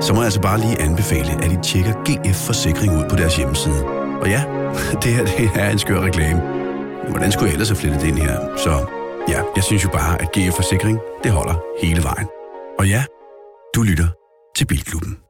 [0.00, 3.36] så må jeg altså bare lige anbefale, at I tjekker GF Forsikring ud på deres
[3.36, 3.84] hjemmeside.
[4.22, 4.44] Og ja,
[5.02, 6.40] det her det er en skør reklame.
[7.02, 8.56] Men hvordan skulle jeg ellers have flettet det ind her?
[8.56, 8.70] Så
[9.28, 12.26] ja, jeg synes jo bare, at GF Forsikring, det holder hele vejen.
[12.78, 13.04] Og ja,
[13.74, 14.08] du lytter
[14.56, 15.21] til Bilklubben.